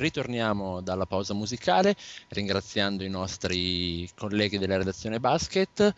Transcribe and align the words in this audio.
ritorniamo 0.00 0.80
dalla 0.80 1.04
pausa 1.04 1.34
musicale 1.34 1.94
ringraziando 2.28 3.04
i 3.04 3.08
nostri 3.08 4.08
colleghi 4.16 4.58
della 4.58 4.78
redazione 4.78 5.20
basket. 5.20 5.94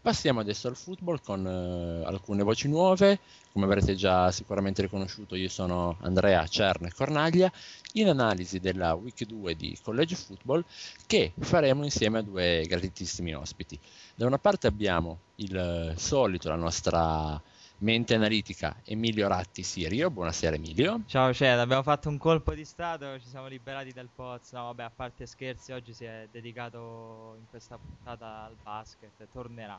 Passiamo 0.00 0.40
adesso 0.40 0.68
al 0.68 0.76
football 0.76 1.20
con 1.22 1.44
uh, 1.44 2.06
alcune 2.06 2.42
voci 2.42 2.66
nuove. 2.66 3.20
Come 3.52 3.66
avrete 3.66 3.94
già 3.94 4.32
sicuramente 4.32 4.80
riconosciuto, 4.80 5.34
io 5.36 5.50
sono 5.50 5.98
Andrea 6.00 6.46
Cerne 6.46 6.90
Cornaglia 6.90 7.52
in 7.92 8.08
analisi 8.08 8.58
della 8.58 8.94
week 8.94 9.26
2 9.26 9.54
di 9.54 9.78
College 9.82 10.14
Football 10.14 10.64
che 11.06 11.32
faremo 11.38 11.84
insieme 11.84 12.18
a 12.18 12.22
due 12.22 12.64
gratitissimi 12.66 13.34
ospiti. 13.34 13.78
Da 14.14 14.24
una 14.24 14.38
parte 14.38 14.66
abbiamo 14.66 15.18
il 15.36 15.92
solito, 15.96 16.48
la 16.48 16.56
nostra 16.56 17.40
mente 17.82 18.14
analitica 18.14 18.76
Emilio 18.84 19.26
Ratti 19.28 19.62
Sirio. 19.62 20.10
Buonasera 20.10 20.56
Emilio. 20.56 21.02
Ciao 21.06 21.32
Ced, 21.32 21.58
abbiamo 21.58 21.82
fatto 21.82 22.08
un 22.08 22.16
colpo 22.16 22.54
di 22.54 22.64
stato, 22.64 23.18
ci 23.18 23.26
siamo 23.26 23.48
liberati 23.48 23.92
dal 23.92 24.08
Poz. 24.14 24.52
No, 24.52 24.64
vabbè, 24.64 24.84
a 24.84 24.92
parte 24.94 25.26
scherzi, 25.26 25.72
oggi 25.72 25.92
si 25.92 26.04
è 26.04 26.28
dedicato 26.30 27.34
in 27.38 27.44
questa 27.50 27.76
puntata 27.76 28.44
al 28.44 28.54
basket, 28.62 29.26
tornerà. 29.32 29.78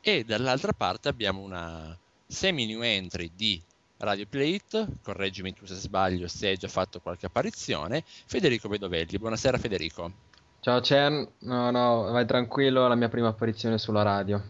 E 0.00 0.24
dall'altra 0.24 0.72
parte 0.72 1.08
abbiamo 1.08 1.40
una 1.40 1.96
semi-new 2.26 2.82
entry 2.82 3.32
di 3.34 3.60
Radio 3.98 4.26
Plate, 4.26 4.86
correggimi 5.02 5.54
tu 5.54 5.66
se 5.66 5.74
sbaglio 5.74 6.28
se 6.28 6.48
hai 6.48 6.56
già 6.56 6.68
fatto 6.68 7.00
qualche 7.00 7.26
apparizione, 7.26 8.04
Federico 8.04 8.68
Vedovelli. 8.68 9.18
Buonasera 9.18 9.58
Federico. 9.58 10.12
Ciao 10.60 10.80
Cern, 10.80 11.28
no 11.40 11.70
no, 11.70 12.02
vai 12.12 12.26
tranquillo, 12.26 12.84
è 12.84 12.88
la 12.88 12.94
mia 12.94 13.08
prima 13.08 13.28
apparizione 13.28 13.76
sulla 13.76 14.02
radio. 14.02 14.42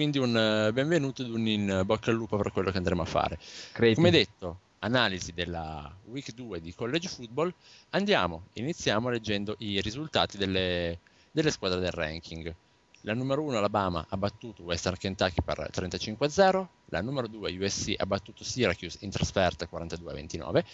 Quindi 0.00 0.16
un 0.16 0.34
uh, 0.34 0.72
benvenuto 0.72 1.20
ed 1.20 1.28
un 1.28 1.46
in 1.46 1.82
bocca 1.84 2.10
al 2.10 2.16
lupo 2.16 2.38
per 2.38 2.52
quello 2.52 2.70
che 2.70 2.78
andremo 2.78 3.02
a 3.02 3.04
fare. 3.04 3.38
Creti. 3.70 3.96
Come 3.96 4.10
detto, 4.10 4.60
analisi 4.78 5.34
della 5.34 5.94
week 6.06 6.32
2 6.32 6.62
di 6.62 6.72
college 6.74 7.06
football, 7.06 7.52
andiamo, 7.90 8.44
iniziamo 8.54 9.10
leggendo 9.10 9.56
i 9.58 9.78
risultati 9.82 10.38
delle, 10.38 11.00
delle 11.30 11.50
squadre 11.50 11.80
del 11.80 11.90
ranking. 11.90 12.54
La 13.02 13.12
numero 13.12 13.42
1 13.42 13.58
Alabama 13.58 14.06
ha 14.08 14.16
battuto 14.16 14.62
Western 14.62 14.96
Kentucky 14.96 15.42
per 15.44 15.68
35-0, 15.70 16.66
la 16.86 17.02
numero 17.02 17.26
2 17.26 17.58
USC 17.58 17.92
ha 17.98 18.06
battuto 18.06 18.42
Syracuse 18.42 18.96
in 19.02 19.10
trasferta 19.10 19.68
42-29, 19.70 20.64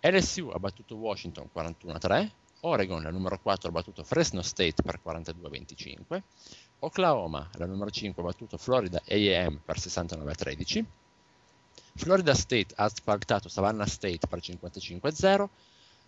LSU 0.00 0.48
ha 0.48 0.58
battuto 0.58 0.96
Washington 0.96 1.50
41-3, 1.54 2.30
Oregon, 2.60 3.02
la 3.02 3.10
numero 3.10 3.38
4, 3.38 3.68
ha 3.68 3.72
battuto 3.72 4.02
Fresno 4.02 4.40
State 4.40 4.82
per 4.82 4.98
42-25, 5.04 6.22
Oklahoma, 6.80 7.48
la 7.54 7.66
numero 7.66 7.90
5, 7.90 8.22
ha 8.22 8.26
battuto 8.26 8.58
Florida 8.58 9.02
AM 9.08 9.60
per 9.64 9.78
69-13. 9.78 10.84
Florida 11.94 12.34
State 12.34 12.74
ha 12.76 12.88
spaltato 12.88 13.48
Savannah 13.48 13.86
State 13.86 14.26
per 14.28 14.40
55-0. 14.40 15.48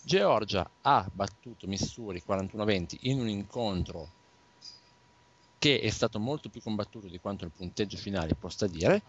Georgia 0.02 0.68
ha 0.82 1.08
battuto 1.12 1.66
Missouri 1.66 2.22
41-20 2.26 2.96
in 3.02 3.20
un 3.20 3.28
incontro 3.28 4.16
che 5.58 5.80
è 5.80 5.90
stato 5.90 6.20
molto 6.20 6.50
più 6.50 6.62
combattuto 6.62 7.08
di 7.08 7.18
quanto 7.18 7.44
il 7.44 7.50
punteggio 7.50 7.96
finale 7.96 8.34
possa 8.34 8.66
dire. 8.66 9.02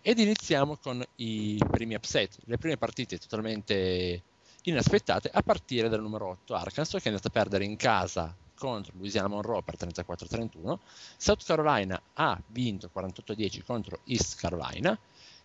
Ed 0.00 0.18
iniziamo 0.18 0.76
con 0.76 1.04
i 1.16 1.62
primi 1.70 1.94
upset, 1.94 2.38
le 2.44 2.58
prime 2.58 2.76
partite 2.76 3.18
totalmente 3.18 4.22
inaspettate 4.62 5.28
a 5.32 5.42
partire 5.42 5.88
dal 5.88 6.00
numero 6.00 6.28
8 6.28 6.54
Arkansas 6.54 7.02
che 7.02 7.08
è 7.08 7.12
andata 7.12 7.28
a 7.28 7.32
perdere 7.32 7.64
in 7.64 7.76
casa 7.76 8.34
contro 8.54 8.92
Louisiana 8.96 9.28
Monroe 9.28 9.62
per 9.62 9.76
34-31, 9.76 10.78
South 11.16 11.44
Carolina 11.44 12.00
ha 12.14 12.40
vinto 12.48 12.90
48-10 12.94 13.64
contro 13.64 14.00
East 14.04 14.38
Carolina, 14.38 14.98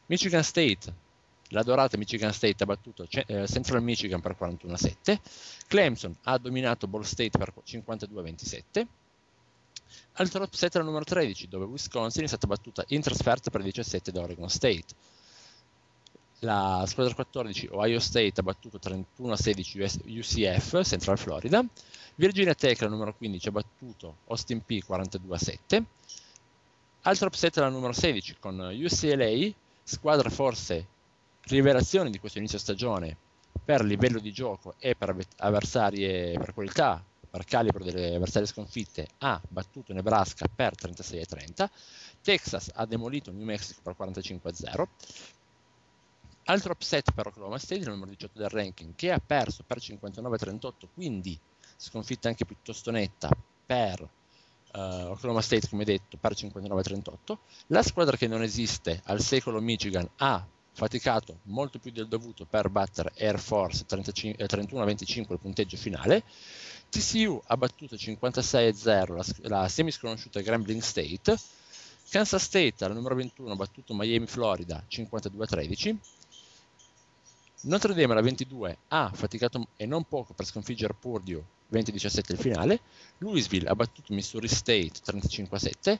Michigan 0.07 0.43
State, 0.43 0.93
la 1.49 1.63
dorata 1.63 1.97
Michigan 1.97 2.33
State 2.33 2.63
ha 2.63 2.65
battuto 2.65 3.07
eh, 3.09 3.47
Central 3.47 3.81
Michigan 3.81 4.21
per 4.21 4.35
41-7, 4.39 5.17
Clemson 5.67 6.15
ha 6.23 6.37
dominato 6.37 6.87
Ball 6.87 7.03
State 7.03 7.37
per 7.37 7.53
52-27, 7.65 8.85
altro 10.13 10.43
upset 10.43 10.75
al 10.75 10.83
numero 10.83 11.03
13 11.03 11.47
dove 11.47 11.65
Wisconsin 11.65 12.23
è 12.23 12.27
stata 12.27 12.47
battuta 12.47 12.83
in 12.87 13.01
trasferta 13.01 13.49
per 13.49 13.61
17 13.61 14.11
da 14.11 14.21
Oregon 14.21 14.49
State. 14.49 14.85
La 16.41 16.83
squadra 16.85 17.15
14 17.15 17.69
Ohio 17.71 17.99
State 17.99 18.39
ha 18.39 18.43
battuto 18.43 18.77
31-16 18.77 20.17
UCF, 20.17 20.81
Central 20.83 21.17
Florida. 21.17 21.65
Virginia 22.13 22.53
Tech, 22.53 22.79
la 22.81 22.89
numero 22.89 23.15
15, 23.15 23.47
ha 23.47 23.51
battuto 23.51 24.17
Austin 24.27 24.63
P 24.63 24.83
42-7. 24.87 25.83
Altro 27.01 27.27
upset 27.27 27.57
la 27.57 27.69
numero 27.69 27.91
16 27.91 28.35
con 28.39 28.59
UCLA, 28.59 29.51
squadra 29.83 30.29
forse 30.29 30.85
rivelazione 31.45 32.11
di 32.11 32.19
questo 32.19 32.37
inizio 32.37 32.59
stagione 32.59 33.15
per 33.63 33.83
livello 33.83 34.19
di 34.19 34.31
gioco 34.31 34.75
e 34.77 34.95
per 34.95 35.15
avversarie, 35.37 36.37
per 36.37 36.53
qualità, 36.53 37.03
per 37.29 37.45
calibro 37.45 37.83
delle 37.83 38.15
avversarie 38.15 38.47
sconfitte, 38.47 39.07
ha 39.19 39.41
battuto 39.47 39.91
Nebraska 39.91 40.47
per 40.53 40.73
36-30. 40.75 41.67
Texas 42.21 42.71
ha 42.73 42.85
demolito 42.85 43.31
New 43.31 43.45
Mexico 43.45 43.81
per 43.81 43.95
45-0. 43.97 44.87
Altro 46.49 46.71
upset 46.71 47.11
per 47.11 47.27
Oklahoma 47.27 47.57
State, 47.57 47.81
il 47.81 47.89
numero 47.89 48.09
18 48.09 48.39
del 48.39 48.47
ranking, 48.47 48.95
che 48.95 49.11
ha 49.11 49.19
perso 49.19 49.63
per 49.67 49.79
59-38, 49.79 50.71
quindi 50.93 51.37
sconfitta 51.75 52.29
anche 52.29 52.45
piuttosto 52.45 52.89
netta 52.89 53.29
per 53.65 54.01
uh, 54.01 54.79
Oklahoma 55.09 55.41
State, 55.41 55.67
come 55.67 55.83
detto, 55.83 56.15
per 56.15 56.31
59-38. 56.31 57.37
La 57.67 57.83
squadra 57.83 58.15
che 58.15 58.27
non 58.27 58.43
esiste 58.43 59.01
al 59.05 59.19
secolo 59.19 59.59
Michigan 59.59 60.09
ha 60.17 60.47
faticato 60.71 61.39
molto 61.43 61.79
più 61.79 61.91
del 61.91 62.07
dovuto 62.07 62.45
per 62.45 62.69
battere 62.69 63.11
Air 63.17 63.39
Force 63.39 63.85
35, 63.85 64.41
eh, 64.41 64.47
31-25 64.47 65.31
il 65.33 65.39
punteggio 65.39 65.75
finale. 65.75 66.23
TCU 66.89 67.41
ha 67.47 67.57
battuto 67.57 67.97
56-0 67.97 69.15
la, 69.15 69.25
la 69.49 69.67
semi-sconosciuta 69.67 70.39
Grambling 70.39 70.81
State. 70.81 71.37
Kansas 72.09 72.41
State, 72.41 72.85
al 72.85 72.93
numero 72.93 73.15
21, 73.15 73.51
ha 73.51 73.55
battuto 73.55 73.93
Miami, 73.93 74.27
Florida 74.27 74.81
52-13. 74.87 75.97
Notre 77.67 77.93
Dame, 77.93 78.13
alla 78.13 78.21
22, 78.21 78.77
ha 78.87 79.11
faticato 79.13 79.67
e 79.75 79.85
non 79.85 80.05
poco 80.05 80.33
per 80.33 80.45
sconfiggere 80.45 80.93
Purdue 80.93 81.43
20-17 81.69 82.31
il 82.31 82.37
finale. 82.37 82.79
Louisville 83.17 83.67
ha 83.67 83.75
battuto 83.75 84.13
Missouri 84.13 84.47
State 84.47 84.93
35-7. 85.05 85.99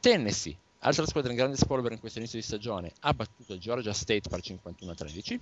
Tennessee, 0.00 0.56
altra 0.80 1.06
squadra 1.06 1.30
in 1.30 1.36
grande 1.36 1.56
spolvero 1.56 1.94
in 1.94 2.00
questo 2.00 2.18
inizio 2.18 2.40
di 2.40 2.44
stagione, 2.44 2.92
ha 3.00 3.14
battuto 3.14 3.56
Georgia 3.56 3.92
State 3.92 4.28
per 4.28 4.40
51-13. 4.40 5.38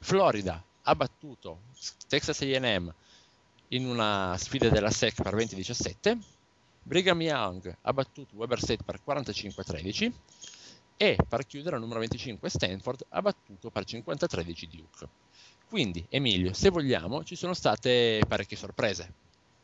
Florida 0.00 0.60
ha 0.82 0.94
battuto 0.96 1.60
Texas 2.08 2.40
A&M 2.40 2.92
in 3.68 3.86
una 3.86 4.34
sfida 4.38 4.70
della 4.70 4.90
SEC 4.90 5.22
per 5.22 5.36
20-17. 5.36 6.18
Brigham 6.82 7.22
Young 7.22 7.76
ha 7.82 7.92
battuto 7.92 8.34
Weber 8.34 8.60
State 8.60 8.82
per 8.82 8.98
45-13 9.06 10.12
e 11.02 11.16
per 11.28 11.44
chiudere 11.46 11.74
al 11.74 11.82
numero 11.82 11.98
25 11.98 12.48
Stanford 12.48 13.06
ha 13.08 13.20
battuto 13.20 13.70
per 13.70 13.82
50-13 13.82 14.68
Duke. 14.70 15.08
Quindi, 15.68 16.06
Emilio, 16.08 16.52
se 16.52 16.70
vogliamo, 16.70 17.24
ci 17.24 17.34
sono 17.34 17.54
state 17.54 18.22
parecchie 18.28 18.56
sorprese. 18.56 19.12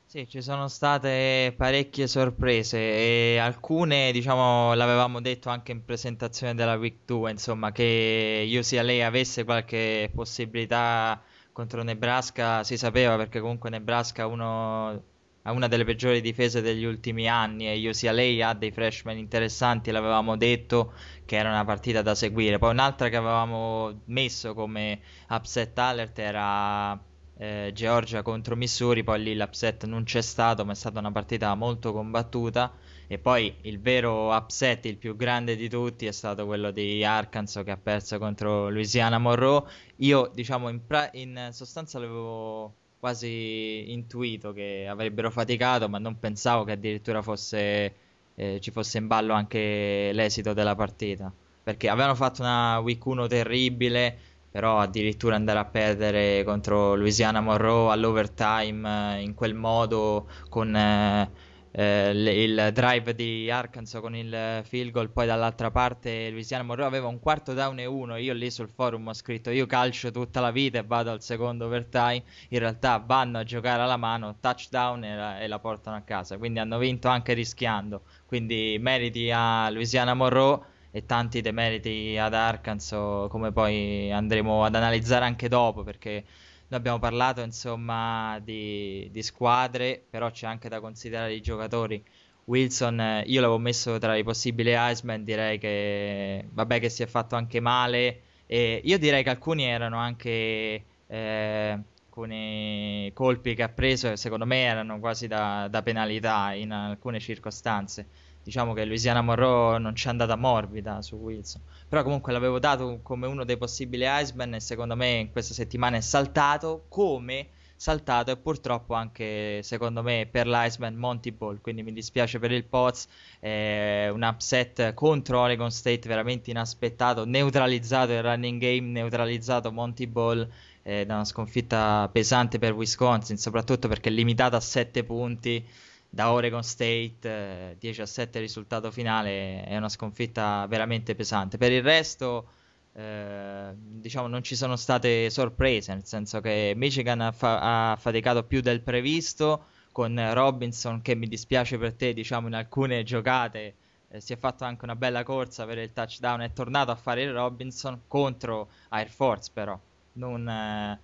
Sì, 0.05 0.26
ci 0.29 0.43
sono 0.43 0.67
state 0.67 1.55
parecchie 1.56 2.08
sorprese 2.08 2.79
e 2.79 3.38
alcune, 3.38 4.11
diciamo, 4.11 4.75
l'avevamo 4.75 5.20
detto 5.20 5.49
anche 5.49 5.70
in 5.70 5.85
presentazione 5.85 6.56
della 6.56 6.75
Week 6.75 6.96
2, 7.05 7.31
insomma, 7.31 7.70
che 7.70 8.44
UCLA 8.52 9.06
avesse 9.06 9.44
qualche 9.44 10.11
possibilità 10.12 11.23
contro 11.52 11.85
Nebraska, 11.85 12.64
si 12.64 12.76
sapeva 12.76 13.14
perché 13.17 13.38
comunque 13.38 13.70
Nebraska 13.70 14.26
uno, 14.26 15.05
ha 15.49 15.53
una 15.53 15.67
delle 15.67 15.85
peggiori 15.85 16.21
difese 16.21 16.61
degli 16.61 16.85
ultimi 16.85 17.27
anni 17.27 17.69
e 17.69 17.89
UCLA 17.89 18.49
ha 18.49 18.55
dei 18.55 18.71
freshman 18.71 19.17
interessanti, 19.17 19.91
l'avevamo 19.91 20.37
detto 20.37 20.93
che 21.25 21.37
era 21.37 21.49
una 21.49 21.65
partita 21.65 22.03
da 22.03 22.15
seguire. 22.15 22.59
Poi 22.59 22.71
un'altra 22.71 23.09
che 23.09 23.17
avevamo 23.17 24.03
messo 24.06 24.53
come 24.53 25.00
upset 25.31 25.79
alert 25.79 26.19
era 26.19 27.03
eh, 27.39 27.71
Georgia 27.73 28.21
contro 28.21 28.56
Missouri, 28.56 29.03
poi 29.03 29.23
lì 29.23 29.35
l'upset 29.35 29.87
non 29.87 30.05
c'è 30.05 30.21
stato, 30.21 30.67
ma 30.67 30.73
è 30.73 30.75
stata 30.75 30.99
una 30.99 31.12
partita 31.12 31.55
molto 31.55 31.93
combattuta. 31.93 32.71
E 33.06 33.19
poi 33.19 33.56
il 33.62 33.81
vero 33.81 34.35
upset, 34.37 34.85
il 34.85 34.99
più 34.99 35.17
grande 35.17 35.56
di 35.56 35.71
tutti, 35.71 36.05
è 36.05 36.12
stato 36.12 36.45
quello 36.45 36.71
di 36.71 37.03
Arkansas 37.03 37.65
che 37.65 37.71
ha 37.71 37.79
perso 37.79 38.19
contro 38.19 38.69
Louisiana 38.69 39.17
Monroe. 39.17 39.62
Io, 39.97 40.31
diciamo, 40.35 40.69
in, 40.69 40.87
pra- 40.87 41.09
in 41.12 41.49
sostanza 41.53 41.99
l'avevo 41.99 42.75
quasi 42.99 43.93
intuito 43.93 44.53
che 44.53 44.87
avrebbero 44.89 45.31
faticato, 45.31 45.89
ma 45.89 45.99
non 45.99 46.19
pensavo 46.19 46.65
che 46.65 46.73
addirittura 46.73 47.23
fosse 47.23 47.95
eh, 48.39 48.61
ci 48.61 48.71
fosse 48.71 48.99
in 48.99 49.09
ballo 49.09 49.33
anche 49.35 50.11
l'esito 50.12 50.53
della 50.53 50.75
partita. 50.77 51.33
Perché 51.62 51.89
avevano 51.89 52.15
fatto 52.15 52.41
una 52.43 52.79
week 52.79 53.05
1 53.05 53.27
terribile, 53.27 54.17
però 54.50 54.79
addirittura 54.79 55.35
andare 55.35 55.59
a 55.59 55.65
perdere 55.65 56.45
contro 56.45 56.95
Louisiana 56.95 57.41
Monroe 57.41 57.93
all'overtime 57.93 59.19
eh, 59.19 59.23
in 59.23 59.35
quel 59.35 59.55
modo 59.55 60.29
con... 60.49 60.75
Eh, 60.75 61.47
eh, 61.78 62.10
il 62.10 62.70
drive 62.72 63.14
di 63.14 63.48
Arkansas 63.48 64.00
con 64.00 64.16
il 64.16 64.62
field 64.64 64.90
goal, 64.90 65.10
poi 65.10 65.26
dall'altra 65.26 65.70
parte 65.70 66.28
Louisiana 66.28 66.64
Monroe 66.64 66.84
aveva 66.86 67.06
un 67.06 67.20
quarto 67.20 67.54
down 67.54 67.78
e 67.78 67.86
uno, 67.86 68.16
io 68.16 68.34
lì 68.34 68.50
sul 68.50 68.69
forum 68.69 69.06
ho 69.06 69.12
scritto 69.12 69.50
io 69.50 69.64
calcio 69.66 70.10
tutta 70.10 70.40
la 70.40 70.50
vita 70.50 70.78
e 70.78 70.82
vado 70.82 71.12
al 71.12 71.22
secondo 71.22 71.66
overtime, 71.66 72.25
in 72.48 72.58
realtà 72.58 72.98
vanno 72.98 73.38
a 73.38 73.44
giocare 73.44 73.80
alla 73.82 73.96
mano, 73.96 74.38
touchdown 74.40 75.04
e 75.04 75.14
la, 75.14 75.40
e 75.40 75.46
la 75.46 75.60
portano 75.60 75.96
a 75.96 76.00
casa, 76.00 76.36
quindi 76.36 76.58
hanno 76.58 76.78
vinto 76.78 77.06
anche 77.06 77.32
rischiando, 77.32 78.02
quindi 78.26 78.76
meriti 78.80 79.30
a 79.32 79.70
Louisiana 79.70 80.14
Monroe 80.14 80.58
e 80.90 81.06
tanti 81.06 81.40
demeriti 81.42 82.16
ad 82.19 82.34
Arkansas 82.34 83.28
come 83.30 83.52
poi 83.52 84.10
andremo 84.10 84.64
ad 84.64 84.75
analizzare 84.75 85.25
anche 85.26 85.46
dopo 85.46 85.84
perché 85.84 86.25
noi 86.69 86.79
abbiamo 86.79 86.99
parlato 86.99 87.41
insomma 87.41 88.38
di, 88.41 89.09
di, 89.11 89.23
squadre, 89.23 90.03
però 90.09 90.31
c'è 90.31 90.47
anche 90.47 90.69
da 90.69 90.81
considerare 90.81 91.35
i 91.35 91.41
giocatori. 91.41 92.03
Wilson, 92.44 93.00
eh, 93.00 93.25
io 93.26 93.41
l'avevo 93.41 93.59
messo 93.59 93.99
tra 93.99 94.17
i 94.17 94.23
possibili 94.23 94.73
Iceman, 94.75 95.25
direi 95.25 95.59
che 95.59 96.47
vabbè 96.50 96.81
che 96.81 96.88
si 96.88 97.03
è 97.03 97.06
fatto 97.06 97.37
anche 97.37 97.61
male. 97.61 98.23
E 98.47 98.81
io 98.85 98.99
direi 98.99 99.23
che 99.23 99.31
alcuni 99.31 99.65
erano 99.65 99.99
anche 99.99 100.85
eh, 101.06 101.79
alcuni 102.19 103.11
colpi 103.14 103.55
che 103.55 103.62
ha 103.62 103.69
preso, 103.69 104.17
secondo 104.17 104.44
me 104.44 104.62
erano 104.62 104.99
quasi 104.99 105.26
da, 105.26 105.69
da 105.69 105.82
penalità 105.82 106.53
in 106.55 106.73
alcune 106.73 107.21
circostanze 107.21 108.06
diciamo 108.49 108.73
che 108.73 108.87
Louisiana 108.87 109.21
Monroe 109.21 109.79
non 109.79 109.95
ci 109.95 110.06
è 110.06 110.11
andata 110.11 110.35
morbida 110.35 111.03
su 111.03 111.17
Wilson. 111.17 111.61
Però 111.87 112.03
comunque 112.03 112.33
l'avevo 112.33 112.59
dato 112.59 113.00
come 113.03 113.27
uno 113.27 113.45
dei 113.45 113.59
possibili 113.59 114.06
Iceman 114.06 114.55
e 114.55 114.61
secondo 114.61 114.97
me 114.97 115.11
in 115.11 115.31
questa 115.31 115.53
settimana 115.53 115.99
è 115.99 116.00
saltato 116.00 116.87
come 116.89 117.49
saltato 117.77 118.31
e 118.31 118.39
purtroppo 118.39 118.95
anche 118.95 119.62
secondo 119.62 120.03
me 120.03 120.27
per 120.29 120.49
l'Iceman 120.49 120.97
Monty 120.97 121.31
Ball 121.31 121.61
quindi 121.61 121.83
mi 121.83 121.93
dispiace 121.93 122.39
per 122.39 122.50
il 122.50 122.65
Poz 122.65 123.06
un 123.41 124.27
upset 124.29 124.95
contro 124.95 125.41
Oregon 125.41 125.71
State 125.71 126.09
veramente 126.09 126.50
inaspettato 126.50 127.25
neutralizzato 127.25 128.12
il 128.12 128.23
running 128.23 128.61
game 128.61 128.89
neutralizzato 128.89 129.71
Monty 129.71 130.06
Ball 130.06 130.49
da 130.83 131.05
una 131.15 131.25
sconfitta 131.25 132.09
pesante 132.11 132.59
per 132.59 132.73
Wisconsin 132.73 133.37
soprattutto 133.37 133.87
perché 133.87 134.11
limitata 134.11 134.56
a 134.56 134.61
7 134.61 135.05
punti 135.05 135.65
da 136.08 136.32
Oregon 136.32 136.62
State, 136.62 137.19
eh, 137.22 137.76
10 137.78 138.00
a 138.00 138.06
7 138.06 138.40
risultato 138.40 138.90
finale, 138.90 139.64
è 139.64 139.76
una 139.76 139.88
sconfitta 139.88 140.66
veramente 140.66 141.14
pesante. 141.14 141.58
Per 141.58 141.72
il 141.72 141.82
resto, 141.82 142.49
eh, 142.94 143.70
diciamo, 143.75 144.26
non 144.26 144.43
ci 144.43 144.56
sono 144.56 144.76
state 144.76 145.31
sorprese, 145.31 145.93
nel 145.94 146.06
senso 146.06 146.40
che 146.40 146.72
Michigan 146.76 147.20
ha, 147.20 147.32
fa- 147.32 147.93
ha, 147.93 147.96
faticato 147.96 148.44
più 148.44 148.60
del 148.60 148.81
previsto, 148.81 149.64
con 149.93 150.32
Robinson 150.32 151.02
che 151.02 151.14
mi 151.14 151.26
dispiace 151.28 151.78
per 151.78 151.94
te, 151.94 152.12
diciamo, 152.14 152.46
in 152.46 152.54
alcune 152.54 153.02
giocate 153.02 153.75
eh, 154.11 154.20
si 154.20 154.32
è 154.32 154.37
fatto 154.37 154.64
anche 154.64 154.84
una 154.84 154.96
bella 154.96 155.22
corsa 155.22 155.66
per 155.66 155.78
il 155.78 155.93
touchdown, 155.93 156.40
è 156.40 156.52
tornato 156.52 156.90
a 156.90 156.96
fare 156.96 157.22
il 157.22 157.32
Robinson 157.32 158.02
contro 158.06 158.70
Air 158.90 159.08
Force 159.11 159.50
però, 159.52 159.78
non 160.14 160.49
eh, 160.49 161.00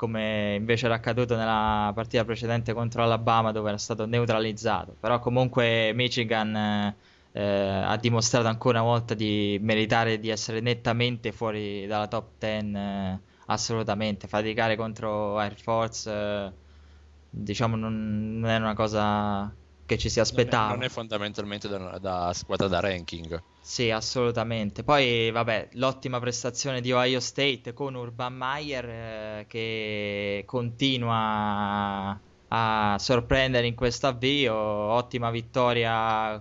come 0.00 0.54
invece 0.56 0.86
era 0.86 0.94
accaduto 0.94 1.36
nella 1.36 1.92
partita 1.94 2.24
precedente 2.24 2.72
contro 2.72 3.02
Alabama 3.02 3.52
dove 3.52 3.68
era 3.68 3.76
stato 3.76 4.06
neutralizzato. 4.06 4.96
Però 4.98 5.18
comunque 5.18 5.92
Michigan 5.92 6.56
eh, 7.32 7.42
ha 7.42 7.96
dimostrato 7.98 8.48
ancora 8.48 8.80
una 8.80 8.88
volta 8.88 9.12
di 9.12 9.58
meritare 9.60 10.18
di 10.18 10.30
essere 10.30 10.60
nettamente 10.60 11.32
fuori 11.32 11.86
dalla 11.86 12.06
top 12.08 12.30
10 12.38 12.72
eh, 12.76 13.18
assolutamente. 13.46 14.26
Faticare 14.26 14.74
contro 14.74 15.38
Air 15.38 15.60
Force 15.60 16.10
eh, 16.10 16.52
diciamo 17.28 17.76
non, 17.76 18.38
non 18.38 18.48
è 18.48 18.56
una 18.56 18.74
cosa 18.74 19.54
che 19.90 19.98
ci 19.98 20.08
si 20.08 20.20
aspettava. 20.20 20.66
Non 20.66 20.74
è, 20.74 20.76
non 20.76 20.84
è 20.84 20.88
fondamentalmente 20.88 21.66
da, 21.66 21.98
da, 21.98 22.32
squadra 22.32 22.68
da 22.68 22.78
ranking. 22.78 23.42
Sì, 23.60 23.90
assolutamente. 23.90 24.84
Poi, 24.84 25.32
vabbè, 25.32 25.70
l'ottima 25.72 26.20
prestazione 26.20 26.80
di 26.80 26.92
Ohio 26.92 27.18
State 27.18 27.72
con 27.72 27.96
Urban 27.96 28.32
Meyer 28.34 28.88
eh, 28.88 29.46
che 29.48 30.44
continua 30.46 32.18
a 32.48 32.96
sorprendere 33.00 33.66
in 33.66 33.74
questo 33.74 34.06
avvio. 34.06 34.54
Ottima 34.54 35.30
vittoria 35.30 36.40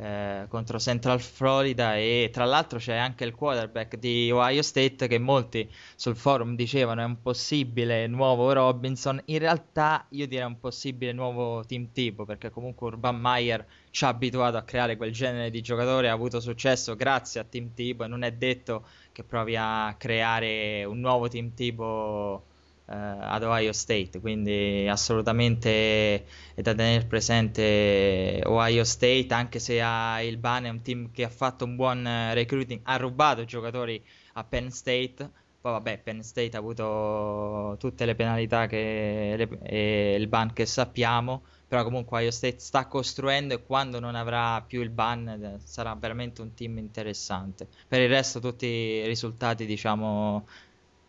eh, 0.00 0.46
contro 0.48 0.78
Central 0.78 1.20
Florida 1.20 1.94
e 1.96 2.30
tra 2.32 2.46
l'altro 2.46 2.78
c'è 2.78 2.96
anche 2.96 3.24
il 3.24 3.34
quarterback 3.34 3.98
di 3.98 4.30
Ohio 4.30 4.62
State 4.62 5.06
che 5.06 5.18
molti 5.18 5.70
sul 5.94 6.16
forum 6.16 6.56
dicevano 6.56 7.02
è 7.02 7.04
un 7.04 7.20
possibile 7.20 8.06
nuovo 8.06 8.50
Robinson. 8.52 9.20
In 9.26 9.38
realtà 9.38 10.06
io 10.10 10.26
direi 10.26 10.46
un 10.46 10.58
possibile 10.58 11.12
nuovo 11.12 11.62
team 11.66 11.92
tipo 11.92 12.24
perché 12.24 12.48
comunque 12.48 12.86
Urban 12.86 13.20
Meyer 13.20 13.66
ci 13.90 14.04
ha 14.04 14.08
abituato 14.08 14.56
a 14.56 14.62
creare 14.62 14.96
quel 14.96 15.12
genere 15.12 15.50
di 15.50 15.60
giocatore 15.60 16.08
ha 16.08 16.12
avuto 16.12 16.40
successo 16.40 16.96
grazie 16.96 17.40
a 17.40 17.44
team 17.44 17.74
tipo 17.74 18.04
e 18.04 18.06
non 18.06 18.22
è 18.22 18.32
detto 18.32 18.86
che 19.12 19.22
provi 19.22 19.54
a 19.56 19.94
creare 19.98 20.84
un 20.84 21.00
nuovo 21.00 21.28
team 21.28 21.52
tipo 21.52 22.44
ad 22.92 23.42
Ohio 23.44 23.72
State, 23.72 24.18
quindi 24.20 24.88
assolutamente 24.88 26.24
è 26.54 26.60
da 26.60 26.74
tenere 26.74 27.04
presente 27.06 28.42
Ohio 28.44 28.82
State, 28.84 29.28
anche 29.30 29.60
se 29.60 29.80
ha 29.80 30.20
il 30.22 30.38
Bane 30.38 30.66
è 30.68 30.70
un 30.70 30.82
team 30.82 31.10
che 31.12 31.24
ha 31.24 31.28
fatto 31.28 31.64
un 31.64 31.76
buon 31.76 32.04
eh, 32.06 32.34
recruiting, 32.34 32.80
ha 32.84 32.96
rubato 32.96 33.44
giocatori 33.44 34.02
a 34.34 34.44
Penn 34.44 34.68
State. 34.68 35.30
Poi 35.60 35.72
vabbè, 35.72 35.98
Penn 35.98 36.20
State 36.20 36.56
ha 36.56 36.58
avuto 36.58 37.76
tutte 37.78 38.06
le 38.06 38.14
penalità 38.14 38.66
che, 38.66 39.34
le, 39.36 39.58
e 39.62 40.16
il 40.18 40.26
ban 40.26 40.52
che 40.52 40.64
sappiamo, 40.66 41.42
però 41.68 41.84
comunque 41.84 42.16
Ohio 42.18 42.30
State 42.30 42.58
sta 42.58 42.86
costruendo 42.86 43.54
e 43.54 43.62
quando 43.62 44.00
non 44.00 44.14
avrà 44.16 44.62
più 44.62 44.80
il 44.80 44.90
ban 44.90 45.28
eh, 45.28 45.60
sarà 45.62 45.94
veramente 45.94 46.40
un 46.40 46.54
team 46.54 46.78
interessante. 46.78 47.68
Per 47.86 48.00
il 48.00 48.08
resto 48.08 48.40
tutti 48.40 48.66
i 48.66 49.06
risultati 49.06 49.66
diciamo 49.66 50.46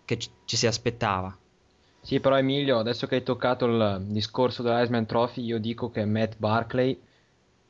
che 0.05 0.17
ci 0.17 0.57
si 0.57 0.67
aspettava. 0.67 1.35
Sì, 2.03 2.19
però 2.19 2.37
Emilio, 2.37 2.79
adesso 2.79 3.05
che 3.05 3.15
hai 3.15 3.23
toccato 3.23 3.65
il 3.65 4.05
discorso 4.07 4.63
dell'Iceman 4.63 5.05
Trophy, 5.05 5.43
io 5.43 5.59
dico 5.59 5.91
che 5.91 6.03
Matt 6.03 6.35
Barclay 6.37 6.99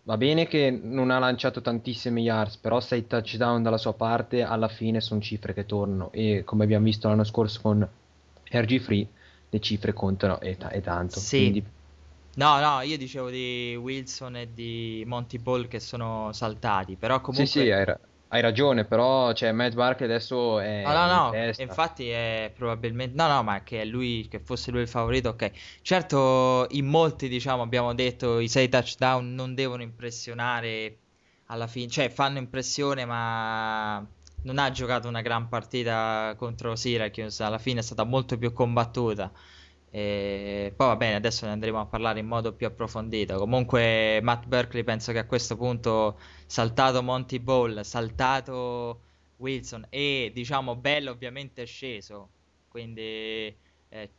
va 0.04 0.18
bene 0.18 0.48
che 0.48 0.72
non 0.72 1.12
ha 1.12 1.20
lanciato 1.20 1.62
tantissime 1.62 2.22
yards, 2.22 2.58
però 2.58 2.80
6 2.80 3.08
touchdown 3.08 3.62
dalla 3.62 3.78
sua 3.78 3.94
parte 3.94 4.42
alla 4.42 4.70
fine 4.70 5.02
sono 5.02 5.22
cifre 5.22 5.54
che 5.54 5.66
tornano 5.66 6.12
e 6.12 6.44
come 6.46 6.64
abbiamo 6.64 6.86
visto 6.86 7.08
l'anno 7.08 7.26
scorso 7.26 7.60
con 7.62 7.88
RG 8.50 8.80
Free, 8.80 9.08
le 9.50 9.60
cifre 9.60 9.94
contano 9.94 10.40
e, 10.40 10.58
t- 10.58 10.70
e 10.72 10.82
tanto. 10.82 11.20
Sì. 11.20 11.38
Quindi... 11.38 11.66
No, 12.34 12.60
no, 12.62 12.82
io 12.82 12.98
dicevo 12.98 13.30
di 13.30 13.76
Wilson 13.76 14.38
e 14.38 14.48
di 14.54 15.04
Monty 15.06 15.38
Ball 15.38 15.68
che 15.68 15.82
sono 15.82 16.32
saltati, 16.32 16.96
però 16.96 17.20
comunque... 17.20 17.46
Sì, 17.46 17.60
sì, 17.60 17.68
era 17.68 18.00
hai 18.34 18.40
ragione, 18.40 18.86
però 18.86 19.34
cioè, 19.34 19.52
Matt 19.52 19.74
Barkley 19.74 20.08
adesso 20.08 20.60
è. 20.60 20.84
No, 20.84 20.94
no, 20.94 21.32
no. 21.32 21.52
Infatti 21.58 22.10
è 22.10 22.52
probabilmente. 22.56 23.14
No, 23.16 23.28
no, 23.28 23.44
ma 23.44 23.62
che 23.62 23.84
lui, 23.84 24.28
che 24.30 24.40
fosse 24.40 24.72
lui 24.72 24.82
il 24.82 24.88
favorito, 24.88 25.30
ok. 25.30 25.52
Certo, 25.82 26.66
in 26.72 26.88
molti, 26.88 27.28
diciamo, 27.28 27.62
abbiamo 27.62 27.94
detto 27.94 28.40
i 28.40 28.48
6 28.48 28.70
touchdown 28.70 29.34
non 29.34 29.54
devono 29.54 29.82
impressionare 29.82 30.98
alla 31.48 31.68
fine. 31.68 31.90
Cioè, 31.90 32.10
fanno 32.10 32.38
impressione, 32.38 33.04
ma 33.04 34.06
non 34.44 34.58
ha 34.60 34.72
giocato 34.72 35.10
una 35.10 35.22
gran 35.22 35.50
partita 35.50 36.34
contro 36.38 36.78
Syracuse. 36.78 37.44
Alla 37.44 37.58
fine 37.58 37.82
è 37.82 37.84
stata 37.84 38.06
molto 38.06 38.38
più 38.38 38.54
combattuta. 38.54 39.30
E 39.94 40.74
poi 40.76 40.88
va 40.88 40.96
bene, 40.96 41.16
adesso 41.16 41.46
ne 41.46 41.52
andremo 41.52 41.82
a 41.82 41.86
parlare 41.86 42.20
in 42.20 42.26
modo 42.26 42.54
più 42.54 42.66
approfondito. 42.66 43.38
Comunque, 43.38 44.20
Matt 44.24 44.46
Berkeley 44.46 44.84
penso 44.84 45.12
che 45.12 45.20
a 45.20 45.26
questo 45.26 45.58
punto, 45.58 46.18
saltato 46.46 47.04
Monty 47.04 47.40
Ball, 47.40 47.82
saltato 47.82 49.02
Wilson 49.38 49.86
e 49.90 50.32
diciamo 50.34 50.76
Bell, 50.78 51.08
ovviamente 51.08 51.64
è 51.64 51.66
sceso. 51.66 52.30
Quindi 52.70 53.02
eh, 53.02 54.10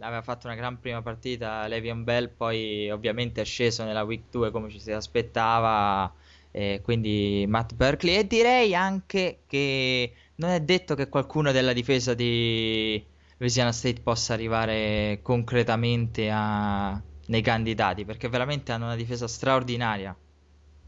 aveva 0.00 0.22
fatto 0.22 0.46
una 0.46 0.56
gran 0.56 0.78
prima 0.78 1.00
partita. 1.00 1.66
Levion 1.68 2.04
Bell, 2.04 2.30
poi 2.36 2.90
ovviamente 2.90 3.40
è 3.40 3.44
sceso 3.44 3.84
nella 3.84 4.02
week 4.02 4.24
2 4.30 4.50
come 4.50 4.68
ci 4.68 4.78
si 4.80 4.92
aspettava. 4.92 6.12
Eh, 6.50 6.80
quindi 6.84 7.46
Matt 7.48 7.72
Berkeley. 7.74 8.16
E 8.18 8.26
direi 8.26 8.74
anche 8.74 9.40
che 9.46 10.12
non 10.36 10.50
è 10.50 10.60
detto 10.60 10.94
che 10.94 11.08
qualcuno 11.08 11.50
della 11.50 11.72
difesa 11.72 12.14
di 12.14 13.04
Louisiana 13.38 13.72
State 13.72 14.00
possa 14.00 14.34
arrivare 14.34 15.20
concretamente 15.22 16.30
a... 16.32 17.00
nei 17.26 17.42
candidati 17.42 18.04
perché 18.04 18.28
veramente 18.28 18.72
hanno 18.72 18.86
una 18.86 18.96
difesa 18.96 19.28
straordinaria 19.28 20.16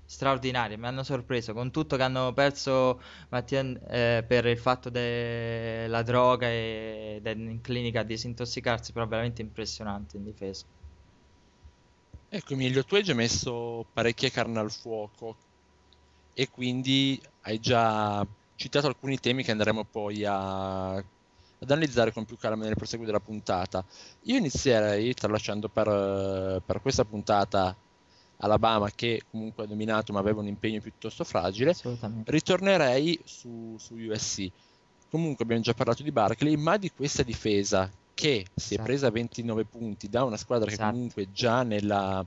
straordinaria, 0.06 0.78
mi 0.78 0.86
hanno 0.86 1.02
sorpreso 1.02 1.52
con 1.52 1.70
tutto 1.72 1.96
che 1.96 2.02
hanno 2.02 2.32
perso 2.32 3.00
Mattia, 3.28 3.60
eh, 3.88 4.24
per 4.26 4.46
il 4.46 4.56
fatto 4.56 4.88
della 4.88 6.02
droga 6.02 6.46
e 6.46 7.20
in 7.24 7.60
clinica 7.60 8.00
a 8.00 8.04
disintossicarsi, 8.04 8.92
però 8.92 9.06
veramente 9.06 9.42
impressionante 9.42 10.16
in 10.16 10.24
difesa. 10.24 10.64
Ecco 12.28 12.52
Emilio, 12.52 12.84
tu 12.84 12.94
hai 12.94 13.02
già 13.02 13.14
messo 13.14 13.84
parecchie 13.92 14.30
carne 14.30 14.58
al 14.60 14.70
fuoco 14.70 15.36
e 16.32 16.48
quindi 16.50 17.20
hai 17.42 17.58
già 17.58 18.26
citato 18.54 18.86
alcuni 18.86 19.18
temi 19.18 19.42
che 19.42 19.50
andremo 19.50 19.84
poi 19.84 20.24
a 20.24 21.02
ad 21.58 21.70
analizzare 21.70 22.12
con 22.12 22.24
più 22.24 22.36
calma 22.36 22.64
nel 22.64 22.76
proseguo 22.76 23.06
della 23.06 23.20
puntata. 23.20 23.84
Io 24.22 24.36
inizierei, 24.36 25.14
tralasciando 25.14 25.68
per, 25.68 26.62
per 26.64 26.80
questa 26.80 27.04
puntata 27.04 27.76
Alabama 28.38 28.90
che 28.90 29.22
comunque 29.30 29.64
ha 29.64 29.66
dominato 29.66 30.12
ma 30.12 30.18
aveva 30.18 30.40
un 30.40 30.46
impegno 30.46 30.80
piuttosto 30.80 31.24
fragile, 31.24 31.74
ritornerei 32.24 33.18
su, 33.24 33.76
su 33.78 33.94
USC. 33.94 34.50
Comunque 35.10 35.44
abbiamo 35.44 35.62
già 35.62 35.72
parlato 35.72 36.02
di 36.02 36.12
Barkley, 36.12 36.56
ma 36.56 36.76
di 36.76 36.90
questa 36.90 37.22
difesa 37.22 37.90
che 38.12 38.46
si 38.54 38.70
è 38.70 38.74
esatto. 38.74 38.82
presa 38.82 39.10
29 39.10 39.64
punti 39.64 40.08
da 40.08 40.24
una 40.24 40.36
squadra 40.36 40.70
esatto. 40.70 40.84
che 40.84 40.92
comunque 40.92 41.32
già 41.32 41.62
nella, 41.62 42.24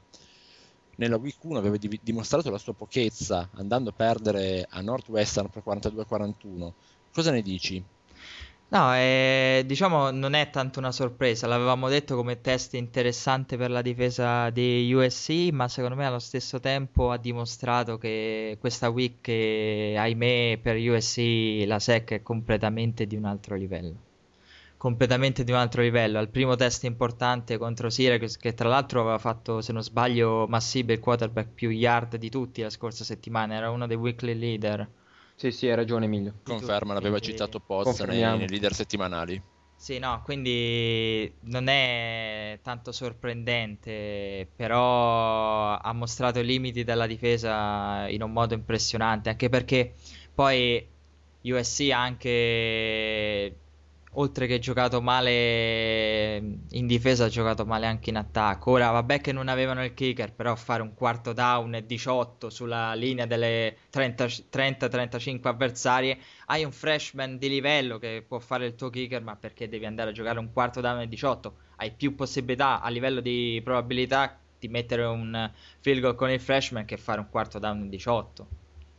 nella 0.96 1.18
week 1.18 1.44
1 1.44 1.58
aveva 1.58 1.78
di, 1.78 2.00
dimostrato 2.02 2.50
la 2.50 2.58
sua 2.58 2.74
pochezza 2.74 3.50
andando 3.56 3.90
a 3.90 3.94
perdere 3.94 4.66
a 4.70 4.82
Northwestern 4.82 5.50
per 5.50 5.64
42-41. 5.66 6.72
Cosa 7.12 7.32
ne 7.32 7.42
dici? 7.42 7.84
No, 8.72 8.94
eh, 8.96 9.64
diciamo 9.66 10.12
non 10.12 10.34
è 10.36 10.52
tanto 10.52 10.78
una 10.78 10.92
sorpresa, 10.92 11.48
l'avevamo 11.48 11.90
detto 11.90 12.16
come 12.16 12.40
test 12.40 12.76
interessante 12.76 13.58
per 13.58 13.72
la 13.72 13.82
difesa 13.82 14.52
di 14.52 14.94
USC, 14.94 15.50
ma 15.52 15.68
secondo 15.68 15.96
me 15.96 16.06
allo 16.06 16.20
stesso 16.20 16.60
tempo 16.60 17.10
ha 17.10 17.18
dimostrato 17.18 17.98
che 17.98 18.58
questa 18.60 18.90
week, 18.90 19.28
eh, 19.28 19.96
ahimè, 19.98 20.60
per 20.62 20.76
USC 20.78 21.64
la 21.66 21.80
SEC 21.80 22.12
è 22.14 22.22
completamente 22.22 23.08
di 23.08 23.16
un 23.16 23.26
altro 23.26 23.56
livello. 23.56 23.96
Completamente 24.78 25.44
di 25.44 25.52
un 25.52 25.58
altro 25.58 25.82
livello. 25.82 26.20
Al 26.20 26.30
primo 26.30 26.56
test 26.56 26.84
importante 26.84 27.58
contro 27.58 27.90
Syracuse, 27.90 28.38
che 28.40 28.54
tra 28.54 28.70
l'altro 28.70 29.02
aveva 29.02 29.18
fatto, 29.18 29.62
se 29.62 29.74
non 29.74 29.82
sbaglio, 29.84 30.46
Massib 30.48 30.92
il 30.92 31.00
quarterback 31.00 31.50
più 31.54 31.70
yard 31.72 32.18
di 32.18 32.30
tutti 32.30 32.62
la 32.62 32.70
scorsa 32.70 33.04
settimana, 33.04 33.56
era 33.56 33.72
uno 33.72 33.88
dei 33.88 33.98
weekly 33.98 34.36
leader 34.38 34.88
sì, 35.40 35.52
sì, 35.52 35.70
hai 35.70 35.76
ragione 35.76 36.04
Emilio. 36.04 36.34
Conferma, 36.44 36.94
l'aveva 36.94 37.18
citato 37.20 37.62
Poz 37.62 38.02
nei, 38.02 38.20
nei 38.20 38.50
leader 38.50 38.74
settimanali. 38.74 39.42
Sì, 39.74 39.98
no, 39.98 40.22
quindi 40.26 41.34
non 41.44 41.70
è 41.70 42.60
tanto 42.62 42.92
sorprendente, 42.92 44.46
però 44.54 45.78
ha 45.78 45.94
mostrato 45.94 46.40
i 46.40 46.46
limiti 46.46 46.84
della 46.84 47.08
difesa 47.08 48.06
in 48.10 48.22
un 48.22 48.34
modo 48.34 48.54
impressionante, 48.54 49.30
anche 49.30 49.48
perché 49.48 49.94
poi 50.36 50.86
USC 51.44 51.90
ha 51.92 52.02
anche 52.02 53.56
oltre 54.14 54.48
che 54.48 54.60
giocato 54.60 55.02
male 55.02 56.38
in 56.70 56.88
difesa, 56.88 57.26
ha 57.26 57.30
giocato 57.30 57.66
male 57.66 57.86
anche 57.86 58.10
in 58.10 58.16
attacco. 58.18 58.72
Ora, 58.72 58.90
vabbè 58.90 59.22
che 59.22 59.32
non 59.32 59.48
avevano 59.48 59.84
il 59.84 59.94
kicker, 59.94 60.34
però 60.34 60.56
fare 60.56 60.82
un 60.82 60.94
quarto 60.94 61.34
down 61.34 61.76
e 61.76 61.86
18 61.86 62.50
sulla 62.50 62.94
linea 62.94 63.26
delle 63.26 63.78
30-35 63.92 65.48
avversarie, 65.48 66.18
hai 66.48 66.64
un 66.64 66.72
freshman 66.72 67.38
di 67.38 67.50
livello 67.50 67.98
che 68.00 68.24
può 68.28 68.40
fare 68.40 68.66
il 68.66 68.76
tuo 68.76 68.90
kicker, 68.90 69.22
ma 69.22 69.36
perché 69.36 69.70
devi 69.70 69.86
andare 69.86 70.10
a 70.10 70.14
giocare 70.14 70.40
un 70.40 70.52
quarto 70.52 70.82
down 70.82 71.02
e 71.02 71.08
18? 71.08 71.56
Hai 71.78 71.92
più 71.92 72.16
possibilità 72.16 72.82
a 72.82 72.90
livello 72.90 73.22
di 73.22 73.62
probabilità 73.64 74.40
di 74.58 74.68
mettere 74.68 75.04
un 75.04 75.50
field 75.80 76.02
goal 76.02 76.16
con 76.16 76.30
il 76.30 76.40
freshman 76.40 76.84
che 76.86 76.98
fare 76.98 77.20
un 77.20 77.30
quarto 77.30 77.60
down 77.60 77.84
e 77.86 77.90
18. 77.90 78.48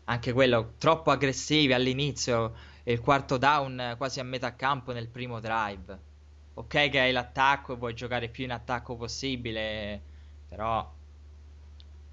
Anche 0.05 0.33
quello 0.33 0.73
troppo 0.79 1.11
aggressivi 1.11 1.73
all'inizio 1.73 2.55
e 2.83 2.93
il 2.93 3.01
quarto 3.01 3.37
down 3.37 3.95
quasi 3.97 4.21
a 4.21 4.25
metà 4.25 4.55
campo 4.55 4.93
nel 4.93 5.09
primo 5.09 5.41
drive. 5.41 6.09
Ok 6.55 6.91
che 6.91 7.01
hai 7.01 7.13
l'attacco 7.13 7.73
e 7.73 7.77
vuoi 7.77 7.95
giocare 7.95 8.29
più 8.29 8.45
in 8.45 8.53
attacco 8.53 8.97
possibile, 8.97 10.01
però 10.49 10.93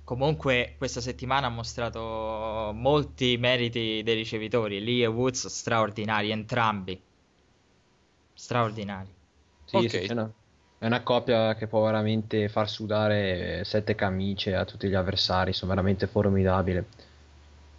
comunque 0.04 0.76
questa 0.78 1.02
settimana 1.02 1.48
ha 1.48 1.50
mostrato 1.50 2.72
molti 2.74 3.38
meriti 3.38 4.02
dei 4.04 4.16
ricevitori. 4.16 4.84
Lee 4.84 5.04
e 5.04 5.08
Woods 5.08 5.48
straordinari, 5.48 6.32
entrambi. 6.32 7.02
Straordinari. 8.34 9.14
Sì, 9.66 9.76
okay. 9.76 9.90
sì, 9.90 9.98
è, 10.06 10.12
una, 10.14 10.32
è 10.78 10.86
una 10.86 11.04
coppia 11.04 11.56
che 11.56 11.68
può 11.68 11.84
veramente 11.84 12.48
far 12.48 12.70
sudare 12.70 13.64
sette 13.66 13.96
camicie 13.96 14.56
a 14.56 14.64
tutti 14.64 14.88
gli 14.88 14.96
avversari, 14.96 15.52
sono 15.52 15.72
veramente 15.72 16.08
formidabili. 16.08 16.86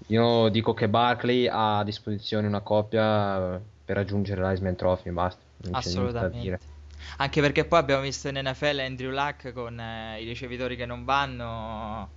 Io 0.06 0.48
dico 0.48 0.72
che 0.72 0.88
Barkley 0.88 1.46
ha 1.46 1.78
a 1.78 1.84
disposizione 1.84 2.46
una 2.46 2.60
coppia 2.60 3.60
per 3.84 3.96
raggiungere 3.96 4.42
l'Iceman 4.42 4.76
Trophy, 4.76 5.10
basta. 5.10 5.42
Assolutamente. 5.72 6.76
Anche 7.18 7.40
perché 7.40 7.64
poi 7.64 7.78
abbiamo 7.78 8.02
visto 8.02 8.28
in 8.28 8.40
NFL 8.42 8.78
Andrew 8.80 9.10
Luck 9.10 9.52
con 9.52 9.78
eh, 9.78 10.20
i 10.22 10.24
ricevitori 10.24 10.76
che 10.76 10.86
non 10.86 11.04
vanno. 11.04 12.16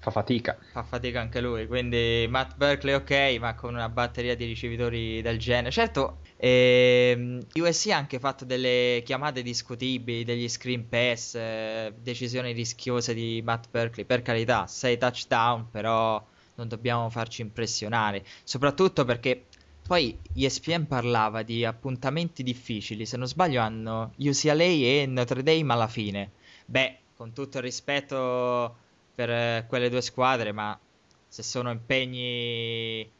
Fa 0.00 0.10
fatica. 0.10 0.56
Fa 0.72 0.82
fatica 0.84 1.20
anche 1.20 1.40
lui. 1.40 1.66
Quindi 1.66 2.26
Matt 2.28 2.56
Berkeley 2.56 2.94
ok, 2.94 3.38
ma 3.40 3.54
con 3.54 3.74
una 3.74 3.88
batteria 3.88 4.36
di 4.36 4.44
ricevitori 4.44 5.20
del 5.22 5.38
genere. 5.38 5.70
Certo, 5.70 6.18
ehm, 6.36 7.44
USC 7.54 7.90
ha 7.90 7.96
anche 7.96 8.18
fatto 8.18 8.44
delle 8.44 9.02
chiamate 9.04 9.42
discutibili, 9.42 10.24
degli 10.24 10.48
screen 10.48 10.88
pass, 10.88 11.34
eh, 11.34 11.92
decisioni 11.98 12.52
rischiose 12.52 13.14
di 13.14 13.42
Matt 13.44 13.66
Berkeley. 13.70 14.04
Per 14.04 14.22
carità, 14.22 14.66
6 14.66 14.98
touchdown, 14.98 15.70
però 15.70 16.24
non 16.58 16.68
dobbiamo 16.68 17.08
farci 17.08 17.40
impressionare, 17.40 18.24
soprattutto 18.44 19.04
perché 19.04 19.46
poi 19.86 20.18
ESPN 20.34 20.86
parlava 20.86 21.42
di 21.42 21.64
appuntamenti 21.64 22.42
difficili, 22.42 23.06
se 23.06 23.16
non 23.16 23.26
sbaglio 23.26 23.62
hanno 23.62 24.12
UCLA 24.18 24.62
e 24.62 25.06
Notre 25.08 25.42
Dame 25.42 25.72
alla 25.72 25.88
fine. 25.88 26.32
Beh, 26.66 26.98
con 27.16 27.32
tutto 27.32 27.56
il 27.56 27.62
rispetto 27.62 28.76
per 29.14 29.30
eh, 29.30 29.64
quelle 29.66 29.88
due 29.88 30.02
squadre, 30.02 30.52
ma 30.52 30.78
se 31.26 31.42
sono 31.42 31.70
impegni 31.70 33.10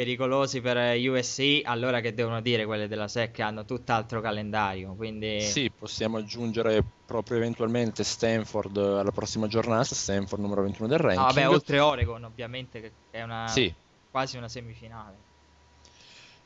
pericolosi 0.00 0.62
per 0.62 0.96
USC, 0.96 1.60
allora 1.64 2.00
che 2.00 2.14
devono 2.14 2.40
dire 2.40 2.64
quelle 2.64 2.88
della 2.88 3.06
SEC 3.06 3.38
hanno 3.40 3.66
tutt'altro 3.66 4.22
calendario. 4.22 4.94
Quindi... 4.94 5.42
Sì, 5.42 5.70
possiamo 5.70 6.16
aggiungere 6.16 6.82
proprio 7.04 7.36
eventualmente 7.36 8.02
Stanford 8.02 8.78
alla 8.78 9.10
prossima 9.10 9.46
giornata, 9.46 9.94
Stanford 9.94 10.40
numero 10.40 10.62
21 10.62 10.88
del 10.88 10.98
ranking. 10.98 11.22
Ah, 11.22 11.32
vabbè, 11.32 11.48
oltre 11.50 11.80
Oregon 11.80 12.24
ovviamente, 12.24 12.80
che 12.80 12.92
è 13.10 13.20
una, 13.20 13.46
sì. 13.48 13.70
quasi 14.10 14.38
una 14.38 14.48
semifinale. 14.48 15.16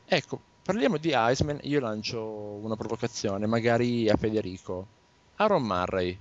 Ecco, 0.05 0.37
parliamo 0.61 0.97
di 0.97 1.13
Iceman, 1.15 1.59
io 1.61 1.79
lancio 1.79 2.21
una 2.21 2.75
provocazione, 2.75 3.45
magari 3.45 4.09
a 4.09 4.17
Federico. 4.17 4.85
Aaron 5.37 5.63
Murray, 5.63 6.17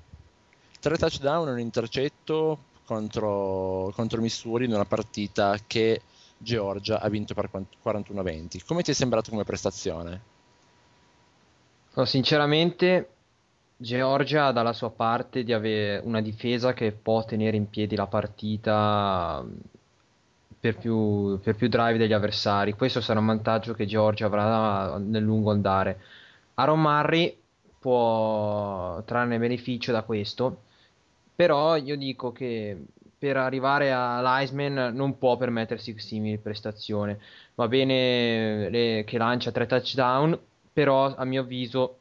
tre 0.78 0.96
touchdown 0.96 1.48
e 1.48 1.50
un 1.50 1.58
intercetto 1.58 2.58
contro, 2.84 3.92
contro 3.96 4.20
Missouri 4.20 4.66
in 4.66 4.72
una 4.72 4.84
partita 4.84 5.58
che 5.66 6.00
Georgia 6.38 7.00
ha 7.00 7.08
vinto 7.08 7.34
per 7.34 7.50
41-20. 7.84 8.64
Come 8.66 8.82
ti 8.82 8.90
è 8.90 8.94
sembrato 8.94 9.30
come 9.30 9.44
prestazione? 9.44 10.32
Sinceramente, 12.04 13.08
Georgia 13.76 14.46
ha 14.46 14.52
dalla 14.52 14.72
sua 14.72 14.90
parte 14.90 15.44
di 15.44 15.52
avere 15.52 16.00
una 16.04 16.20
difesa 16.20 16.72
che 16.72 16.92
può 16.92 17.24
tenere 17.24 17.56
in 17.56 17.68
piedi 17.68 17.96
la 17.96 18.06
partita 18.06 19.42
mm, 19.44 19.56
per 20.58 20.76
più, 20.76 21.38
per 21.40 21.54
più 21.54 21.68
drive 21.68 21.98
degli 21.98 22.12
avversari. 22.12 22.72
Questo 22.72 23.00
sarà 23.00 23.20
un 23.20 23.26
vantaggio 23.26 23.74
che 23.74 23.86
Georgia 23.86 24.26
avrà 24.26 24.98
nel 24.98 25.22
lungo 25.22 25.50
andare. 25.50 26.00
Aaron 26.54 26.80
Murray 26.80 27.36
può 27.78 29.02
trarne 29.04 29.38
beneficio 29.38 29.92
da 29.92 30.02
questo, 30.02 30.62
però 31.34 31.76
io 31.76 31.96
dico 31.96 32.32
che 32.32 32.86
per 33.24 33.38
arrivare 33.38 33.90
all'Iceman 33.90 34.94
non 34.94 35.16
può 35.16 35.38
permettersi 35.38 35.98
simili 35.98 36.36
prestazioni. 36.36 37.16
Va 37.54 37.68
bene 37.68 38.68
le, 38.68 39.04
che 39.06 39.16
lancia 39.16 39.50
3 39.50 39.64
touchdown, 39.64 40.38
però 40.70 41.14
a 41.14 41.24
mio 41.24 41.40
avviso 41.40 42.00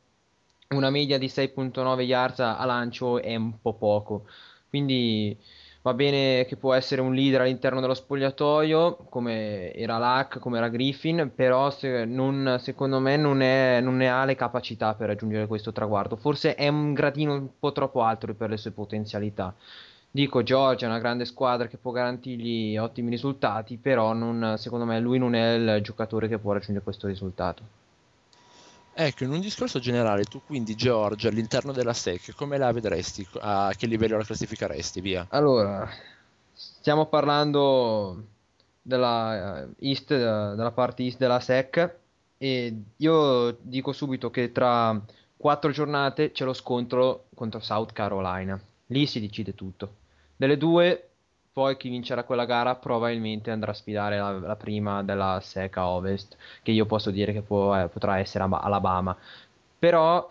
una 0.72 0.90
media 0.90 1.18
di 1.18 1.28
6.9 1.28 2.02
yards 2.02 2.40
a 2.42 2.66
lancio 2.66 3.22
è 3.22 3.34
un 3.38 3.54
po' 3.62 3.74
poco. 3.76 4.26
Quindi 4.68 5.38
va 5.82 5.94
bene 5.94 6.44
che 6.44 6.58
può 6.58 6.74
essere 6.74 7.00
un 7.00 7.14
leader 7.14 7.40
all'interno 7.40 7.80
dello 7.80 7.94
spogliatoio, 7.94 9.06
come 9.08 9.74
era 9.74 9.98
Luck, 10.00 10.40
come 10.40 10.58
era 10.58 10.68
Griffin, 10.68 11.32
però 11.34 11.70
se 11.70 12.04
non, 12.04 12.58
secondo 12.60 13.00
me 13.00 13.16
non, 13.16 13.42
è, 13.42 13.80
non 13.80 13.96
ne 13.96 14.10
ha 14.10 14.26
le 14.26 14.36
capacità 14.36 14.94
per 14.96 15.08
raggiungere 15.08 15.48
questo 15.48 15.72
traguardo. 15.72 16.18
Forse 16.18 16.56
è 16.56 16.68
un 16.68 16.92
gradino 16.92 17.34
un 17.34 17.48
po' 17.58 17.72
troppo 17.72 18.02
alto 18.02 18.34
per 18.34 18.50
le 18.50 18.58
sue 18.58 18.72
potenzialità. 18.72 19.56
Dico, 20.16 20.44
Georgia 20.44 20.86
è 20.86 20.90
una 20.90 21.00
grande 21.00 21.26
squadra 21.26 21.66
che 21.66 21.78
può 21.78 21.90
garantirgli 21.90 22.78
ottimi 22.78 23.10
risultati, 23.10 23.78
però 23.78 24.14
non, 24.14 24.58
secondo 24.60 24.86
me 24.86 25.00
lui 25.00 25.18
non 25.18 25.34
è 25.34 25.54
il 25.54 25.82
giocatore 25.82 26.28
che 26.28 26.38
può 26.38 26.52
raggiungere 26.52 26.84
questo 26.84 27.08
risultato. 27.08 27.64
Ecco, 28.94 29.24
in 29.24 29.32
un 29.32 29.40
discorso 29.40 29.80
generale, 29.80 30.26
tu 30.26 30.40
quindi 30.46 30.76
Georgia 30.76 31.30
all'interno 31.30 31.72
della 31.72 31.94
SEC, 31.94 32.36
come 32.36 32.60
la 32.60 32.72
vedresti? 32.72 33.28
A 33.40 33.74
che 33.76 33.88
livello 33.88 34.18
la 34.18 34.24
classificheresti? 34.24 35.02
Via. 35.02 35.26
Allora, 35.32 35.90
stiamo 36.54 37.08
parlando 37.08 38.24
della, 38.84 39.66
uh, 39.66 39.74
east, 39.80 40.12
uh, 40.12 40.54
della 40.56 40.72
parte 40.74 41.02
east 41.02 41.18
della 41.18 41.40
SEC 41.40 41.96
e 42.38 42.82
io 42.98 43.58
dico 43.62 43.92
subito 43.92 44.30
che 44.30 44.52
tra 44.52 45.02
quattro 45.36 45.72
giornate 45.72 46.32
c'è 46.32 46.46
lo 46.46 46.54
scontro 46.54 47.30
contro 47.34 47.62
South 47.62 47.94
Carolina. 47.94 48.62
Lì 48.86 49.08
si 49.08 49.20
decide 49.20 49.56
tutto. 49.56 50.02
Delle 50.44 50.58
due, 50.58 51.10
poi 51.54 51.78
chi 51.78 51.88
vincerà 51.88 52.26
quella 52.26 52.44
gara 52.44 52.76
probabilmente 52.76 53.50
andrà 53.50 53.72
a 53.72 53.74
sfidare 53.74 54.18
la, 54.18 54.32
la 54.32 54.58
prima 54.58 55.02
della 55.02 55.40
Seca 55.42 55.88
Ovest, 55.88 56.36
che 56.62 56.72
io 56.72 56.86
posso 56.86 57.12
dire 57.12 57.32
che 57.32 57.42
può, 57.42 57.74
eh, 57.80 57.88
potrà 57.88 58.20
essere 58.20 58.44
Alabama. 58.44 59.16
Però 59.80 60.28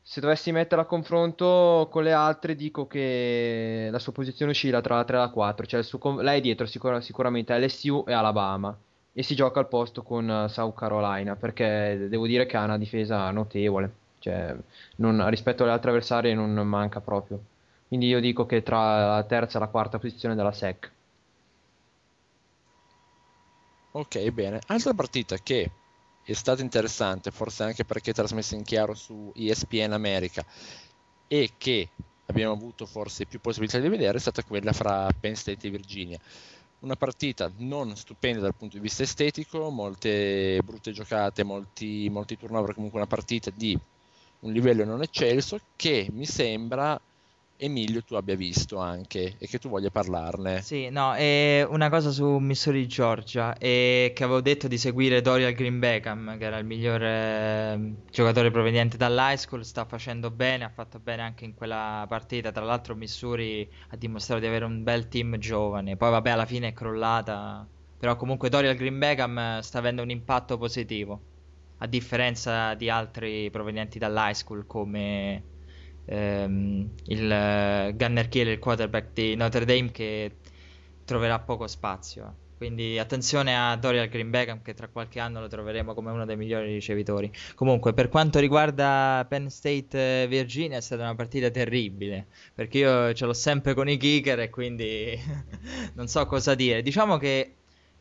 se 0.00 0.20
dovessi 0.22 0.52
mettere 0.52 0.80
a 0.80 0.86
confronto 0.86 1.86
con 1.90 2.02
le 2.02 2.12
altre, 2.14 2.56
dico 2.56 2.86
che 2.86 3.88
la 3.90 3.98
sua 3.98 4.12
posizione 4.12 4.52
oscilla 4.52 4.80
tra 4.80 4.96
la 4.96 5.04
3 5.04 5.16
e 5.16 5.18
la 5.20 5.28
4. 5.28 5.66
Cioè 5.66 5.82
suo, 5.82 6.22
lei 6.22 6.38
è 6.38 6.40
dietro 6.40 6.64
sicur- 6.64 7.02
sicuramente 7.02 7.54
LSU 7.58 8.04
e 8.06 8.14
Alabama. 8.14 8.74
E 9.12 9.22
si 9.22 9.34
gioca 9.34 9.60
al 9.60 9.68
posto 9.68 10.02
con 10.02 10.26
uh, 10.26 10.48
South 10.48 10.74
Carolina. 10.78 11.36
Perché 11.36 12.06
devo 12.08 12.26
dire 12.26 12.46
che 12.46 12.56
ha 12.56 12.64
una 12.64 12.78
difesa 12.78 13.30
notevole. 13.30 13.92
Cioè, 14.18 14.56
non, 14.96 15.28
rispetto 15.28 15.64
alle 15.64 15.72
altre 15.72 15.90
avversarie 15.90 16.34
non 16.34 16.52
manca 16.66 17.00
proprio. 17.00 17.51
Quindi 17.92 18.08
io 18.08 18.20
dico 18.20 18.46
che 18.46 18.62
tra 18.62 19.16
la 19.16 19.22
terza 19.24 19.58
e 19.58 19.60
la 19.60 19.66
quarta 19.66 19.98
posizione 19.98 20.34
della 20.34 20.52
SEC. 20.52 20.90
Ok, 23.90 24.30
bene. 24.30 24.60
Altra 24.68 24.94
partita 24.94 25.36
che 25.36 25.70
è 26.24 26.32
stata 26.32 26.62
interessante, 26.62 27.30
forse 27.30 27.64
anche 27.64 27.84
perché 27.84 28.14
trasmessa 28.14 28.54
in 28.54 28.62
chiaro 28.62 28.94
su 28.94 29.30
ESPN 29.36 29.92
America 29.92 30.42
e 31.28 31.50
che 31.58 31.90
abbiamo 32.24 32.54
avuto 32.54 32.86
forse 32.86 33.26
più 33.26 33.42
possibilità 33.42 33.78
di 33.78 33.90
vedere 33.90 34.16
è 34.16 34.20
stata 34.20 34.42
quella 34.42 34.72
fra 34.72 35.06
Penn 35.20 35.34
State 35.34 35.66
e 35.66 35.70
Virginia. 35.70 36.18
Una 36.78 36.96
partita 36.96 37.52
non 37.58 37.94
stupenda 37.94 38.40
dal 38.40 38.54
punto 38.54 38.76
di 38.76 38.82
vista 38.82 39.02
estetico, 39.02 39.68
molte 39.68 40.62
brutte 40.64 40.92
giocate, 40.92 41.44
molti, 41.44 42.08
molti 42.08 42.38
turnover, 42.38 42.72
comunque 42.72 43.00
una 43.00 43.06
partita 43.06 43.50
di 43.54 43.78
un 44.38 44.50
livello 44.50 44.86
non 44.86 45.02
eccelso 45.02 45.60
che 45.76 46.08
mi 46.10 46.24
sembra 46.24 46.98
Emilio 47.62 48.02
tu 48.02 48.16
abbia 48.16 48.34
visto 48.34 48.78
anche 48.78 49.36
e 49.38 49.46
che 49.46 49.58
tu 49.58 49.68
voglia 49.68 49.90
parlarne. 49.90 50.62
Sì, 50.62 50.88
no, 50.88 51.14
è 51.14 51.64
una 51.68 51.88
cosa 51.90 52.10
su 52.10 52.26
Missouri 52.38 52.88
Georgia 52.88 53.56
e 53.56 54.10
che 54.12 54.24
avevo 54.24 54.40
detto 54.40 54.66
di 54.66 54.76
seguire 54.76 55.20
Dorial 55.20 55.52
Green 55.52 55.78
Beckham, 55.78 56.38
che 56.38 56.44
era 56.44 56.58
il 56.58 56.64
miglior 56.64 57.00
eh, 57.04 57.94
giocatore 58.10 58.50
proveniente 58.50 58.96
dall'high 58.96 59.36
school, 59.36 59.64
sta 59.64 59.84
facendo 59.84 60.32
bene, 60.32 60.64
ha 60.64 60.70
fatto 60.70 60.98
bene 60.98 61.22
anche 61.22 61.44
in 61.44 61.54
quella 61.54 62.04
partita. 62.08 62.50
Tra 62.50 62.64
l'altro 62.64 62.96
Missouri 62.96 63.70
ha 63.90 63.96
dimostrato 63.96 64.40
di 64.40 64.48
avere 64.48 64.64
un 64.64 64.82
bel 64.82 65.06
team 65.06 65.38
giovane. 65.38 65.96
Poi 65.96 66.10
vabbè, 66.10 66.30
alla 66.30 66.46
fine 66.46 66.68
è 66.68 66.72
crollata, 66.72 67.64
però 67.96 68.16
comunque 68.16 68.48
Dorial 68.48 68.74
Green 68.74 68.98
Beckham 68.98 69.60
sta 69.60 69.78
avendo 69.78 70.02
un 70.02 70.10
impatto 70.10 70.58
positivo. 70.58 71.20
A 71.78 71.86
differenza 71.86 72.74
di 72.74 72.90
altri 72.90 73.50
provenienti 73.50 74.00
dall'high 74.00 74.34
school 74.34 74.66
come 74.66 75.51
ehm, 76.04 76.90
il 77.06 77.22
uh, 77.24 77.96
Gunner 77.96 78.28
Kill, 78.28 78.48
il 78.48 78.58
quarterback 78.58 79.12
di 79.12 79.34
Notre 79.34 79.64
Dame, 79.64 79.90
che 79.90 80.36
troverà 81.04 81.38
poco 81.38 81.66
spazio. 81.66 82.36
Quindi 82.62 82.96
attenzione 82.96 83.56
a 83.58 83.74
Dorial 83.74 84.06
Green 84.06 84.30
Beckham 84.30 84.62
che 84.62 84.72
tra 84.72 84.86
qualche 84.86 85.18
anno 85.18 85.40
lo 85.40 85.48
troveremo 85.48 85.94
come 85.94 86.12
uno 86.12 86.24
dei 86.24 86.36
migliori 86.36 86.72
ricevitori. 86.72 87.28
Comunque, 87.56 87.92
per 87.92 88.08
quanto 88.08 88.38
riguarda 88.38 89.26
Penn 89.28 89.48
State 89.48 90.28
Virginia 90.28 90.76
è 90.76 90.80
stata 90.80 91.02
una 91.02 91.16
partita 91.16 91.50
terribile, 91.50 92.28
perché 92.54 92.78
io 92.78 93.12
ce 93.14 93.26
l'ho 93.26 93.32
sempre 93.32 93.74
con 93.74 93.88
i 93.88 93.96
kicker 93.96 94.38
e 94.38 94.50
quindi 94.50 95.20
non 95.94 96.06
so 96.06 96.24
cosa 96.26 96.54
dire. 96.54 96.82
Diciamo 96.82 97.16
che 97.16 97.56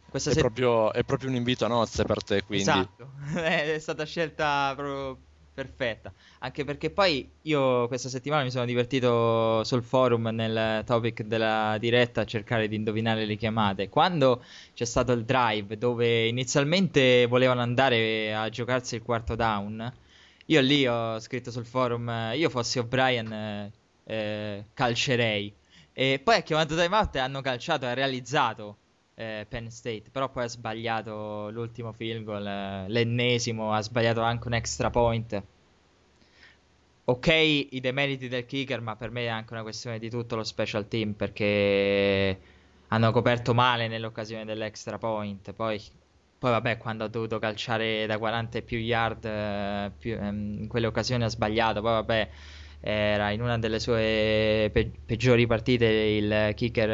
questa 0.07 0.29
è, 0.29 0.33
set... 0.33 0.43
proprio, 0.43 0.93
è 0.93 1.03
proprio 1.03 1.29
un 1.29 1.35
invito 1.37 1.65
a 1.65 1.67
nozze 1.67 2.03
per 2.03 2.23
te, 2.23 2.43
quindi. 2.43 2.69
Esatto, 2.69 3.13
è 3.41 3.77
stata 3.79 4.05
scelta 4.05 4.73
proprio 4.75 5.17
perfetta. 5.53 6.13
Anche 6.39 6.63
perché 6.63 6.89
poi 6.89 7.29
io 7.43 7.87
questa 7.87 8.09
settimana 8.09 8.43
mi 8.43 8.51
sono 8.51 8.65
divertito 8.65 9.63
sul 9.63 9.83
forum 9.83 10.29
nel 10.29 10.83
topic 10.85 11.23
della 11.23 11.77
diretta 11.79 12.21
a 12.21 12.25
cercare 12.25 12.67
di 12.67 12.75
indovinare 12.75 13.25
le 13.25 13.35
chiamate. 13.35 13.89
Quando 13.89 14.43
c'è 14.73 14.85
stato 14.85 15.11
il 15.11 15.25
drive 15.25 15.77
dove 15.77 16.27
inizialmente 16.27 17.25
volevano 17.27 17.61
andare 17.61 18.33
a 18.33 18.49
giocarsi 18.49 18.95
il 18.95 19.03
quarto 19.03 19.35
down, 19.35 19.91
io 20.45 20.61
lì 20.61 20.87
ho 20.87 21.19
scritto 21.19 21.51
sul 21.51 21.65
forum, 21.65 22.31
io 22.33 22.49
fossi 22.49 22.79
O'Brien 22.79 23.71
eh, 24.03 24.65
calcerei. 24.73 25.53
E 25.93 26.21
poi 26.23 26.35
ha 26.35 26.41
chiamato 26.41 26.75
timeout 26.75 27.15
e 27.15 27.19
hanno 27.19 27.41
calciato 27.41 27.85
ha 27.85 27.93
realizzato 27.93 28.77
eh, 29.21 29.45
Penn 29.47 29.67
State, 29.67 30.09
però 30.11 30.29
poi 30.29 30.43
ha 30.45 30.47
sbagliato 30.47 31.49
l'ultimo 31.51 31.91
field 31.93 32.23
goal, 32.23 32.45
eh, 32.47 32.85
l'ennesimo, 32.89 33.73
ha 33.73 33.81
sbagliato 33.81 34.21
anche 34.21 34.47
un 34.47 34.53
extra 34.53 34.89
point. 34.89 35.43
Ok, 37.03 37.27
i 37.27 37.79
demeriti 37.81 38.27
del 38.29 38.45
kicker, 38.45 38.79
ma 38.79 38.95
per 38.95 39.11
me 39.11 39.23
è 39.25 39.27
anche 39.27 39.53
una 39.53 39.63
questione 39.63 39.99
di 39.99 40.09
tutto 40.09 40.35
lo 40.35 40.43
special 40.43 40.87
team 40.87 41.13
perché 41.13 42.39
hanno 42.87 43.11
coperto 43.11 43.53
male 43.53 43.87
nell'occasione 43.87 44.45
dell'extra 44.45 44.97
point. 44.97 45.51
Poi, 45.53 45.81
poi 46.37 46.51
vabbè, 46.51 46.77
quando 46.77 47.03
ha 47.03 47.07
dovuto 47.07 47.37
calciare 47.39 48.05
da 48.05 48.17
40 48.17 48.59
e 48.59 48.61
più 48.61 48.77
yard, 48.77 49.25
eh, 49.25 49.91
più, 49.97 50.13
ehm, 50.13 50.59
in 50.61 50.67
quelle 50.67 50.87
occasioni 50.87 51.23
ha 51.23 51.27
sbagliato. 51.27 51.81
Poi 51.81 51.91
vabbè, 51.91 52.29
era 52.79 53.31
in 53.31 53.41
una 53.41 53.57
delle 53.59 53.79
sue 53.79 54.69
pe- 54.71 54.91
peggiori 55.05 55.45
partite 55.47 55.85
il 55.85 56.53
kicker 56.55 56.89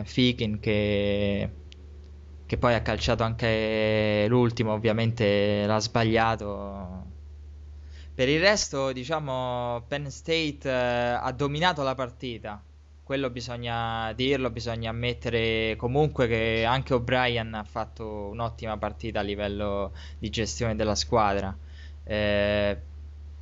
eh, 0.00 0.02
Fikin 0.04 0.58
che 0.60 1.59
che 2.50 2.58
poi 2.58 2.74
ha 2.74 2.82
calciato 2.82 3.22
anche 3.22 4.26
l'ultimo, 4.26 4.72
ovviamente 4.72 5.64
l'ha 5.66 5.78
sbagliato. 5.78 7.04
Per 8.12 8.28
il 8.28 8.40
resto, 8.40 8.90
diciamo, 8.90 9.84
Penn 9.86 10.06
State 10.06 10.68
eh, 10.68 10.68
ha 10.72 11.30
dominato 11.30 11.84
la 11.84 11.94
partita. 11.94 12.60
Quello 13.04 13.30
bisogna 13.30 14.12
dirlo, 14.14 14.50
bisogna 14.50 14.90
ammettere 14.90 15.76
comunque 15.76 16.26
che 16.26 16.64
anche 16.64 16.92
O'Brien 16.92 17.54
ha 17.54 17.62
fatto 17.62 18.26
un'ottima 18.32 18.76
partita 18.78 19.20
a 19.20 19.22
livello 19.22 19.92
di 20.18 20.28
gestione 20.28 20.74
della 20.74 20.96
squadra. 20.96 21.56
Eh, 22.02 22.80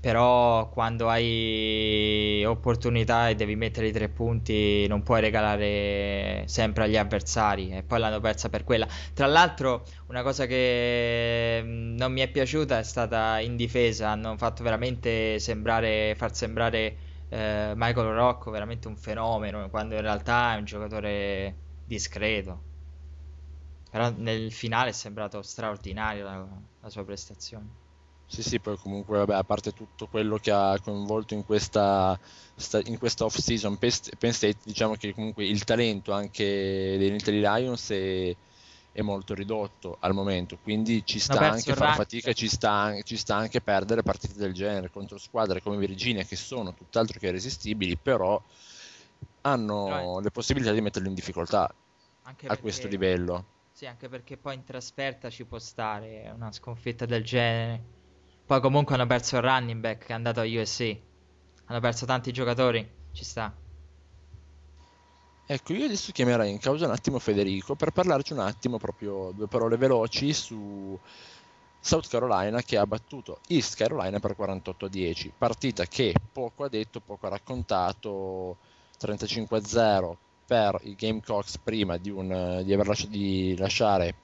però 0.00 0.68
quando 0.68 1.08
hai 1.08 2.44
opportunità 2.46 3.28
e 3.28 3.34
devi 3.34 3.56
mettere 3.56 3.88
i 3.88 3.92
tre 3.92 4.08
punti 4.08 4.87
non 4.87 5.02
puoi 5.02 5.20
regalare 5.20 6.44
sempre 6.46 6.84
agli 6.84 6.96
avversari 6.96 7.70
e 7.70 7.82
poi 7.82 7.98
l'hanno 7.98 8.20
persa 8.20 8.48
per 8.48 8.64
quella. 8.64 8.87
Tra 9.12 9.26
l'altro 9.26 9.84
una 10.06 10.22
cosa 10.22 10.46
che 10.46 11.61
mm, 11.62 11.96
non 11.96 12.12
mi 12.12 12.20
è 12.20 12.28
piaciuta 12.30 12.78
è 12.78 12.82
stata 12.84 13.40
in 13.40 13.56
difesa, 13.56 14.11
hanno 14.11 14.37
fatto 14.37 14.62
veramente 14.62 15.38
sembrare, 15.40 16.14
far 16.16 16.34
sembrare 16.34 16.98
eh, 17.28 17.72
Michael 17.76 18.12
Rocco 18.14 18.50
veramente 18.50 18.88
un 18.88 18.96
fenomeno 18.96 19.68
quando 19.70 19.94
in 19.94 20.00
realtà 20.02 20.54
è 20.54 20.58
un 20.58 20.64
giocatore 20.64 21.56
discreto. 21.84 22.62
Però 23.90 24.11
nel 24.16 24.50
finale 24.52 24.90
è 24.90 24.92
sembrato 24.92 25.42
straordinario 25.42 26.24
la, 26.24 26.62
la 26.80 26.88
sua 26.90 27.04
prestazione. 27.04 27.88
Sì, 28.30 28.42
sì, 28.42 28.60
poi 28.60 28.76
comunque, 28.76 29.16
vabbè, 29.16 29.34
a 29.34 29.42
parte 29.42 29.72
tutto 29.72 30.06
quello 30.06 30.36
che 30.36 30.50
ha 30.50 30.78
coinvolto 30.82 31.32
in 31.32 31.46
questa, 31.46 32.18
in 32.84 32.98
questa 32.98 33.24
off-season 33.24 33.78
Penn 33.78 34.30
State, 34.30 34.58
diciamo 34.64 34.96
che 34.96 35.14
comunque 35.14 35.46
il 35.46 35.64
talento 35.64 36.12
anche 36.12 36.44
dei 36.44 37.14
Italy 37.14 37.40
Lions 37.40 37.88
è, 37.90 38.36
è, 38.92 39.00
molto 39.00 39.32
ridotto 39.32 39.96
al 40.00 40.12
momento, 40.12 40.58
quindi 40.62 41.06
ci 41.06 41.18
sta 41.18 41.50
anche 41.50 41.74
fare 41.74 41.94
fatica, 41.94 42.34
ci 42.34 42.48
sta, 42.48 42.94
ci 43.02 43.16
sta 43.16 43.34
anche 43.34 43.62
perdere 43.62 44.02
partite 44.02 44.34
del 44.34 44.52
genere 44.52 44.90
contro 44.90 45.16
squadre 45.16 45.62
come 45.62 45.78
Virginia 45.78 46.22
che 46.22 46.36
sono 46.36 46.74
tutt'altro 46.74 47.18
che 47.18 47.28
irresistibili, 47.28 47.96
però 47.96 48.40
hanno 49.40 49.84
però 49.84 50.20
le 50.20 50.30
possibilità 50.30 50.72
di 50.72 50.82
metterli 50.82 51.08
in 51.08 51.14
difficoltà 51.14 51.62
a 51.62 52.34
perché... 52.34 52.60
questo 52.60 52.88
livello. 52.88 53.56
Sì, 53.72 53.86
anche 53.86 54.10
perché 54.10 54.36
poi 54.36 54.54
in 54.54 54.64
trasferta 54.64 55.30
ci 55.30 55.46
può 55.46 55.58
stare 55.58 56.30
una 56.34 56.52
sconfitta 56.52 57.06
del 57.06 57.24
genere. 57.24 57.96
Poi 58.48 58.62
comunque 58.62 58.94
hanno 58.94 59.06
perso 59.06 59.37
il 59.37 59.42
running 59.42 59.78
back 59.78 60.06
che 60.06 60.12
è 60.12 60.14
andato 60.14 60.40
a 60.40 60.44
USC. 60.44 60.96
Hanno 61.66 61.80
perso 61.80 62.06
tanti 62.06 62.32
giocatori. 62.32 62.90
Ci 63.12 63.22
sta. 63.22 63.54
Ecco, 65.44 65.72
io 65.74 65.84
adesso 65.84 66.12
chiamerei 66.12 66.50
in 66.50 66.58
causa 66.58 66.87
un 66.87 66.92
attimo 66.92 67.18
Federico 67.18 67.74
per 67.74 67.90
parlarci 67.90 68.32
un 68.32 68.38
attimo, 68.38 68.78
proprio 68.78 69.32
due 69.34 69.48
parole 69.48 69.76
veloci 69.76 70.32
su 70.32 70.98
South 71.78 72.08
Carolina 72.08 72.62
che 72.62 72.78
ha 72.78 72.87
battuto 72.87 73.40
East 73.48 73.76
Carolina 73.76 74.18
per 74.18 74.34
48 74.34 74.87
a 74.87 74.88
10. 74.88 75.32
Partita 75.37 75.84
che 75.84 76.14
poco 76.32 76.64
ha 76.64 76.70
detto, 76.70 77.00
poco 77.00 77.26
ha 77.26 77.28
raccontato. 77.28 78.56
35-0 78.98 80.16
per 80.46 80.80
i 80.84 80.94
Gamecocks 80.94 81.58
prima 81.58 81.98
di, 81.98 82.08
un, 82.08 82.62
di 82.64 82.72
aver 82.72 82.87
lasciato, 82.87 83.11
di 83.11 83.54
lasciare 83.58 84.14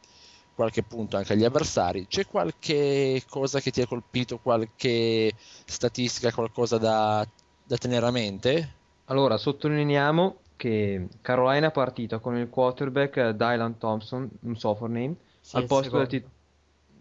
qualche 0.54 0.82
punto 0.82 1.16
anche 1.16 1.32
agli 1.32 1.44
avversari. 1.44 2.06
C'è 2.06 2.26
qualche 2.26 3.22
cosa 3.28 3.60
che 3.60 3.70
ti 3.70 3.80
ha 3.80 3.86
colpito, 3.86 4.38
qualche 4.38 5.32
statistica, 5.64 6.32
qualcosa 6.32 6.78
da, 6.78 7.26
da 7.64 7.76
tenere 7.76 8.06
a 8.06 8.10
mente? 8.10 8.74
Allora, 9.06 9.36
sottolineiamo 9.36 10.36
che 10.56 11.08
Carolina 11.20 11.68
è 11.68 11.72
partita 11.72 12.18
con 12.18 12.36
il 12.36 12.48
quarterback 12.48 13.30
Dylan 13.30 13.78
Thompson, 13.78 14.28
un 14.40 14.56
sophomore 14.56 15.00
name, 15.00 15.16
sì, 15.40 15.56
al, 15.56 15.66
posto 15.66 16.04
di, 16.04 16.24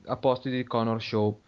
al 0.06 0.20
posto 0.20 0.50
di 0.50 0.64
Connor 0.64 1.02
Shaw. 1.02 1.40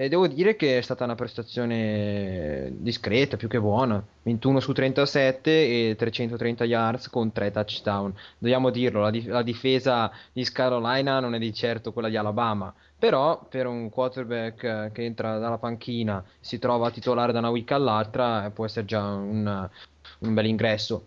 E 0.00 0.08
devo 0.08 0.26
dire 0.26 0.56
che 0.56 0.78
è 0.78 0.80
stata 0.80 1.04
una 1.04 1.14
prestazione 1.14 2.72
discreta, 2.76 3.36
più 3.36 3.48
che 3.48 3.60
buona. 3.60 4.02
21 4.22 4.58
su 4.58 4.72
37 4.72 5.50
e 5.90 5.94
330 5.94 6.64
yards 6.64 7.10
con 7.10 7.30
3 7.32 7.50
touchdown. 7.50 8.14
Dobbiamo 8.38 8.70
dirlo, 8.70 9.02
la, 9.02 9.10
dif- 9.10 9.28
la 9.28 9.42
difesa 9.42 10.10
di 10.32 10.42
Carolina 10.44 11.20
non 11.20 11.34
è 11.34 11.38
di 11.38 11.52
certo 11.52 11.92
quella 11.92 12.08
di 12.08 12.16
Alabama. 12.16 12.72
Però 12.98 13.44
per 13.46 13.66
un 13.66 13.90
quarterback 13.90 14.90
che 14.90 15.04
entra 15.04 15.36
dalla 15.36 15.58
panchina, 15.58 16.24
si 16.40 16.58
trova 16.58 16.90
titolare 16.90 17.32
da 17.32 17.40
una 17.40 17.50
week 17.50 17.70
all'altra, 17.72 18.50
può 18.54 18.64
essere 18.64 18.86
già 18.86 19.02
un, 19.02 19.68
un 20.20 20.32
bel 20.32 20.46
ingresso. 20.46 21.04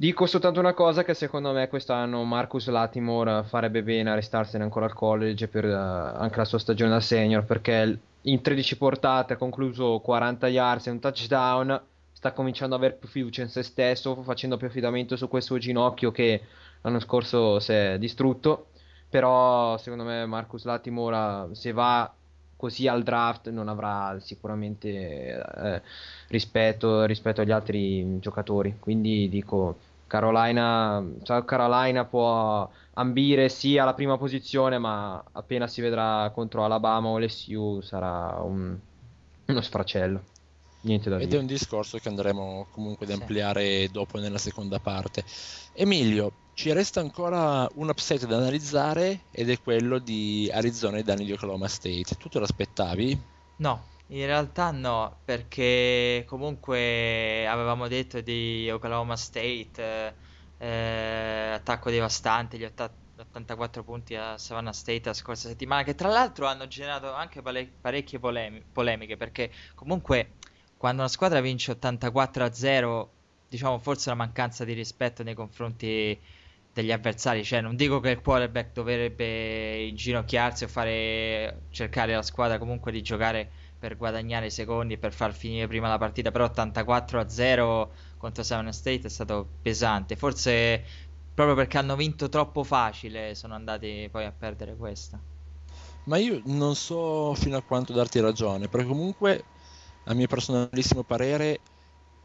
Dico 0.00 0.24
soltanto 0.24 0.60
una 0.60 0.72
cosa 0.72 1.04
che 1.04 1.12
secondo 1.12 1.52
me 1.52 1.68
quest'anno 1.68 2.24
Marcus 2.24 2.68
Latimore 2.68 3.42
farebbe 3.42 3.82
bene 3.82 4.08
a 4.08 4.14
restarsene 4.14 4.64
ancora 4.64 4.86
al 4.86 4.94
college 4.94 5.46
per 5.46 5.66
uh, 5.66 6.16
anche 6.18 6.38
la 6.38 6.46
sua 6.46 6.58
stagione 6.58 6.92
da 6.92 7.00
senior 7.00 7.44
perché 7.44 7.98
in 8.22 8.40
13 8.40 8.78
portate 8.78 9.34
ha 9.34 9.36
concluso 9.36 9.98
40 9.98 10.48
yards 10.48 10.86
e 10.86 10.90
un 10.90 11.00
touchdown 11.00 11.82
sta 12.12 12.32
cominciando 12.32 12.76
ad 12.76 12.80
avere 12.80 12.96
più 12.96 13.08
fiducia 13.08 13.42
in 13.42 13.50
se 13.50 13.62
stesso 13.62 14.22
facendo 14.22 14.56
più 14.56 14.68
affidamento 14.68 15.16
su 15.16 15.28
quel 15.28 15.42
suo 15.42 15.58
ginocchio 15.58 16.10
che 16.12 16.40
l'anno 16.80 17.00
scorso 17.00 17.58
si 17.58 17.72
è 17.72 17.98
distrutto. 17.98 18.68
Però 19.10 19.76
secondo 19.76 20.04
me 20.04 20.24
Marcus 20.24 20.64
Latimore 20.64 21.54
se 21.54 21.72
va 21.72 22.10
così 22.56 22.88
al 22.88 23.02
draft 23.02 23.50
non 23.50 23.68
avrà 23.68 24.16
sicuramente 24.20 24.88
eh, 24.88 25.82
rispetto, 26.28 27.04
rispetto 27.04 27.42
agli 27.42 27.50
altri 27.50 28.18
giocatori. 28.18 28.76
Quindi 28.78 29.28
dico 29.28 29.88
Carolina, 30.10 31.06
South 31.22 31.44
Carolina 31.44 32.04
può 32.04 32.68
ambire 32.94 33.48
sì 33.48 33.78
alla 33.78 33.94
prima 33.94 34.18
posizione, 34.18 34.76
ma 34.76 35.22
appena 35.30 35.68
si 35.68 35.80
vedrà 35.80 36.32
contro 36.34 36.64
Alabama 36.64 37.10
o 37.10 37.18
LSU 37.20 37.80
sarà 37.80 38.40
un, 38.42 38.76
uno 39.46 39.60
sfracello. 39.60 40.20
Niente 40.80 41.10
da 41.10 41.18
Ed 41.18 41.26
dire. 41.26 41.36
è 41.36 41.40
un 41.40 41.46
discorso 41.46 41.98
che 41.98 42.08
andremo 42.08 42.66
comunque 42.72 43.06
ad 43.06 43.12
ampliare 43.12 43.82
sì. 43.86 43.92
dopo 43.92 44.18
nella 44.18 44.38
seconda 44.38 44.80
parte. 44.80 45.22
Emilio, 45.74 46.32
ci 46.54 46.72
resta 46.72 46.98
ancora 46.98 47.68
un 47.74 47.88
upset 47.88 48.26
da 48.26 48.36
analizzare 48.36 49.20
ed 49.30 49.48
è 49.48 49.60
quello 49.60 49.98
di 49.98 50.50
Arizona 50.52 50.96
e 50.96 51.04
Danny 51.04 51.24
di 51.24 51.32
Oklahoma 51.32 51.68
State. 51.68 52.16
Tu 52.18 52.28
te 52.28 52.38
lo 52.38 52.44
aspettavi? 52.44 53.20
No, 53.56 53.82
in 54.10 54.26
realtà 54.26 54.70
no, 54.72 55.20
perché 55.24 56.24
comunque 56.26 57.46
avevamo 57.46 57.86
detto 57.86 58.20
di 58.20 58.68
Oklahoma 58.70 59.16
State, 59.16 60.16
eh, 60.58 61.50
attacco 61.54 61.90
devastante, 61.90 62.58
gli 62.58 62.64
84 62.64 63.84
punti 63.84 64.16
a 64.16 64.36
Savannah 64.36 64.72
State 64.72 65.02
la 65.04 65.12
scorsa 65.14 65.48
settimana, 65.48 65.84
che 65.84 65.94
tra 65.94 66.08
l'altro 66.08 66.46
hanno 66.46 66.66
generato 66.66 67.12
anche 67.12 67.40
parecchie 67.42 68.18
polemi- 68.18 68.64
polemiche, 68.72 69.16
perché 69.16 69.52
comunque 69.76 70.32
quando 70.76 71.02
una 71.02 71.10
squadra 71.10 71.40
vince 71.40 71.72
84 71.72 72.44
a 72.44 72.52
0, 72.52 73.14
diciamo 73.46 73.78
forse 73.78 74.08
una 74.08 74.18
mancanza 74.24 74.64
di 74.64 74.72
rispetto 74.72 75.22
nei 75.22 75.34
confronti 75.34 76.20
degli 76.72 76.92
avversari, 76.92 77.44
cioè 77.44 77.60
non 77.60 77.76
dico 77.76 78.00
che 78.00 78.10
il 78.10 78.20
quarterback 78.20 78.72
dovrebbe 78.72 79.82
inginocchiarsi 79.86 80.64
o 80.64 80.68
fare 80.68 81.66
cercare 81.70 82.14
la 82.14 82.22
squadra 82.22 82.58
comunque 82.58 82.92
di 82.92 83.02
giocare 83.02 83.50
per 83.80 83.96
guadagnare 83.96 84.46
i 84.46 84.50
secondi 84.50 84.98
per 84.98 85.14
far 85.14 85.32
finire 85.32 85.66
prima 85.66 85.88
la 85.88 85.96
partita, 85.96 86.30
però 86.30 86.44
84 86.44 87.18
a 87.18 87.28
0 87.28 87.92
contro 88.18 88.42
Seven 88.42 88.70
State 88.72 89.06
è 89.06 89.08
stato 89.08 89.48
pesante, 89.62 90.16
forse 90.16 90.84
proprio 91.32 91.56
perché 91.56 91.78
hanno 91.78 91.96
vinto 91.96 92.28
troppo 92.28 92.62
facile 92.62 93.34
sono 93.34 93.54
andati 93.54 94.06
poi 94.10 94.26
a 94.26 94.32
perdere 94.32 94.76
questa. 94.76 95.18
Ma 96.04 96.18
io 96.18 96.42
non 96.44 96.74
so 96.74 97.34
fino 97.34 97.56
a 97.56 97.62
quanto 97.62 97.94
darti 97.94 98.20
ragione, 98.20 98.68
perché 98.68 98.86
comunque 98.86 99.44
a 100.04 100.12
mio 100.12 100.26
personalissimo 100.26 101.02
parere 101.02 101.60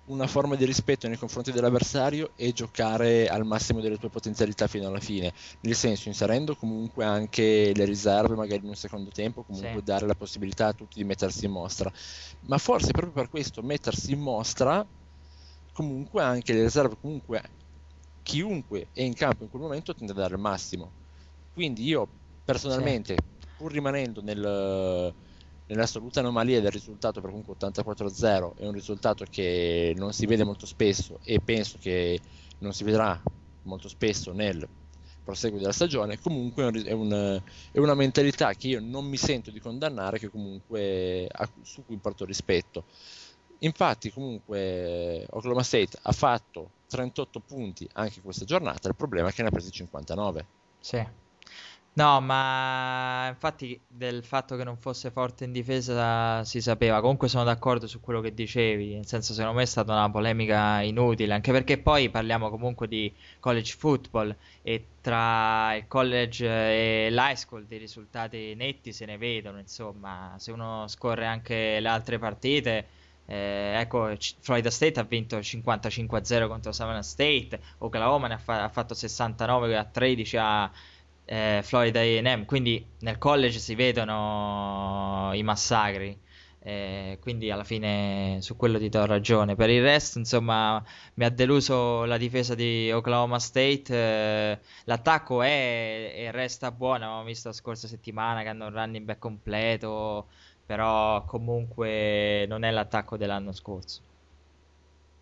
una 0.05 0.27
forma 0.27 0.55
di 0.55 0.65
rispetto 0.65 1.07
nei 1.07 1.17
confronti 1.17 1.51
dell'avversario 1.51 2.31
e 2.35 2.51
giocare 2.53 3.27
al 3.27 3.45
massimo 3.45 3.79
delle 3.79 3.97
tue 3.97 4.09
potenzialità 4.09 4.67
fino 4.67 4.87
alla 4.87 4.99
fine, 4.99 5.33
nel 5.61 5.75
senso 5.75 6.09
inserendo 6.09 6.55
comunque 6.55 7.03
anche 7.03 7.71
le 7.73 7.85
riserve 7.85 8.35
magari 8.35 8.61
in 8.61 8.69
un 8.69 8.75
secondo 8.75 9.09
tempo, 9.09 9.43
comunque 9.43 9.79
sì. 9.79 9.83
dare 9.83 10.05
la 10.05 10.13
possibilità 10.13 10.67
a 10.67 10.73
tutti 10.73 10.99
di 10.99 11.03
mettersi 11.03 11.45
in 11.45 11.51
mostra, 11.51 11.91
ma 12.41 12.57
forse 12.57 12.91
proprio 12.91 13.13
per 13.13 13.29
questo 13.29 13.63
mettersi 13.63 14.11
in 14.11 14.19
mostra 14.19 14.85
comunque 15.71 16.21
anche 16.21 16.53
le 16.53 16.63
riserve, 16.63 16.97
comunque 16.99 17.41
chiunque 18.21 18.87
è 18.93 19.01
in 19.01 19.13
campo 19.13 19.43
in 19.43 19.49
quel 19.49 19.61
momento 19.61 19.93
tende 19.93 20.11
a 20.11 20.15
dare 20.15 20.35
il 20.35 20.39
massimo. 20.39 20.91
Quindi 21.53 21.83
io 21.83 22.07
personalmente, 22.43 23.15
sì. 23.15 23.47
pur 23.57 23.71
rimanendo 23.71 24.21
nel 24.21 25.13
nell'assoluta 25.67 26.19
anomalia 26.19 26.61
del 26.61 26.71
risultato 26.71 27.21
per 27.21 27.31
comunque 27.31 27.55
84-0 27.59 28.55
è 28.57 28.65
un 28.65 28.73
risultato 28.73 29.25
che 29.29 29.93
non 29.97 30.13
si 30.13 30.25
vede 30.25 30.43
molto 30.43 30.65
spesso 30.65 31.19
e 31.23 31.39
penso 31.39 31.77
che 31.79 32.19
non 32.59 32.73
si 32.73 32.83
vedrà 32.83 33.21
molto 33.63 33.87
spesso 33.87 34.31
nel 34.31 34.67
proseguo 35.23 35.59
della 35.59 35.71
stagione. 35.71 36.19
Comunque 36.19 36.69
è, 36.83 36.91
un, 36.91 37.41
è 37.71 37.79
una 37.79 37.95
mentalità 37.95 38.53
che 38.53 38.67
io 38.67 38.79
non 38.79 39.05
mi 39.05 39.17
sento 39.17 39.49
di 39.49 39.59
condannare 39.59 40.19
che 40.19 40.29
comunque 40.29 41.27
su 41.63 41.83
cui 41.83 41.97
porto 41.97 42.25
rispetto. 42.25 42.85
Infatti 43.59 44.11
comunque 44.11 45.25
Oklahoma 45.29 45.63
State 45.63 45.97
ha 46.01 46.11
fatto 46.11 46.69
38 46.87 47.39
punti 47.39 47.89
anche 47.93 48.21
questa 48.21 48.45
giornata 48.45 48.87
il 48.87 48.95
problema 48.95 49.29
è 49.29 49.31
che 49.31 49.41
ne 49.41 49.47
ha 49.47 49.51
presi 49.51 49.71
59 49.71 50.45
sì 50.79 51.03
No, 51.97 52.19
ma 52.19 53.27
infatti 53.29 53.81
del 53.87 54.25
fatto 54.25 54.57
che 54.57 54.65
non 54.65 54.75
fosse 54.77 55.11
forte 55.11 55.45
in 55.45 55.53
difesa 55.53 56.43
si 56.43 56.59
sapeva. 56.59 56.99
Comunque 56.99 57.29
sono 57.29 57.45
d'accordo 57.45 57.87
su 57.87 58.01
quello 58.01 58.19
che 58.19 58.33
dicevi, 58.33 58.95
nel 58.95 59.05
senso 59.07 59.31
secondo 59.33 59.55
me 59.57 59.63
è 59.63 59.65
stata 59.65 59.93
una 59.93 60.09
polemica 60.11 60.81
inutile, 60.81 61.33
anche 61.33 61.53
perché 61.53 61.77
poi 61.77 62.09
parliamo 62.09 62.49
comunque 62.49 62.89
di 62.89 63.13
college 63.39 63.75
football 63.77 64.35
e 64.61 64.87
tra 64.99 65.73
il 65.75 65.87
college 65.87 66.45
e 66.45 67.09
l'high 67.11 67.35
school 67.35 67.65
dei 67.65 67.77
risultati 67.77 68.53
netti 68.55 68.91
se 68.91 69.05
ne 69.05 69.17
vedono, 69.17 69.57
insomma, 69.59 70.35
se 70.37 70.51
uno 70.51 70.87
scorre 70.89 71.25
anche 71.25 71.79
le 71.79 71.87
altre 71.87 72.19
partite 72.19 72.87
eh, 73.27 73.73
ecco, 73.79 74.13
Florida 74.41 74.69
State 74.69 74.99
ha 74.99 75.03
vinto 75.03 75.41
55-0 75.41 76.47
contro 76.47 76.71
Savannah 76.71 77.01
State, 77.01 77.59
Oklahoma 77.79 78.27
ne 78.27 78.35
ha, 78.35 78.37
fa- 78.37 78.63
ha 78.63 78.69
fatto 78.69 78.93
69 78.93 79.75
a 79.77 79.83
13 79.85 80.37
a 80.37 80.71
eh, 81.25 81.61
Florida 81.63 82.01
AM, 82.01 82.45
quindi 82.45 82.85
nel 82.99 83.17
college 83.17 83.59
si 83.59 83.75
vedono 83.75 85.31
i 85.33 85.43
massacri. 85.43 86.21
Eh, 86.67 87.19
quindi 87.21 87.51
alla 87.51 87.63
fine 87.63 88.37
su 88.41 88.55
quello 88.55 88.79
ti 88.79 88.89
do 88.89 89.05
ragione. 89.05 89.55
Per 89.55 89.69
il 89.69 89.83
resto, 89.83 90.17
insomma, 90.17 90.83
mi 91.15 91.23
ha 91.25 91.29
deluso 91.29 92.05
la 92.05 92.17
difesa 92.17 92.55
di 92.55 92.91
Oklahoma 92.91 93.37
State. 93.39 93.93
Eh, 93.93 94.59
l'attacco 94.85 95.43
è 95.43 96.13
e 96.15 96.31
resta 96.31 96.71
buono. 96.71 97.05
Abbiamo 97.05 97.23
visto 97.23 97.49
la 97.49 97.53
scorsa 97.53 97.87
settimana 97.87 98.41
che 98.41 98.49
hanno 98.49 98.65
un 98.65 98.73
running 98.73 99.05
back 99.05 99.19
completo. 99.19 100.27
Però 100.65 101.23
comunque 101.25 102.45
non 102.47 102.63
è 102.63 102.71
l'attacco 102.71 103.17
dell'anno 103.17 103.51
scorso. 103.51 104.01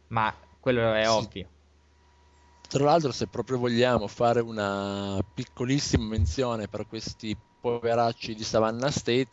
Ma 0.07 0.33
quello 0.61 0.93
è 0.93 1.03
sì. 1.03 1.09
ovvio. 1.09 1.47
Tra 2.73 2.85
l'altro, 2.85 3.11
se 3.11 3.27
proprio 3.27 3.59
vogliamo 3.59 4.07
fare 4.07 4.39
una 4.39 5.23
piccolissima 5.31 6.05
menzione 6.05 6.67
per 6.67 6.87
questi 6.87 7.37
poveracci 7.61 8.33
di 8.33 8.43
Savannah 8.43 8.89
State, 8.89 9.29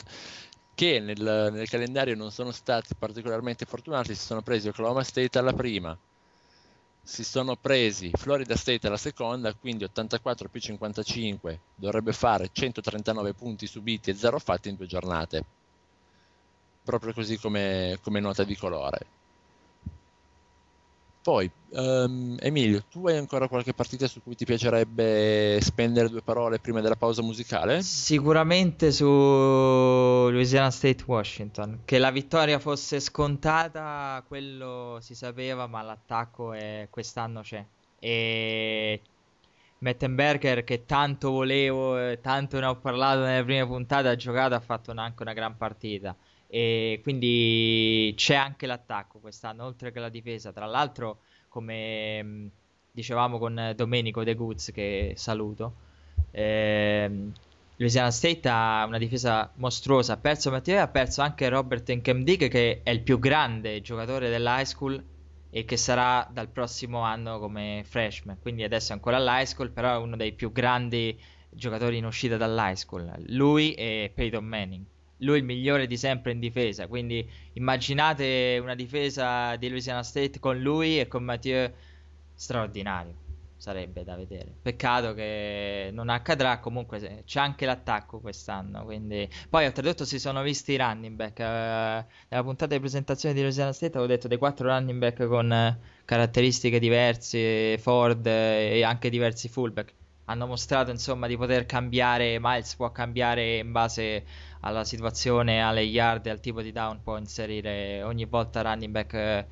che 0.75 1.01
nel, 1.01 1.49
nel, 1.51 1.67
calendario 1.67 2.15
non 2.15 2.33
sono 2.33 2.51
stati 2.51 2.95
particolarmente 2.95 3.65
fortunati, 3.65 4.15
si 4.15 4.27
sono 4.27 4.43
presi 4.43 4.69
Oklahoma 4.69 5.03
State 5.03 5.39
alla 5.39 5.55
prima, 5.55 5.97
si 7.03 7.25
sono 7.25 7.57
presi 7.57 8.11
Florida 8.13 8.57
State 8.57 8.87
alla 8.89 8.99
seconda, 8.99 9.55
quindi 9.55 9.85
84 9.85 10.51
più 10.51 10.61
55 10.61 11.61
dovrebbe 11.77 12.13
fare 12.13 12.51
139 12.53 13.33
punti 13.33 13.67
subiti 13.67 14.11
e 14.11 14.17
0 14.17 14.39
fatti 14.39 14.69
in 14.69 14.77
due 14.77 14.87
giornate, 14.87 15.45
proprio 16.85 17.15
così 17.15 17.39
come, 17.39 17.99
come 18.03 18.21
nota 18.21 18.45
di 18.45 18.55
colore. 18.55 19.20
Poi, 21.23 21.51
um, 21.73 22.37
Emilio, 22.41 22.83
tu 22.89 23.07
hai 23.07 23.19
ancora 23.19 23.47
qualche 23.47 23.75
partita 23.75 24.07
su 24.07 24.23
cui 24.23 24.35
ti 24.35 24.47
piacerebbe 24.47 25.59
spendere 25.61 26.09
due 26.09 26.23
parole 26.23 26.59
prima 26.61 26.81
della 26.81 26.97
pausa 26.97 27.21
musicale? 27.21 27.83
Sicuramente 27.83 28.91
su 28.91 29.05
Louisiana 29.05 30.71
State 30.71 31.05
Washington. 31.07 31.81
Che 31.85 31.99
la 31.99 32.11
vittoria 32.11 32.59
fosse 32.59 33.01
scontata, 33.01 34.25
quello 34.27 34.97
si 35.03 35.15
sapeva, 35.15 35.67
ma 35.67 35.83
l'attacco 35.83 36.55
è... 36.55 36.89
quest'anno 36.89 37.43
c'è. 37.43 37.63
E 37.99 39.03
Mettenberger, 39.81 40.65
che 40.65 40.87
tanto 40.87 41.33
volevo, 41.33 42.19
tanto 42.21 42.59
ne 42.59 42.67
ho 42.67 42.77
parlato 42.77 43.21
nelle 43.21 43.45
prime 43.45 43.67
puntate, 43.67 44.09
ha 44.09 44.17
giocato, 44.17 44.55
ha 44.55 44.61
fatto 44.61 44.93
anche 44.97 45.23
una 45.23 45.35
gran 45.35 45.55
partita 45.59 46.17
e 46.53 46.99
quindi 47.05 48.13
c'è 48.17 48.35
anche 48.35 48.67
l'attacco 48.67 49.21
quest'anno, 49.21 49.65
oltre 49.65 49.93
che 49.93 50.01
la 50.01 50.09
difesa. 50.09 50.53
Tra 50.53 50.67
l'altro, 50.67 51.21
come 51.49 52.23
mm, 52.23 52.47
dicevamo 52.91 53.39
con 53.39 53.73
Domenico 53.77 54.25
De 54.25 54.35
Guz, 54.35 54.73
che 54.73 55.13
saluto, 55.15 55.75
ehm, 56.33 57.33
Louisiana 57.77 58.11
State 58.11 58.49
ha 58.49 58.85
una 58.85 58.99
difesa 58.99 59.53
mostruosa. 59.57 60.15
Ha 60.15 60.17
perso 60.17 60.51
Matteo, 60.51 60.83
ha 60.83 60.89
perso 60.89 61.23
anche 61.23 61.49
Robert 61.49 61.89
Nkemdig, 61.89 62.49
che 62.49 62.81
è 62.83 62.91
il 62.91 63.03
più 63.03 63.21
grande 63.21 63.81
giocatore 63.81 64.29
dell'high 64.29 64.65
school 64.65 65.03
e 65.51 65.65
che 65.65 65.77
sarà 65.77 66.29
dal 66.33 66.49
prossimo 66.49 67.01
anno 67.03 67.39
come 67.39 67.83
freshman. 67.87 68.39
Quindi 68.41 68.65
adesso 68.65 68.91
è 68.91 68.95
ancora 68.97 69.19
all'high 69.19 69.47
school, 69.47 69.71
però 69.71 69.95
è 69.95 69.99
uno 69.99 70.17
dei 70.17 70.33
più 70.33 70.51
grandi 70.51 71.17
giocatori 71.49 71.97
in 71.99 72.07
uscita 72.07 72.37
dall'high 72.37 72.75
school. 72.75 73.13
Lui 73.29 73.73
e 73.75 74.11
Peyton 74.13 74.45
Manning. 74.45 74.85
Lui 75.21 75.39
il 75.39 75.45
migliore 75.45 75.87
di 75.87 75.97
sempre 75.97 76.33
in 76.33 76.41
difesa. 76.41 76.87
Quindi 76.87 77.29
immaginate 77.55 78.59
una 78.61 78.75
difesa 78.75 79.57
di 79.57 79.69
Louisiana 79.69 80.03
State 80.03 80.39
con 80.39 80.59
lui 80.61 81.01
e 81.01 81.09
con 81.09 81.25
Mathieu 81.25 81.71
straordinario 82.35 83.29
sarebbe 83.61 84.05
da 84.05 84.17
vedere. 84.17 84.51
Peccato 84.63 85.13
che 85.13 85.91
non 85.93 86.09
accadrà, 86.09 86.59
comunque 86.61 87.23
c'è 87.25 87.41
anche 87.41 87.67
l'attacco 87.67 88.19
quest'anno, 88.19 88.85
quindi... 88.85 89.29
Poi 89.51 89.67
oltretutto 89.67 90.07
si 90.07 90.19
sono 90.19 90.43
visti 90.43 90.73
i 90.73 90.77
running 90.79 91.15
back, 91.15 91.41
eh, 91.41 91.45
nella 92.29 92.43
puntata 92.43 92.75
di 92.75 92.81
presentazione 92.81 93.35
di 93.35 93.43
Louisiana 93.43 93.73
State 93.73 93.99
avevo 93.99 94.07
detto 94.07 94.29
dei 94.29 94.39
quattro 94.39 94.67
running 94.69 94.99
back 94.99 95.27
con 95.27 95.53
eh, 95.53 95.79
caratteristiche 96.07 96.79
diverse, 96.79 97.77
Ford 97.79 98.27
eh, 98.27 98.79
e 98.79 98.83
anche 98.83 99.11
diversi 99.11 99.49
fullback. 99.49 99.93
Hanno 100.31 100.47
mostrato 100.47 100.93
insomma 100.93 101.27
di 101.27 101.37
poter 101.37 101.67
cambiare, 101.67 102.39
Miles 102.41 102.77
può 102.77 102.93
cambiare 102.93 103.59
in 103.59 103.73
base 103.73 104.25
alla 104.61 104.85
situazione, 104.85 105.61
alle 105.61 105.83
yard 105.83 106.27
al 106.29 106.39
tipo 106.39 106.63
di 106.63 106.71
down, 106.71 107.03
può 107.03 107.17
inserire 107.17 108.05
ogni 108.05 108.27
volta 108.27 108.63
running 108.63 108.93
back 108.93 109.13
eh, 109.15 109.47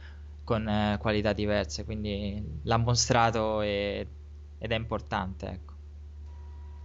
con 0.44 0.68
eh, 0.68 0.96
qualità 1.00 1.32
diverse, 1.32 1.84
quindi 1.84 2.60
l'ha 2.62 2.76
mostrato 2.76 3.60
e, 3.60 4.06
ed 4.56 4.70
è 4.70 4.76
importante. 4.76 5.46
Ecco. 5.46 5.72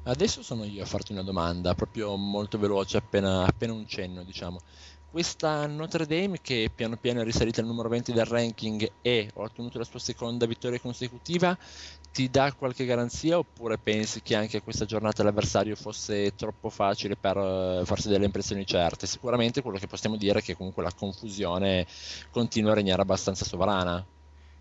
Adesso 0.06 0.42
sono 0.42 0.64
io 0.66 0.82
a 0.82 0.88
farti 0.88 1.12
una 1.12 1.22
domanda, 1.22 1.76
proprio 1.76 2.16
molto 2.16 2.58
veloce, 2.58 2.98
appena, 2.98 3.46
appena 3.46 3.74
un 3.74 3.88
cenno, 3.88 4.24
diciamo. 4.24 4.60
Questa 5.10 5.68
Notre 5.68 6.08
Dame 6.08 6.42
che 6.42 6.72
piano 6.74 6.98
piano 6.98 7.22
è 7.22 7.24
risalita 7.24 7.62
al 7.62 7.68
numero 7.68 7.88
20 7.88 8.12
del 8.14 8.26
ranking 8.26 8.94
e 9.04 9.30
ha 9.32 9.40
ottenuto 9.40 9.78
la 9.78 9.84
sua 9.84 10.00
seconda 10.00 10.48
vittoria 10.48 10.80
consecutiva, 10.80 11.56
ti 12.14 12.30
dà 12.30 12.54
qualche 12.54 12.86
garanzia 12.86 13.40
oppure 13.40 13.80
pensi 13.80 14.22
che 14.22 14.36
anche 14.36 14.62
questa 14.62 14.86
giornata 14.86 15.24
l'avversario 15.24 15.76
fosse 15.76 16.36
troppo 16.36 16.70
facile 16.70 17.16
per 17.16 17.36
uh, 17.36 17.84
farsi 17.86 18.08
delle 18.08 18.26
impressioni 18.26 18.68
certe? 18.68 19.08
Sicuramente 19.08 19.64
quello 19.64 19.80
che 19.80 19.88
possiamo 19.88 20.16
dire 20.16 20.40
è 20.40 20.42
che 20.44 20.56
comunque 20.56 20.84
la 20.84 20.94
confusione 20.96 21.88
continua 22.30 22.72
a 22.72 22.76
regnare 22.76 23.02
abbastanza 23.02 23.46
sovrana. 23.46 24.06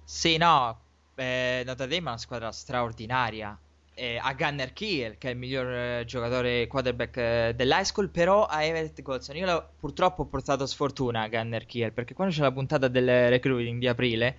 Sì, 0.03 0.39
no, 0.39 0.81
eh, 1.15 1.63
Notre 1.67 1.87
Dame 1.87 1.99
è 1.99 2.09
una 2.09 2.17
squadra 2.17 2.51
straordinaria 2.53 3.57
eh, 3.95 4.19
a 4.21 4.33
Gunner 4.33 4.73
Kiel, 4.73 5.19
che 5.19 5.29
è 5.29 5.33
il 5.33 5.37
miglior 5.37 5.67
eh, 5.67 6.05
giocatore 6.07 6.67
quarterback 6.67 7.17
eh, 7.19 7.53
dell'high 7.55 7.85
school, 7.85 8.09
però 8.09 8.47
a 8.47 8.65
Everett 8.65 9.01
Golson. 9.03 9.37
Io 9.37 9.47
lo, 9.47 9.69
purtroppo 9.79 10.25
portato 10.25 10.65
sfortuna 10.65 11.23
a 11.23 11.29
Gunner 11.29 11.67
Kiel, 11.67 11.93
perché 11.93 12.15
quando 12.15 12.35
c'è 12.35 12.41
la 12.41 12.53
puntata 12.53 12.89
del 12.89 13.29
recruiting 13.29 13.79
di 13.79 13.89
aprile, 13.89 14.39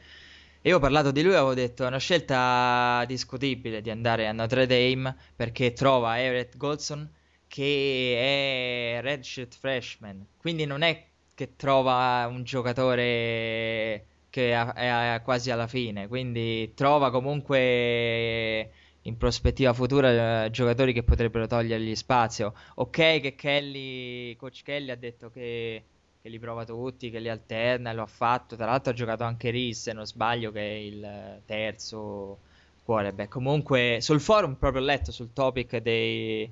io 0.63 0.77
ho 0.77 0.79
parlato 0.79 1.11
di 1.11 1.21
lui, 1.23 1.33
avevo 1.33 1.53
detto 1.53 1.83
è 1.83 1.87
una 1.87 1.97
scelta 1.97 3.03
discutibile 3.05 3.81
di 3.81 3.89
andare 3.89 4.27
a 4.27 4.31
Notre 4.31 4.65
Dame, 4.65 5.15
perché 5.35 5.73
trova 5.73 6.19
Everett 6.21 6.55
Golson, 6.57 7.09
che 7.47 8.95
è 8.97 9.01
redshirt 9.01 9.55
freshman, 9.57 10.25
quindi 10.37 10.65
non 10.65 10.81
è 10.81 11.05
che 11.35 11.55
trova 11.55 12.25
un 12.29 12.43
giocatore 12.43 14.05
che 14.29 14.53
è 14.53 15.21
quasi 15.23 15.51
alla 15.51 15.67
fine, 15.67 16.07
quindi 16.07 16.73
trova 16.73 17.11
comunque 17.11 18.71
in 19.03 19.17
prospettiva 19.17 19.73
futura 19.73 20.45
eh, 20.45 20.49
giocatori 20.49 20.93
che 20.93 21.03
potrebbero 21.03 21.45
togliergli 21.47 21.95
spazio. 21.95 22.53
Ok 22.75 23.19
che 23.19 23.35
Kelly, 23.35 24.35
coach 24.35 24.61
Kelly 24.63 24.91
ha 24.91 24.95
detto 24.95 25.29
che, 25.29 25.83
che, 26.23 26.29
li 26.29 26.39
prova 26.39 26.63
tutti, 26.63 27.09
che 27.09 27.19
li 27.19 27.27
alterna, 27.27 27.91
lo 27.91 28.03
ha 28.03 28.07
fatto. 28.07 28.55
Tra 28.55 28.67
l'altro 28.67 28.93
ha 28.93 28.95
giocato 28.95 29.25
anche 29.25 29.51
Reese, 29.51 29.81
se 29.81 29.93
non 29.93 30.05
sbaglio, 30.05 30.53
che 30.53 30.61
è 30.61 30.75
il 30.75 31.41
terzo 31.45 32.39
quarterback. 32.85 33.29
Comunque 33.29 33.97
sul 33.99 34.21
forum 34.21 34.55
proprio 34.55 34.81
ho 34.81 34.85
letto 34.85 35.11
sul 35.11 35.33
topic 35.33 35.77
dei, 35.79 36.49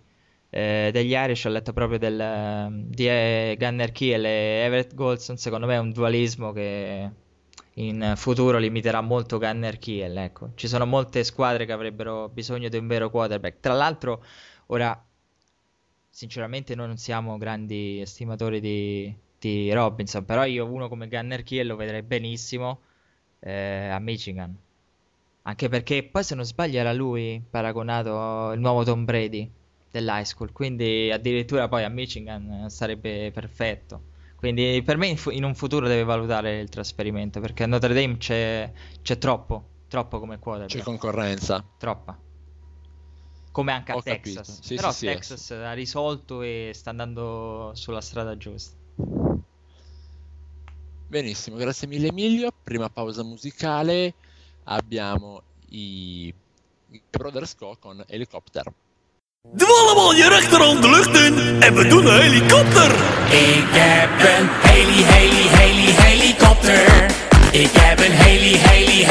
eh, 0.50 0.90
degli 0.92 1.14
Irish, 1.14 1.46
ho 1.46 1.50
letto 1.50 1.72
proprio 1.72 1.98
del, 1.98 2.84
di 2.90 3.08
eh, 3.08 3.56
Gunner 3.58 3.94
Kiel 3.94 4.26
e 4.26 4.64
Everett 4.66 4.94
Golson, 4.94 5.38
secondo 5.38 5.68
me 5.68 5.76
è 5.76 5.80
un 5.80 5.94
dualismo 5.94 6.52
che 6.52 7.10
in 7.76 8.14
futuro 8.18 8.58
limiterà 8.58 9.00
molto 9.00 9.38
Gunner 9.38 9.80
Kiel. 9.80 10.18
Ecco. 10.18 10.50
Ci 10.56 10.68
sono 10.68 10.86
molte 10.86 11.24
squadre 11.24 11.66
che 11.66 11.72
avrebbero 11.72 12.28
bisogno 12.28 12.68
di 12.68 12.76
un 12.76 12.88
vero 12.88 13.10
quarterback. 13.10 13.62
Tra 13.62 13.74
l'altro, 13.74 14.22
ora, 14.66 15.02
sinceramente, 16.10 16.76
noi 16.76 16.88
non 16.88 16.98
siamo 16.98 17.38
grandi 17.38 18.02
estimatori 18.02 18.60
di, 18.60 19.16
di 19.41 19.73
Robinson, 19.73 20.23
però 20.23 20.45
io 20.45 20.71
uno 20.71 20.88
come 20.88 21.08
Gunner 21.08 21.41
Kiel 21.41 21.65
lo 21.65 21.75
vedrei 21.75 22.04
benissimo 22.04 22.82
eh, 23.39 23.88
a 23.88 23.97
Michigan. 23.97 24.56
Anche 25.43 25.67
perché 25.67 26.04
poi, 26.04 26.23
se 26.23 26.36
non 26.36 26.45
sbaglio, 26.45 26.77
era 26.77 26.93
lui 26.93 27.43
paragonato 27.49 28.51
il 28.51 28.60
nuovo 28.60 28.84
Tom 28.84 29.04
Brady 29.04 29.51
dell'high 29.89 30.23
school. 30.23 30.51
Quindi 30.51 31.10
addirittura 31.12 31.67
poi 31.67 31.84
a 31.84 31.89
Michigan 31.89 32.69
sarebbe 32.69 33.32
perfetto. 33.32 34.10
Quindi 34.36 34.82
per 34.86 34.97
me 34.97 35.15
in, 35.32 35.43
un 35.43 35.56
futuro 35.56 35.88
deve 35.88 36.04
valutare 36.04 36.60
il 36.60 36.69
trasferimento 36.69 37.39
perché 37.39 37.63
a 37.63 37.67
Notre 37.67 37.93
Dame 37.93 38.17
c'è, 38.17 38.71
c'è 39.01 39.17
troppo, 39.17 39.65
troppo 39.88 40.19
come 40.19 40.38
quota. 40.38 40.65
C'è 40.65 40.82
concorrenza. 40.82 41.65
Troppa. 41.77 42.17
Come 43.51 43.71
anche 43.71 43.91
a 43.91 43.95
Ho 43.95 44.04
Texas. 44.04 44.62
Sì, 44.62 44.75
Però 44.75 44.91
sì, 44.91 45.08
Texas 45.08 45.43
sì. 45.43 45.54
ha 45.54 45.73
risolto 45.73 46.41
e 46.43 46.71
sta 46.73 46.91
andando 46.91 47.71
sulla 47.73 48.01
strada 48.01 48.38
giusta. 48.38 48.77
Benissimo, 51.12 51.58
grazie 51.58 51.89
mille 51.89 52.08
Emilio. 52.08 52.54
Prima 52.63 52.88
pausa 52.89 53.21
musicale 53.21 54.13
abbiamo 54.63 55.41
i 55.71 56.34
Brothers 57.10 57.54
Co 57.56 57.76
con 57.78 58.02
Helicopter. 58.08 58.71
Doe 59.52 59.67
allemaal 59.67 60.13
je 60.13 60.30
rechterhand 60.30 60.82
de 60.82 60.89
lucht 60.89 61.15
in 61.17 61.62
en 61.62 61.74
we 61.76 61.88
doen 61.88 62.06
een 62.06 62.21
helikopter. 62.21 62.91
Ik 63.28 63.67
heb 63.76 64.12
een 64.19 64.47
heli, 64.69 65.04
heli, 65.04 65.47
heli, 65.50 65.91
helikopter. 65.91 67.12
Ik 67.52 67.71
heb 67.71 68.00
een 68.00 68.12
heli, 68.12 68.56
heli, 68.58 69.04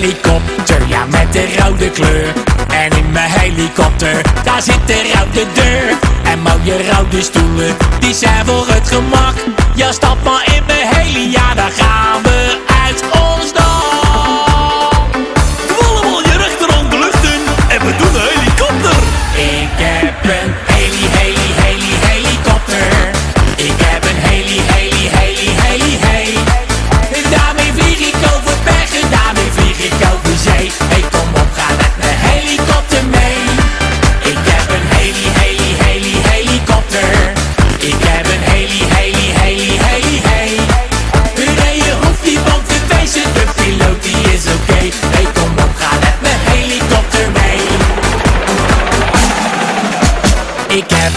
helikopter, 0.00 0.88
ja 0.88 1.04
met 1.06 1.32
de 1.32 1.56
rode 1.58 1.90
kleur. 1.90 2.32
En 2.68 2.98
in 2.98 3.12
mijn 3.12 3.30
helikopter, 3.30 4.22
daar 4.44 4.62
zit 4.62 4.86
de 4.86 5.12
rode 5.14 5.46
deur. 5.52 5.98
En 6.22 6.38
mooie 6.38 6.92
rode 6.92 7.22
stoelen, 7.22 7.76
die 7.98 8.14
zijn 8.14 8.46
voor 8.46 8.66
het 8.66 8.88
gemak. 8.88 9.34
Ja, 9.74 9.92
stap 9.92 10.24
maar 10.24 10.54
in 10.54 10.62
mijn 10.66 10.86
heli, 10.94 11.30
ja 11.30 11.49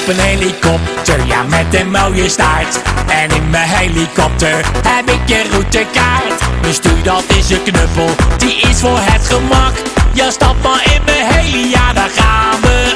Heb 0.06 0.16
een 0.16 0.24
helikopter, 0.24 1.26
ja 1.26 1.44
met 1.44 1.74
een 1.74 1.92
mooie 1.92 2.30
staart. 2.30 2.82
En 3.08 3.30
in 3.30 3.50
mijn 3.50 3.70
helikopter 3.70 4.66
heb 4.88 5.10
ik 5.10 5.30
een 5.30 5.52
routekaart. 5.52 6.42
Mijn 6.62 6.74
stuur 6.74 7.04
dat 7.04 7.24
is 7.28 7.50
een 7.50 7.64
knuppel, 7.64 8.10
die 8.38 8.62
is 8.62 8.80
voor 8.80 9.00
het 9.02 9.28
gemak. 9.28 9.74
Ja 10.14 10.32
stap 10.32 10.56
maar 10.64 10.94
in 10.96 11.02
mijn 11.06 11.26
heli, 11.26 11.70
ja 11.70 11.94
daar 11.94 12.10
gaan 12.16 12.62
we 12.62 12.93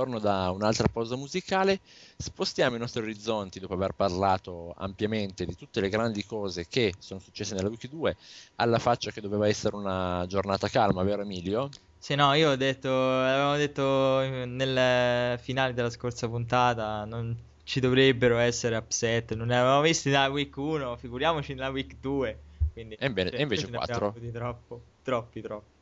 ritorno 0.00 0.18
da 0.18 0.50
un'altra 0.50 0.88
pausa 0.88 1.16
musicale, 1.16 1.80
spostiamo 2.16 2.76
i 2.76 2.78
nostri 2.78 3.02
orizzonti 3.02 3.60
dopo 3.60 3.74
aver 3.74 3.92
parlato 3.92 4.72
ampiamente 4.76 5.44
di 5.44 5.54
tutte 5.54 5.80
le 5.80 5.90
grandi 5.90 6.24
cose 6.24 6.66
che 6.68 6.94
sono 6.98 7.20
successe 7.20 7.54
nella 7.54 7.68
Week 7.68 7.86
2, 7.86 8.16
alla 8.56 8.78
faccia 8.78 9.10
che 9.10 9.20
doveva 9.20 9.46
essere 9.46 9.76
una 9.76 10.24
giornata 10.26 10.68
calma, 10.68 11.02
vero 11.02 11.22
Emilio? 11.22 11.68
Sì, 11.98 12.14
no, 12.14 12.32
io 12.32 12.50
ho 12.50 12.56
detto, 12.56 12.88
avevamo 12.88 13.56
detto 13.56 14.20
nel 14.46 15.38
finale 15.38 15.74
della 15.74 15.90
scorsa 15.90 16.28
puntata, 16.28 17.04
non 17.04 17.36
ci 17.62 17.80
dovrebbero 17.80 18.38
essere 18.38 18.76
upset, 18.76 19.34
non 19.34 19.48
ne 19.48 19.58
avevamo 19.58 19.82
visti 19.82 20.08
nella 20.08 20.28
week 20.28 20.56
1, 20.56 20.96
figuriamoci 20.96 21.52
nella 21.52 21.68
week 21.68 21.96
2. 22.00 22.40
Quindi, 22.72 22.94
e, 22.94 23.10
bene, 23.10 23.30
cioè, 23.30 23.40
e 23.40 23.42
invece 23.42 23.68
4. 23.70 24.14
Troppo, 24.32 24.82
troppi, 25.02 25.40
troppi. 25.42 25.78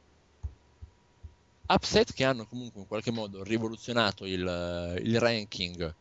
Upset 1.69 2.13
che 2.15 2.25
hanno 2.25 2.47
comunque 2.47 2.81
in 2.81 2.87
qualche 2.87 3.11
modo 3.11 3.43
rivoluzionato 3.43 4.25
il, 4.25 5.01
il 5.03 5.21
ranking 5.21 5.95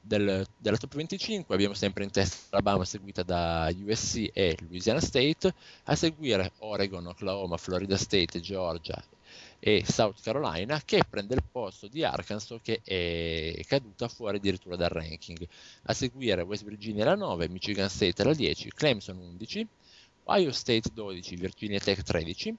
del, 0.00 0.46
della 0.56 0.76
top 0.76 0.94
25. 0.94 1.54
Abbiamo 1.54 1.74
sempre 1.74 2.04
in 2.04 2.10
testa 2.10 2.36
Alabama 2.50 2.84
seguita 2.84 3.22
da 3.22 3.72
USC 3.74 4.30
e 4.32 4.56
Louisiana 4.60 5.00
State, 5.00 5.54
a 5.84 5.94
seguire 5.94 6.52
Oregon, 6.58 7.06
Oklahoma, 7.06 7.56
Florida 7.56 7.96
State, 7.96 8.40
Georgia 8.40 9.02
e 9.58 9.84
South 9.86 10.20
Carolina 10.22 10.80
che 10.84 11.02
prende 11.08 11.34
il 11.34 11.42
posto 11.50 11.88
di 11.88 12.04
Arkansas 12.04 12.58
che 12.62 12.80
è 12.84 13.64
caduta 13.66 14.08
fuori 14.08 14.36
addirittura 14.36 14.76
dal 14.76 14.90
ranking. 14.90 15.46
A 15.84 15.92
seguire 15.92 16.42
West 16.42 16.64
Virginia 16.64 17.04
alla 17.04 17.14
9, 17.14 17.48
Michigan 17.48 17.88
State 17.88 18.22
alla 18.22 18.34
10, 18.34 18.70
Clemson 18.70 19.18
11, 19.18 19.66
Ohio 20.24 20.52
State 20.52 20.90
12, 20.92 21.36
Virginia 21.36 21.78
Tech 21.78 22.02
13, 22.02 22.56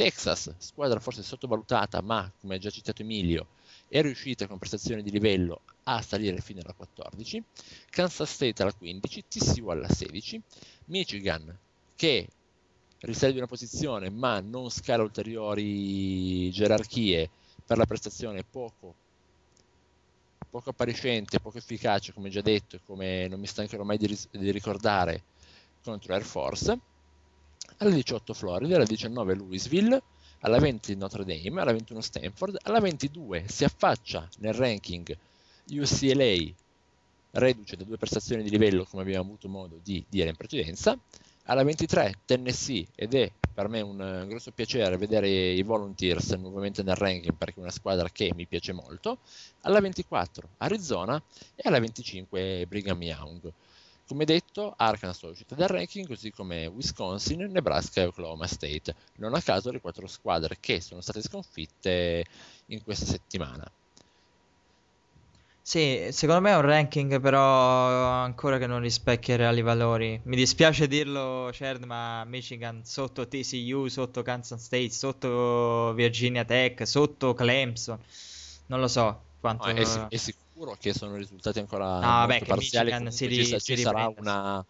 Texas, 0.00 0.54
squadra 0.56 0.98
forse 0.98 1.22
sottovalutata, 1.22 2.00
ma 2.00 2.32
come 2.40 2.54
ha 2.54 2.58
già 2.58 2.70
citato 2.70 3.02
Emilio, 3.02 3.48
è 3.86 4.00
riuscita 4.00 4.46
con 4.46 4.56
prestazioni 4.56 5.02
di 5.02 5.10
livello 5.10 5.60
a 5.82 6.00
salire 6.00 6.40
fino 6.40 6.62
alla 6.62 6.72
14, 6.72 7.44
Kansas 7.90 8.32
State 8.32 8.62
alla 8.62 8.72
15, 8.72 9.24
TCU 9.28 9.68
alla 9.68 9.90
16, 9.90 10.40
Michigan 10.86 11.54
che 11.94 12.26
riserva 13.00 13.36
una 13.36 13.46
posizione 13.46 14.08
ma 14.08 14.40
non 14.40 14.70
scala 14.70 15.02
ulteriori 15.02 16.50
gerarchie 16.50 17.28
per 17.66 17.76
la 17.76 17.84
prestazione 17.84 18.42
poco, 18.42 18.94
poco 20.48 20.70
appariscente, 20.70 21.40
poco 21.40 21.58
efficace 21.58 22.14
come 22.14 22.30
già 22.30 22.40
detto 22.40 22.76
e 22.76 22.80
come 22.86 23.28
non 23.28 23.38
mi 23.38 23.46
stancherò 23.46 23.82
mai 23.82 23.98
di, 23.98 24.18
di 24.30 24.50
ricordare 24.50 25.24
contro 25.82 26.14
Air 26.14 26.24
Force 26.24 26.88
alla 27.80 27.94
18 27.94 28.34
Florida, 28.34 28.76
alla 28.76 28.84
19 28.84 29.34
Louisville, 29.34 30.02
alla 30.40 30.58
20 30.58 30.96
Notre 30.96 31.24
Dame, 31.24 31.60
alla 31.60 31.72
21 31.72 32.00
Stanford, 32.00 32.58
alla 32.62 32.80
22 32.80 33.44
si 33.48 33.64
affaccia 33.64 34.28
nel 34.38 34.54
ranking 34.54 35.16
UCLA, 35.70 36.52
reduce 37.32 37.76
da 37.76 37.84
due 37.84 37.96
prestazioni 37.96 38.42
di 38.42 38.50
livello 38.50 38.84
come 38.84 39.02
abbiamo 39.02 39.24
avuto 39.24 39.48
modo 39.48 39.78
di 39.82 40.04
dire 40.08 40.28
in 40.28 40.36
precedenza, 40.36 40.98
alla 41.44 41.64
23 41.64 42.20
Tennessee 42.26 42.86
ed 42.94 43.14
è 43.14 43.30
per 43.52 43.68
me 43.68 43.80
un, 43.80 43.98
un 43.98 44.26
grosso 44.28 44.52
piacere 44.52 44.96
vedere 44.96 45.28
i 45.28 45.62
Volunteers 45.62 46.30
nuovamente 46.32 46.82
nel 46.82 46.96
ranking 46.96 47.34
perché 47.34 47.58
è 47.58 47.62
una 47.62 47.70
squadra 47.70 48.08
che 48.10 48.32
mi 48.34 48.46
piace 48.46 48.72
molto, 48.72 49.18
alla 49.62 49.80
24 49.80 50.48
Arizona 50.58 51.20
e 51.54 51.62
alla 51.66 51.80
25 51.80 52.66
Brigham 52.68 53.02
Young. 53.02 53.52
Come 54.10 54.24
detto, 54.24 54.74
Arkansas 54.76 55.22
è 55.22 55.26
uscita 55.30 55.54
dal 55.54 55.68
ranking, 55.68 56.04
così 56.04 56.32
come 56.32 56.66
Wisconsin, 56.66 57.48
Nebraska 57.48 58.00
e 58.00 58.06
Oklahoma 58.06 58.48
State. 58.48 58.92
Non 59.18 59.34
a 59.34 59.40
caso 59.40 59.70
le 59.70 59.80
quattro 59.80 60.08
squadre 60.08 60.56
che 60.58 60.80
sono 60.80 61.00
state 61.00 61.22
sconfitte 61.22 62.24
in 62.66 62.82
questa 62.82 63.04
settimana. 63.04 63.70
Sì, 65.62 66.08
secondo 66.10 66.40
me 66.40 66.50
è 66.50 66.56
un 66.56 66.62
ranking 66.62 67.20
però 67.20 67.38
ancora 68.20 68.58
che 68.58 68.66
non 68.66 68.80
rispecchia 68.80 69.34
i 69.34 69.36
reali 69.36 69.62
valori. 69.62 70.20
Mi 70.24 70.34
dispiace 70.34 70.88
dirlo, 70.88 71.48
Cerd, 71.52 71.84
ma 71.84 72.24
Michigan 72.24 72.84
sotto 72.84 73.28
TCU, 73.28 73.86
sotto 73.86 74.22
Kansas 74.22 74.60
State, 74.60 74.90
sotto 74.90 75.92
Virginia 75.94 76.44
Tech, 76.44 76.84
sotto 76.84 77.32
Clemson. 77.32 78.00
Non 78.66 78.80
lo 78.80 78.88
so 78.88 79.20
quanto... 79.38 79.70
No, 79.70 79.78
è, 79.78 80.08
è, 80.08 80.16
sicuro 80.16 80.39
sicuro 80.60 80.76
che 80.78 80.92
sono 80.92 81.16
risultati 81.16 81.58
ancora 81.58 81.94
no, 81.94 82.00
vabbè, 82.00 82.44
parziali. 82.44 82.90
Michigan 82.90 83.12
si, 83.12 83.32
ci, 83.32 83.44
ci 83.46 83.60
ci 83.60 83.76
sarà 83.78 84.12
una. 84.14 84.64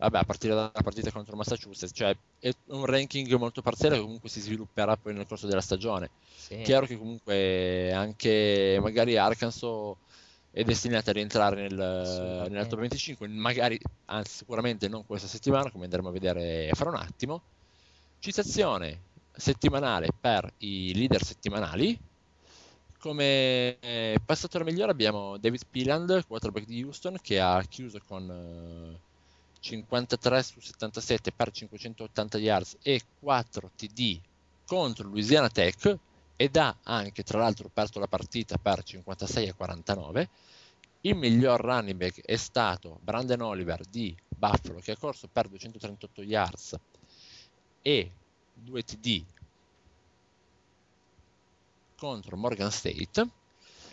Vabbè, 0.00 0.18
a 0.18 0.24
partire 0.24 0.54
dalla 0.54 0.70
partita 0.70 1.10
contro 1.10 1.36
Massachusetts, 1.36 1.90
cioè 1.92 2.16
è 2.38 2.52
un 2.66 2.84
ranking 2.86 3.34
molto 3.34 3.62
parziale 3.62 3.96
che 3.96 4.02
comunque 4.02 4.28
si 4.28 4.40
svilupperà 4.40 4.96
poi 4.96 5.12
nel 5.12 5.26
corso 5.26 5.48
della 5.48 5.60
stagione. 5.60 6.10
Sì. 6.36 6.60
Chiaro 6.62 6.86
che 6.86 6.96
comunque 6.96 7.92
anche 7.92 8.78
magari 8.80 9.16
Arkansas 9.16 9.96
è 10.52 10.62
destinata 10.62 11.10
a 11.10 11.14
rientrare 11.14 11.62
nel, 11.62 12.46
nella 12.48 12.66
top 12.66 12.78
25, 12.78 13.26
magari, 13.26 13.78
anzi 14.06 14.36
sicuramente 14.36 14.86
non 14.86 15.04
questa 15.04 15.26
settimana, 15.26 15.70
come 15.72 15.84
andremo 15.84 16.08
a 16.08 16.12
vedere 16.12 16.70
fra 16.74 16.90
un 16.90 16.96
attimo. 16.96 17.42
Citazione 18.20 19.00
settimanale 19.32 20.10
per 20.18 20.52
i 20.58 20.94
leader 20.94 21.24
settimanali, 21.24 21.98
come 22.98 23.78
eh, 23.80 24.20
passatore 24.24 24.64
migliore 24.64 24.90
abbiamo 24.90 25.36
David 25.38 25.62
Pilland, 25.70 26.26
quarterback 26.26 26.66
di 26.66 26.82
Houston, 26.82 27.18
che 27.22 27.40
ha 27.40 27.62
chiuso 27.62 28.00
con 28.04 28.28
eh, 28.30 28.98
53 29.60 30.42
su 30.42 30.60
77 30.60 31.32
per 31.32 31.50
580 31.50 32.38
yards 32.38 32.76
e 32.82 33.00
4 33.20 33.70
TD 33.76 34.20
contro 34.66 35.08
Louisiana 35.08 35.48
Tech 35.48 35.98
ed 36.36 36.56
ha 36.56 36.76
anche 36.82 37.22
tra 37.22 37.38
l'altro 37.38 37.70
perso 37.72 37.98
la 37.98 38.06
partita 38.06 38.58
per 38.58 38.82
56 38.82 39.48
a 39.48 39.54
49. 39.54 40.28
Il 41.02 41.14
miglior 41.14 41.60
running 41.60 41.96
back 41.96 42.20
è 42.22 42.36
stato 42.36 42.98
Brandon 43.02 43.40
Oliver 43.42 43.80
di 43.86 44.14
Buffalo 44.28 44.80
che 44.80 44.92
ha 44.92 44.96
corso 44.96 45.28
per 45.30 45.48
238 45.48 46.22
yards 46.22 46.76
e 47.80 48.10
2 48.54 48.82
TD 48.82 49.24
contro 51.98 52.36
Morgan 52.36 52.70
State. 52.70 53.28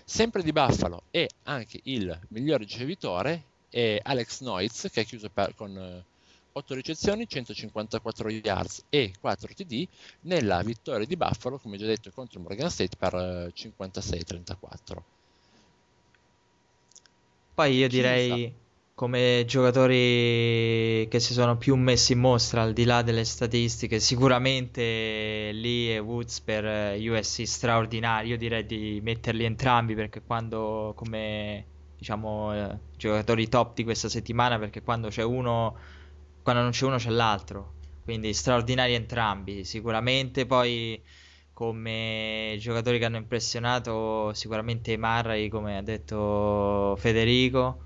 Sempre 0.05 0.43
di 0.43 0.51
Buffalo 0.51 1.03
e 1.09 1.27
anche 1.43 1.79
il 1.83 2.17
miglior 2.29 2.59
ricevitore 2.59 3.43
è 3.69 3.99
Alex 4.03 4.41
Noitz 4.41 4.87
che 4.91 4.99
ha 4.99 5.03
chiuso 5.03 5.29
per, 5.29 5.55
con 5.55 6.03
8 6.51 6.73
eh, 6.73 6.75
ricezioni, 6.75 7.27
154 7.27 8.29
yards 8.29 8.83
e 8.89 9.13
4 9.19 9.53
TD 9.55 9.87
nella 10.21 10.61
vittoria 10.61 11.07
di 11.07 11.17
Buffalo, 11.17 11.57
come 11.57 11.77
già 11.77 11.87
detto, 11.87 12.11
contro 12.11 12.39
Morgan 12.39 12.69
State 12.69 12.95
per 12.95 13.51
56-34. 13.53 14.91
Eh, 14.91 15.01
Poi 17.55 17.75
io 17.75 17.87
direi 17.87 18.53
come 18.95 19.43
giocatori 19.45 21.05
che 21.09 21.19
si 21.19 21.33
sono 21.33 21.57
più 21.57 21.75
messi 21.75 22.13
in 22.13 22.19
mostra 22.19 22.61
al 22.61 22.71
di 22.71 22.85
là 22.85 23.01
delle 23.01 23.25
statistiche, 23.25 23.99
sicuramente 23.99 25.51
Lee 25.51 25.95
e 25.95 25.99
Woods 25.99 26.39
per 26.39 26.97
USC 26.97 27.45
straordinari. 27.45 28.29
Io 28.29 28.37
direi 28.37 28.65
di 28.65 29.01
metterli 29.03 29.43
entrambi 29.43 29.95
perché 29.95 30.21
quando 30.23 30.93
come 30.95 31.65
diciamo 31.97 32.53
eh, 32.53 32.79
giocatori 32.95 33.49
top 33.49 33.75
di 33.75 33.83
questa 33.83 34.07
settimana 34.07 34.57
perché 34.59 34.81
quando 34.81 35.09
c'è 35.09 35.23
uno 35.23 35.77
quando 36.41 36.61
non 36.61 36.71
c'è 36.71 36.85
uno 36.85 36.95
c'è 36.97 37.09
l'altro. 37.09 37.73
Quindi 38.03 38.33
straordinari 38.33 38.93
entrambi, 38.93 39.65
sicuramente 39.65 40.45
poi 40.45 41.01
come 41.51 42.55
giocatori 42.59 42.99
che 42.99 43.05
hanno 43.05 43.17
impressionato 43.17 44.31
sicuramente 44.33 44.95
Marray 44.97 45.49
come 45.49 45.77
ha 45.77 45.81
detto 45.81 46.95
Federico 46.97 47.84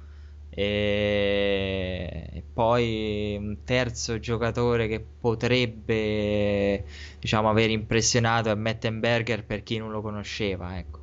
e 0.61 2.43
poi 2.51 3.37
un 3.39 3.63
terzo 3.63 4.19
giocatore 4.19 4.89
che 4.89 4.99
potrebbe 4.99 6.83
diciamo 7.17 7.49
aver 7.49 7.69
impressionato 7.69 8.49
è 8.49 8.55
Mettenberger 8.55 9.45
per 9.45 9.63
chi 9.63 9.77
non 9.77 9.89
lo 9.89 10.01
conosceva 10.01 10.77
ecco. 10.77 10.99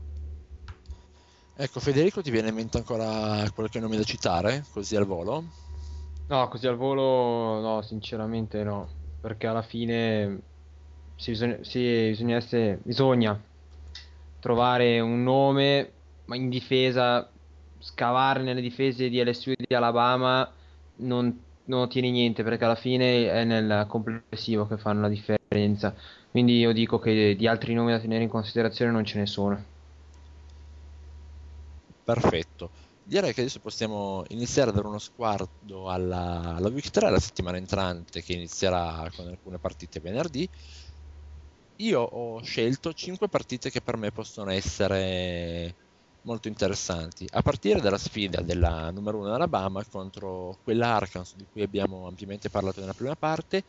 ecco 1.56 1.80
Federico 1.80 2.20
ti 2.20 2.30
viene 2.30 2.50
in 2.50 2.54
mente 2.54 2.76
ancora 2.76 3.50
qualche 3.54 3.80
nome 3.80 3.96
da 3.96 4.02
citare 4.02 4.66
così 4.70 4.94
al 4.94 5.06
volo? 5.06 5.44
no 6.26 6.48
così 6.48 6.66
al 6.66 6.76
volo 6.76 7.60
no 7.62 7.80
sinceramente 7.80 8.62
no 8.62 8.86
perché 9.20 9.46
alla 9.46 9.62
fine 9.62 10.38
si 11.16 11.30
bisogna, 11.30 11.56
si, 11.62 12.08
bisogna, 12.08 12.36
essere, 12.36 12.78
bisogna 12.84 13.42
trovare 14.38 15.00
un 15.00 15.22
nome 15.22 15.92
ma 16.26 16.36
in 16.36 16.50
difesa 16.50 17.30
scavare 17.78 18.42
nelle 18.42 18.60
difese 18.60 19.08
di 19.08 19.22
LSU 19.22 19.50
e 19.50 19.64
di 19.66 19.74
Alabama 19.74 20.50
non, 20.96 21.40
non 21.64 21.80
ottieni 21.80 22.10
niente 22.10 22.42
perché 22.42 22.64
alla 22.64 22.74
fine 22.74 23.30
è 23.30 23.44
nel 23.44 23.86
complessivo 23.88 24.66
che 24.66 24.76
fanno 24.78 25.02
la 25.02 25.08
differenza. 25.08 25.94
Quindi 26.30 26.58
io 26.58 26.72
dico 26.72 26.98
che 26.98 27.34
di 27.36 27.46
altri 27.46 27.74
nomi 27.74 27.92
da 27.92 27.98
tenere 27.98 28.22
in 28.22 28.28
considerazione 28.28 28.90
non 28.90 29.04
ce 29.04 29.18
ne 29.18 29.26
sono. 29.26 29.64
Perfetto. 32.04 32.70
direi 33.02 33.32
che 33.32 33.40
adesso 33.40 33.60
possiamo 33.60 34.24
iniziare 34.28 34.70
a 34.70 34.72
dare 34.72 34.86
uno 34.86 34.98
sguardo 34.98 35.90
alla, 35.90 36.54
alla 36.56 36.68
Week 36.68 36.90
3, 36.90 37.10
la 37.10 37.18
settimana 37.18 37.56
entrante 37.56 38.22
che 38.22 38.32
inizierà 38.34 39.10
con 39.14 39.26
alcune 39.26 39.58
partite 39.58 39.98
venerdì. 40.00 40.48
Io 41.76 42.00
ho 42.00 42.40
scelto 42.42 42.92
5 42.92 43.28
partite 43.28 43.70
che 43.70 43.80
per 43.80 43.96
me 43.96 44.10
possono 44.12 44.50
essere 44.50 45.74
molto 46.26 46.48
interessanti, 46.48 47.26
a 47.30 47.40
partire 47.40 47.80
dalla 47.80 47.96
sfida 47.96 48.42
della 48.42 48.90
numero 48.90 49.18
1 49.18 49.34
Alabama 49.34 49.82
contro 49.88 50.58
quella 50.62 50.94
Arkansas 50.94 51.36
di 51.36 51.46
cui 51.50 51.62
abbiamo 51.62 52.06
ampiamente 52.06 52.50
parlato 52.50 52.80
nella 52.80 52.92
prima 52.92 53.14
parte, 53.14 53.62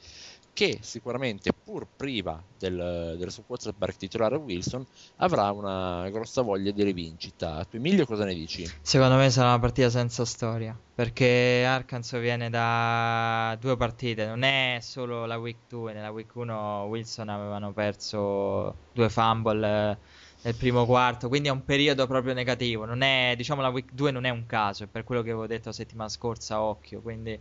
che 0.54 0.80
sicuramente 0.82 1.52
pur 1.54 1.86
priva 1.96 2.44
del, 2.58 3.16
del 3.20 3.32
suo 3.32 3.44
quarterback 3.44 3.96
titolare 3.96 4.38
Wilson 4.38 4.84
avrà 5.18 5.52
una 5.52 6.10
grossa 6.10 6.42
voglia 6.42 6.72
di 6.72 6.82
rivincita. 6.82 7.64
Tu 7.66 7.76
Emilio 7.76 8.08
cosa 8.08 8.26
ne 8.26 8.34
dici? 8.34 8.68
Secondo 8.82 9.18
me 9.18 9.30
sarà 9.30 9.50
una 9.50 9.60
partita 9.60 9.92
senza 9.92 10.26
storia, 10.26 10.76
perché 10.96 11.64
Arkansas 11.64 12.20
viene 12.20 12.50
da 12.50 13.56
due 13.60 13.78
partite, 13.78 14.26
non 14.26 14.42
è 14.42 14.80
solo 14.82 15.28
la 15.28 15.38
week 15.38 15.60
2, 15.70 15.94
nella 15.94 16.10
week 16.10 16.34
1 16.34 16.86
Wilson 16.86 17.30
avevano 17.30 17.72
perso 17.72 18.76
due 18.94 19.10
fumble 19.10 20.17
nel 20.48 20.56
primo 20.56 20.86
quarto, 20.86 21.28
quindi 21.28 21.50
è 21.50 21.52
un 21.52 21.66
periodo 21.66 22.08
proprio 22.08 22.34
negativo, 22.34 22.86
non 22.86 23.02
è, 23.02 23.34
diciamo 23.36 23.62
la 23.62 23.68
week 23.68 23.92
2 23.92 24.12
non 24.12 24.24
è 24.24 24.30
un 24.30 24.46
caso, 24.46 24.86
è 24.86 24.88
per 24.88 25.04
quello 25.04 25.22
che 25.22 25.32
avevo 25.32 25.46
detto 25.46 25.68
la 25.68 25.74
settimana 25.74 26.08
scorsa, 26.08 26.62
occhio, 26.62 27.02
quindi 27.02 27.38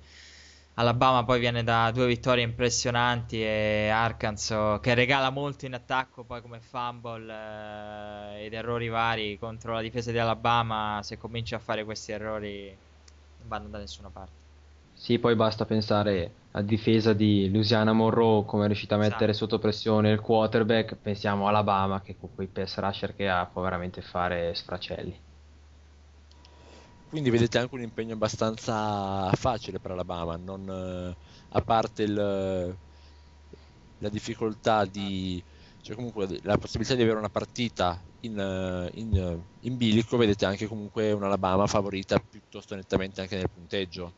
Alabama 0.75 1.25
poi 1.25 1.39
viene 1.39 1.63
da 1.63 1.93
due 1.93 2.07
vittorie 2.07 2.43
impressionanti 2.43 3.41
e 3.41 3.89
Arkansas 3.89 4.81
che 4.81 4.95
regala 4.95 5.31
molto 5.31 5.65
in 5.67 5.75
attacco 5.75 6.25
poi 6.25 6.43
come 6.43 6.61
fumble 6.61 7.33
eh, 7.33 8.45
ed 8.45 8.53
errori 8.53 8.89
vari 8.89 9.39
contro 9.39 9.73
la 9.73 9.81
difesa 9.81 10.11
di 10.11 10.19
Alabama 10.19 11.01
se 11.03 11.17
cominci 11.17 11.55
a 11.55 11.59
fare 11.61 11.83
questi 11.85 12.13
errori 12.13 12.67
non 13.39 13.49
vanno 13.49 13.69
da 13.69 13.79
nessuna 13.79 14.11
parte 14.11 14.46
Sì, 14.97 15.19
poi 15.21 15.37
basta 15.37 15.65
pensare 15.65 16.35
a 16.53 16.61
difesa 16.63 17.13
di 17.13 17.49
Louisiana 17.51 17.93
Monroe 17.93 18.45
come 18.45 18.65
è 18.65 18.67
riuscita 18.67 18.97
a 18.97 18.99
mettere 18.99 19.31
Esatto. 19.31 19.33
sotto 19.33 19.59
pressione 19.61 20.11
il 20.11 20.21
quarterback, 20.21 20.97
pensiamo 20.97 21.47
a 21.47 21.51
Alabama 21.51 22.03
che 22.03 22.17
con 22.17 22.35
quei 22.35 22.49
pass 22.49 22.79
rusher 22.79 23.15
che 23.15 23.29
ha 23.29 23.47
può 23.47 23.63
veramente 23.63 24.03
fare 24.03 24.53
sfracelli. 24.55 25.23
Quindi 27.09 27.31
vedete 27.31 27.59
anche 27.59 27.75
un 27.75 27.83
impegno 27.83 28.15
abbastanza 28.15 29.31
facile 29.35 29.79
per 29.81 29.93
Alabama, 29.93 30.37
non, 30.37 30.69
eh, 30.69 31.17
a 31.51 31.61
parte 31.63 32.03
il- 32.03 32.79
la 33.99 34.09
difficoltà 34.09 34.85
di, 34.85 35.43
cioè 35.81 35.97
comunque 35.97 36.27
la 36.43 36.59
possibilità 36.59 36.95
di 36.95 37.03
avere 37.03 37.19
una 37.19 37.29
partita 37.31 38.03
in, 38.21 38.39
eh, 38.39 38.91
in, 38.99 39.15
eh, 39.17 39.47
in 39.61 39.77
bilico, 39.77 40.17
vedete 40.17 40.45
anche 40.45 40.67
comunque 40.67 41.13
un 41.13 41.23
Alabama 41.25 41.67
favorita 41.67 42.19
piuttosto 42.19 42.75
nettamente 42.75 43.21
anche 43.21 43.37
nel 43.37 43.51
punteggio. 43.51 44.15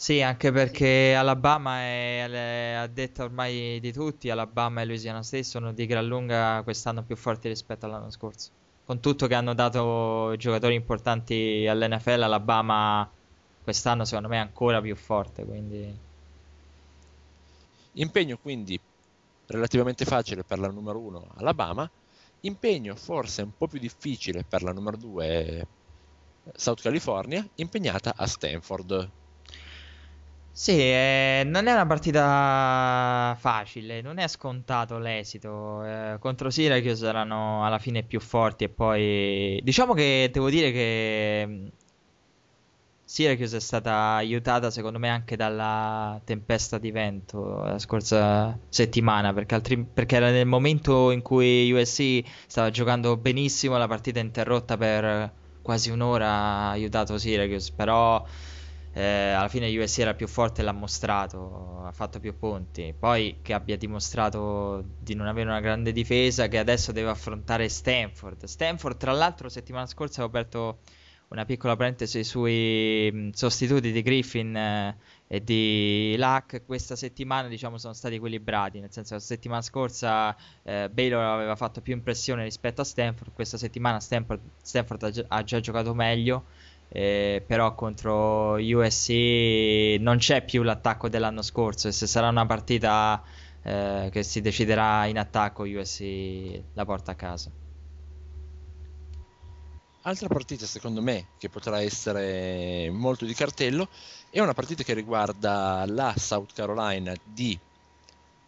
Sì, 0.00 0.22
anche 0.22 0.50
perché 0.50 1.14
Alabama 1.14 1.80
è, 1.80 2.24
è 2.26 2.72
a 2.72 2.86
detta 2.86 3.22
ormai 3.22 3.78
di 3.80 3.92
tutti, 3.92 4.30
Alabama 4.30 4.80
e 4.80 4.86
Louisiana 4.86 5.22
State 5.22 5.42
sono 5.42 5.74
di 5.74 5.84
gran 5.84 6.06
lunga 6.06 6.62
quest'anno 6.62 7.02
più 7.04 7.16
forti 7.16 7.48
rispetto 7.48 7.84
all'anno 7.84 8.08
scorso. 8.10 8.50
Con 8.86 9.00
tutto 9.00 9.26
che 9.26 9.34
hanno 9.34 9.52
dato 9.52 10.34
giocatori 10.38 10.74
importanti 10.74 11.66
all'NFL, 11.68 12.22
Alabama 12.22 13.12
quest'anno 13.62 14.06
secondo 14.06 14.28
me 14.28 14.36
è 14.36 14.38
ancora 14.38 14.80
più 14.80 14.96
forte, 14.96 15.44
quindi 15.44 15.94
Impegno 17.92 18.38
quindi 18.38 18.80
relativamente 19.48 20.06
facile 20.06 20.44
per 20.44 20.58
la 20.58 20.68
numero 20.68 20.98
1 20.98 21.34
Alabama, 21.36 21.90
impegno 22.40 22.96
forse 22.96 23.42
un 23.42 23.52
po' 23.54 23.66
più 23.66 23.78
difficile 23.78 24.44
per 24.44 24.62
la 24.62 24.72
numero 24.72 24.96
2 24.96 25.66
South 26.54 26.80
California, 26.80 27.46
impegnata 27.56 28.14
a 28.16 28.26
Stanford. 28.26 29.19
Sì, 30.52 30.72
eh, 30.72 31.42
non 31.46 31.66
è 31.68 31.72
una 31.72 31.86
partita 31.86 33.34
facile, 33.38 34.02
non 34.02 34.18
è 34.18 34.28
scontato 34.28 34.98
l'esito. 34.98 35.82
eh, 35.84 36.16
contro 36.20 36.50
Syracuse 36.50 37.06
erano 37.06 37.64
alla 37.64 37.78
fine 37.78 38.02
più 38.02 38.20
forti 38.20 38.64
e 38.64 38.68
poi 38.68 39.58
diciamo 39.62 39.94
che 39.94 40.28
devo 40.30 40.50
dire 40.50 40.70
che 40.72 41.46
mh, 41.46 41.68
Syracuse 43.04 43.56
è 43.56 43.60
stata 43.60 44.14
aiutata 44.14 44.70
secondo 44.70 44.98
me 45.00 45.08
anche 45.08 45.34
dalla 45.36 46.20
tempesta 46.24 46.78
di 46.78 46.92
vento 46.92 47.62
la 47.64 47.78
scorsa 47.80 48.56
settimana 48.68 49.32
perché, 49.32 49.54
altri- 49.56 49.84
perché 49.84 50.14
era 50.16 50.30
nel 50.30 50.46
momento 50.46 51.10
in 51.10 51.20
cui 51.20 51.72
USC 51.72 52.22
stava 52.46 52.70
giocando 52.70 53.16
benissimo, 53.16 53.76
la 53.78 53.88
partita 53.88 54.20
interrotta 54.20 54.76
per 54.76 55.34
quasi 55.60 55.90
un'ora 55.90 56.28
ha 56.28 56.70
aiutato 56.70 57.18
Syracuse, 57.18 57.72
però 57.74 58.24
eh, 58.92 59.30
alla 59.30 59.48
fine 59.48 59.76
USC 59.76 59.98
era 59.98 60.14
più 60.14 60.26
forte 60.26 60.60
e 60.60 60.64
l'ha 60.64 60.72
mostrato, 60.72 61.82
ha 61.84 61.92
fatto 61.92 62.18
più 62.20 62.36
punti. 62.38 62.94
Poi 62.98 63.38
che 63.42 63.52
abbia 63.52 63.76
dimostrato 63.76 64.84
di 64.98 65.14
non 65.14 65.26
avere 65.26 65.48
una 65.48 65.60
grande 65.60 65.92
difesa, 65.92 66.48
che 66.48 66.58
adesso 66.58 66.92
deve 66.92 67.10
affrontare 67.10 67.68
Stanford. 67.68 68.44
Stanford, 68.44 68.96
tra 68.96 69.12
l'altro, 69.12 69.48
settimana 69.48 69.86
scorsa 69.86 70.22
avevo 70.22 70.38
aperto 70.38 70.80
una 71.30 71.44
piccola 71.44 71.76
parentesi 71.76 72.24
sui 72.24 73.08
mh, 73.12 73.30
sostituti 73.30 73.92
di 73.92 74.02
Griffin 74.02 74.56
eh, 74.56 74.96
e 75.28 75.44
di 75.44 76.16
Luck. 76.18 76.64
Questa 76.66 76.96
settimana, 76.96 77.46
diciamo, 77.48 77.78
sono 77.78 77.92
stati 77.92 78.16
equilibrati, 78.16 78.80
nel 78.80 78.90
senso 78.90 79.14
la 79.14 79.20
settimana 79.20 79.62
scorsa 79.62 80.36
eh, 80.64 80.88
Baylor 80.90 81.22
aveva 81.22 81.54
fatto 81.54 81.80
più 81.80 81.92
impressione 81.94 82.42
rispetto 82.42 82.80
a 82.80 82.84
Stanford, 82.84 83.32
questa 83.32 83.56
settimana 83.58 84.00
Stanford, 84.00 84.40
Stanford 84.60 85.02
ha, 85.04 85.10
gi- 85.10 85.24
ha 85.28 85.44
già 85.44 85.60
giocato 85.60 85.94
meglio. 85.94 86.46
Eh, 86.92 87.44
però 87.46 87.76
contro 87.76 88.54
USC 88.54 89.96
non 90.00 90.16
c'è 90.18 90.44
più 90.44 90.62
l'attacco 90.62 91.08
dell'anno 91.08 91.40
scorso 91.40 91.86
e 91.86 91.92
se 91.92 92.08
sarà 92.08 92.28
una 92.28 92.46
partita 92.46 93.22
eh, 93.62 94.08
che 94.10 94.24
si 94.24 94.40
deciderà 94.40 95.06
in 95.06 95.16
attacco 95.16 95.62
USC 95.62 96.62
la 96.72 96.84
porta 96.84 97.12
a 97.12 97.14
casa. 97.14 97.50
Altra 100.02 100.28
partita 100.28 100.64
secondo 100.66 101.02
me 101.02 101.28
che 101.38 101.50
potrà 101.50 101.80
essere 101.82 102.90
molto 102.90 103.26
di 103.26 103.34
cartello 103.34 103.88
è 104.30 104.40
una 104.40 104.54
partita 104.54 104.82
che 104.82 104.94
riguarda 104.94 105.84
la 105.86 106.14
South 106.16 106.54
Carolina 106.54 107.14
di 107.22 107.58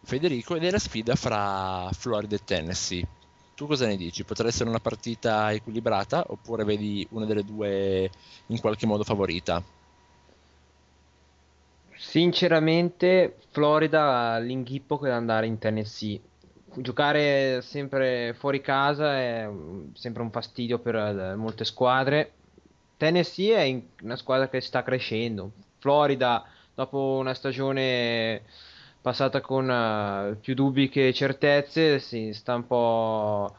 Federico 0.01 0.55
ed 0.55 0.63
è 0.63 0.71
la 0.71 0.79
sfida 0.79 1.15
fra 1.15 1.89
Florida 1.93 2.35
e 2.35 2.43
Tennessee. 2.43 3.07
Tu 3.55 3.67
cosa 3.67 3.85
ne 3.85 3.95
dici? 3.95 4.23
Potrà 4.23 4.47
essere 4.47 4.69
una 4.69 4.79
partita 4.79 5.51
equilibrata 5.51 6.25
oppure 6.27 6.63
vedi 6.63 7.05
una 7.11 7.25
delle 7.25 7.43
due 7.43 8.09
in 8.47 8.59
qualche 8.59 8.85
modo 8.87 9.03
favorita? 9.03 9.63
Sinceramente, 11.95 13.37
Florida 13.51 14.37
l'inghippo 14.39 14.97
che 14.97 15.09
da 15.09 15.15
andare 15.15 15.45
in 15.45 15.59
Tennessee. 15.59 16.19
Giocare 16.75 17.61
sempre 17.61 18.33
fuori 18.33 18.59
casa 18.61 19.15
è 19.17 19.49
sempre 19.93 20.23
un 20.23 20.31
fastidio 20.31 20.79
per 20.79 20.95
eh, 20.95 21.35
molte 21.35 21.63
squadre. 21.63 22.31
Tennessee 22.97 23.55
è 23.55 23.81
una 24.01 24.15
squadra 24.15 24.49
che 24.49 24.61
sta 24.61 24.81
crescendo. 24.81 25.51
Florida, 25.77 26.43
dopo 26.73 27.17
una 27.19 27.33
stagione 27.33 28.41
passata 29.03 29.41
con 29.41 29.69
eh, 29.69 30.37
più 30.39 30.53
dubbi 30.53 30.87
che 30.87 31.11
certezze, 31.13 31.99
si 31.99 32.31
sta 32.33 32.55
un 32.55 32.65
po' 32.65 33.53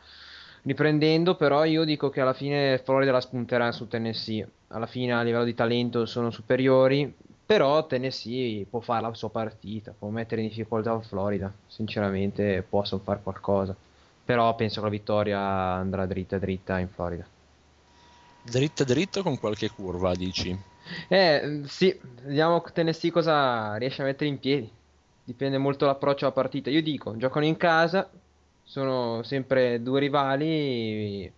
riprendendo, 0.63 1.37
però 1.37 1.65
io 1.65 1.85
dico 1.85 2.09
che 2.09 2.23
alla 2.23 2.33
fine 2.33 2.79
Florida 2.83 3.13
la 3.13 3.21
spunterà 3.21 3.71
su 3.71 3.87
Tennessee. 3.87 4.49
Alla 4.69 4.87
fine 4.87 5.13
a 5.13 5.23
livello 5.23 5.45
di 5.45 5.55
talento 5.55 6.07
sono 6.07 6.31
superiori, 6.31 7.15
però 7.45 7.87
Tennessee 7.87 8.65
può 8.65 8.81
fare 8.81 9.03
la 9.03 9.13
sua 9.13 9.29
partita, 9.29 9.95
può 9.97 10.09
mettere 10.09 10.41
in 10.41 10.49
difficoltà 10.49 10.99
Florida. 11.01 11.53
Sinceramente 11.67 12.65
possono 12.67 13.03
fare 13.05 13.21
qualcosa. 13.23 13.77
Però 14.25 14.55
penso 14.55 14.81
che 14.81 14.87
la 14.87 14.91
vittoria 14.91 15.39
andrà 15.41 16.07
dritta 16.07 16.39
dritta 16.39 16.79
in 16.79 16.89
Florida. 16.89 17.27
Dritta 18.43 18.85
dritta 18.85 19.21
con 19.21 19.39
qualche 19.39 19.69
curva, 19.69 20.15
dici? 20.15 20.59
Eh, 21.09 21.61
sì, 21.67 21.99
vediamo 22.23 22.63
Tennessee 22.73 23.11
cosa 23.11 23.77
riesce 23.77 24.01
a 24.01 24.07
mettere 24.07 24.31
in 24.31 24.39
piedi. 24.39 24.71
Dipende 25.25 25.59
molto 25.59 25.87
l'approccio 25.87 26.27
alla 26.27 26.35
partita. 26.35 26.71
Io 26.71 26.83
dico, 26.83 27.17
giocano 27.17 27.47
in 27.47 27.57
casa, 27.57 28.11
sono 28.63 29.23
sempre 29.23 29.83
due 29.83 30.01
rivali. 30.01 31.33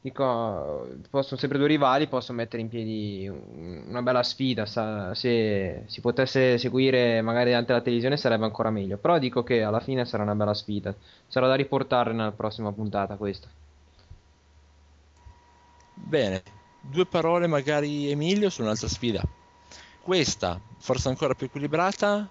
Dico, 0.00 0.88
possono 1.10 1.38
sempre 1.40 1.58
due 1.58 1.68
rivali, 1.68 2.08
possono 2.08 2.38
mettere 2.38 2.60
in 2.62 2.68
piedi 2.68 3.28
un- 3.28 3.84
una 3.88 4.02
bella 4.02 4.22
sfida. 4.22 4.66
sa- 4.66 5.14
se 5.14 5.84
si 5.86 6.00
potesse 6.00 6.58
seguire 6.58 7.22
magari 7.22 7.50
davanti 7.50 7.72
alla 7.72 7.80
televisione 7.82 8.16
sarebbe 8.16 8.44
ancora 8.44 8.70
meglio. 8.70 8.98
Però 8.98 9.18
dico 9.18 9.42
che 9.44 9.62
alla 9.62 9.80
fine 9.80 10.04
sarà 10.04 10.22
una 10.24 10.34
bella 10.34 10.54
sfida. 10.54 10.94
Sarà 11.28 11.46
da 11.46 11.54
riportare 11.54 12.12
nella 12.12 12.32
prossima 12.32 12.72
puntata 12.72 13.16
questa. 13.16 13.48
Bene, 15.94 16.42
due 16.80 17.06
parole 17.06 17.46
magari 17.46 18.10
Emilio 18.10 18.50
su 18.50 18.62
un'altra 18.62 18.88
sfida. 18.88 19.22
Questa, 20.02 20.60
forse 20.78 21.08
ancora 21.08 21.34
più 21.34 21.46
equilibrata, 21.46 22.28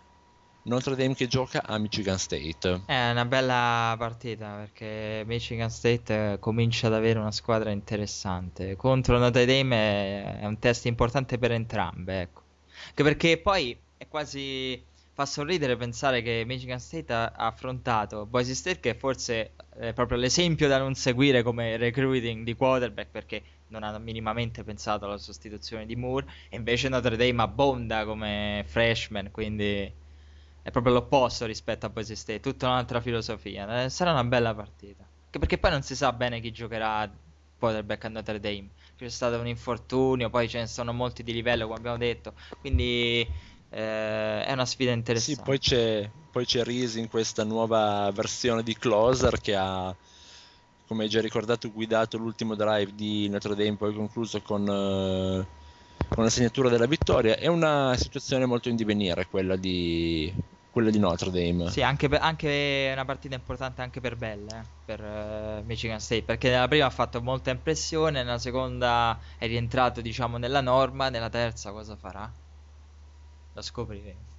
Notre 0.64 0.96
Dame 0.96 1.16
che 1.16 1.26
gioca 1.26 1.64
a 1.66 1.80
Michigan 1.80 2.20
State. 2.20 2.84
È 2.86 3.10
una 3.10 3.26
bella 3.26 3.96
partita 3.98 4.58
perché 4.58 5.24
Michigan 5.26 5.72
State 5.72 6.34
eh, 6.34 6.40
comincia 6.40 6.86
ad 6.88 6.94
avere 6.94 7.18
una 7.18 7.32
squadra 7.32 7.72
interessante. 7.72 8.76
Contro 8.76 9.18
Notre 9.18 9.46
Dame 9.46 10.40
è, 10.40 10.46
un 10.46 10.60
test 10.60 10.86
importante 10.86 11.40
per 11.40 11.52
entrambe, 11.52 12.22
ecco. 12.22 12.42
Anche 12.90 13.04
perché 13.04 13.38
poi 13.40 13.76
è 13.98 14.08
quasi 14.08 14.84
fa 15.14 15.26
sorridere 15.26 15.76
pensare 15.78 16.22
che 16.22 16.44
Michigan 16.46 16.80
State 16.80 17.12
ha 17.12 17.34
affrontato 17.36 18.26
Boise 18.26 18.56
State 18.56 18.80
che 18.80 18.96
forse 18.96 19.52
è 19.78 19.94
proprio 19.94 20.18
l'esempio 20.18 20.68
da 20.68 20.78
non 20.78 20.96
seguire 20.96 21.44
come 21.44 21.76
recruiting 21.76 22.46
di 22.46 22.56
quarterback 22.56 23.10
perché 23.10 23.42
non 23.68 23.84
ha 23.84 23.98
minimamente 23.98 24.64
pensato 24.64 25.06
alla 25.06 25.18
sostituzione 25.18 25.86
di 25.86 25.96
Moore 25.96 26.28
e 26.50 26.56
invece 26.56 26.88
Notre 26.88 27.18
Dame 27.18 27.42
abbonda 27.42 28.06
come 28.06 28.64
freshman, 28.68 29.32
quindi 29.32 29.92
è 30.62 30.72
proprio 30.72 30.94
l'opposto 30.94 31.46
rispetto 31.46 31.86
a 31.86 31.90
Boise 31.90 32.16
State, 32.16 32.40
tutta 32.40 32.68
un'altra 32.68 33.02
filosofia. 33.02 33.84
Eh, 33.84 33.90
sarà 33.90 34.12
una 34.12 34.24
bella 34.24 34.54
partita. 34.56 35.04
Anche 35.04 35.40
perché 35.40 35.58
poi 35.58 35.72
non 35.72 35.82
si 35.84 35.96
sa 35.96 36.12
bene 36.14 36.40
chi 36.42 36.52
giocherà 36.52 37.10
quarterback 37.58 38.06
a 38.06 38.10
Notre 38.10 38.40
Dame. 38.40 38.70
C'è 38.98 39.10
stato 39.10 39.40
un 39.40 39.48
infortunio, 39.48 40.30
poi 40.30 40.48
ce 40.50 40.60
ne 40.60 40.68
sono 40.68 40.94
molti 40.94 41.24
di 41.24 41.34
livello, 41.34 41.66
come 41.66 41.78
abbiamo 41.78 41.98
detto. 41.98 42.34
Quindi 42.60 43.28
eh, 43.70 44.46
è 44.46 44.52
una 44.52 44.66
sfida 44.66 44.92
Sì, 44.92 44.98
interessante. 44.98 45.42
poi 45.42 45.60
c'è, 45.60 46.12
poi 46.32 46.46
c'è 46.46 46.64
Reese 46.64 47.00
in 47.00 47.08
questa 47.08 47.44
nuova 47.44 48.10
versione 48.14 48.64
di 48.64 48.76
Closer 48.78 49.40
che 49.40 49.56
ha, 49.56 49.96
come 50.86 51.08
già 51.08 51.22
ricordato, 51.22 51.72
guidato 51.72 52.18
l'ultimo 52.18 52.56
drive 52.56 52.94
di 52.94 53.28
Notre 53.30 53.56
Dame, 53.56 53.78
poi 53.78 53.94
concluso 53.94 54.42
con, 54.42 54.68
eh, 54.68 55.48
con 56.14 56.24
la 56.24 56.30
segnatura 56.30 56.70
della 56.70 56.86
vittoria. 56.86 57.38
È 57.38 57.48
una 57.48 57.96
situazione 57.98 58.46
molto 58.46 58.70
in 58.70 58.76
divenire 58.76 59.28
quella 59.28 59.56
di, 59.56 60.32
quella 60.70 60.90
di 60.90 61.00
Notre 61.00 61.32
Dame. 61.32 61.70
Sì, 61.70 61.82
anche, 61.82 62.10
per- 62.10 62.22
anche 62.22 62.90
una 62.92 63.06
partita 63.06 63.36
importante 63.36 63.82
anche 63.82 64.02
per 64.02 64.18
Bell, 64.18 64.48
eh, 64.48 64.64
per 64.86 65.02
eh, 65.02 65.64
Michigan 65.66 66.00
State, 66.00 66.24
perché 66.24 66.50
nella 66.50 66.68
prima 66.68 66.86
ha 66.86 66.90
fatto 66.90 67.22
molta 67.22 67.50
impressione, 67.52 68.24
nella 68.24 68.40
seconda 68.40 69.18
è 69.38 69.48
rientrato, 69.48 70.02
diciamo, 70.02 70.38
nella 70.38 70.62
norma, 70.62 71.10
nella 71.10 71.30
terza 71.30 71.72
cosa 71.72 71.96
farà? 71.96 72.30
Lo 73.54 73.62
scopriremo. 73.62 74.30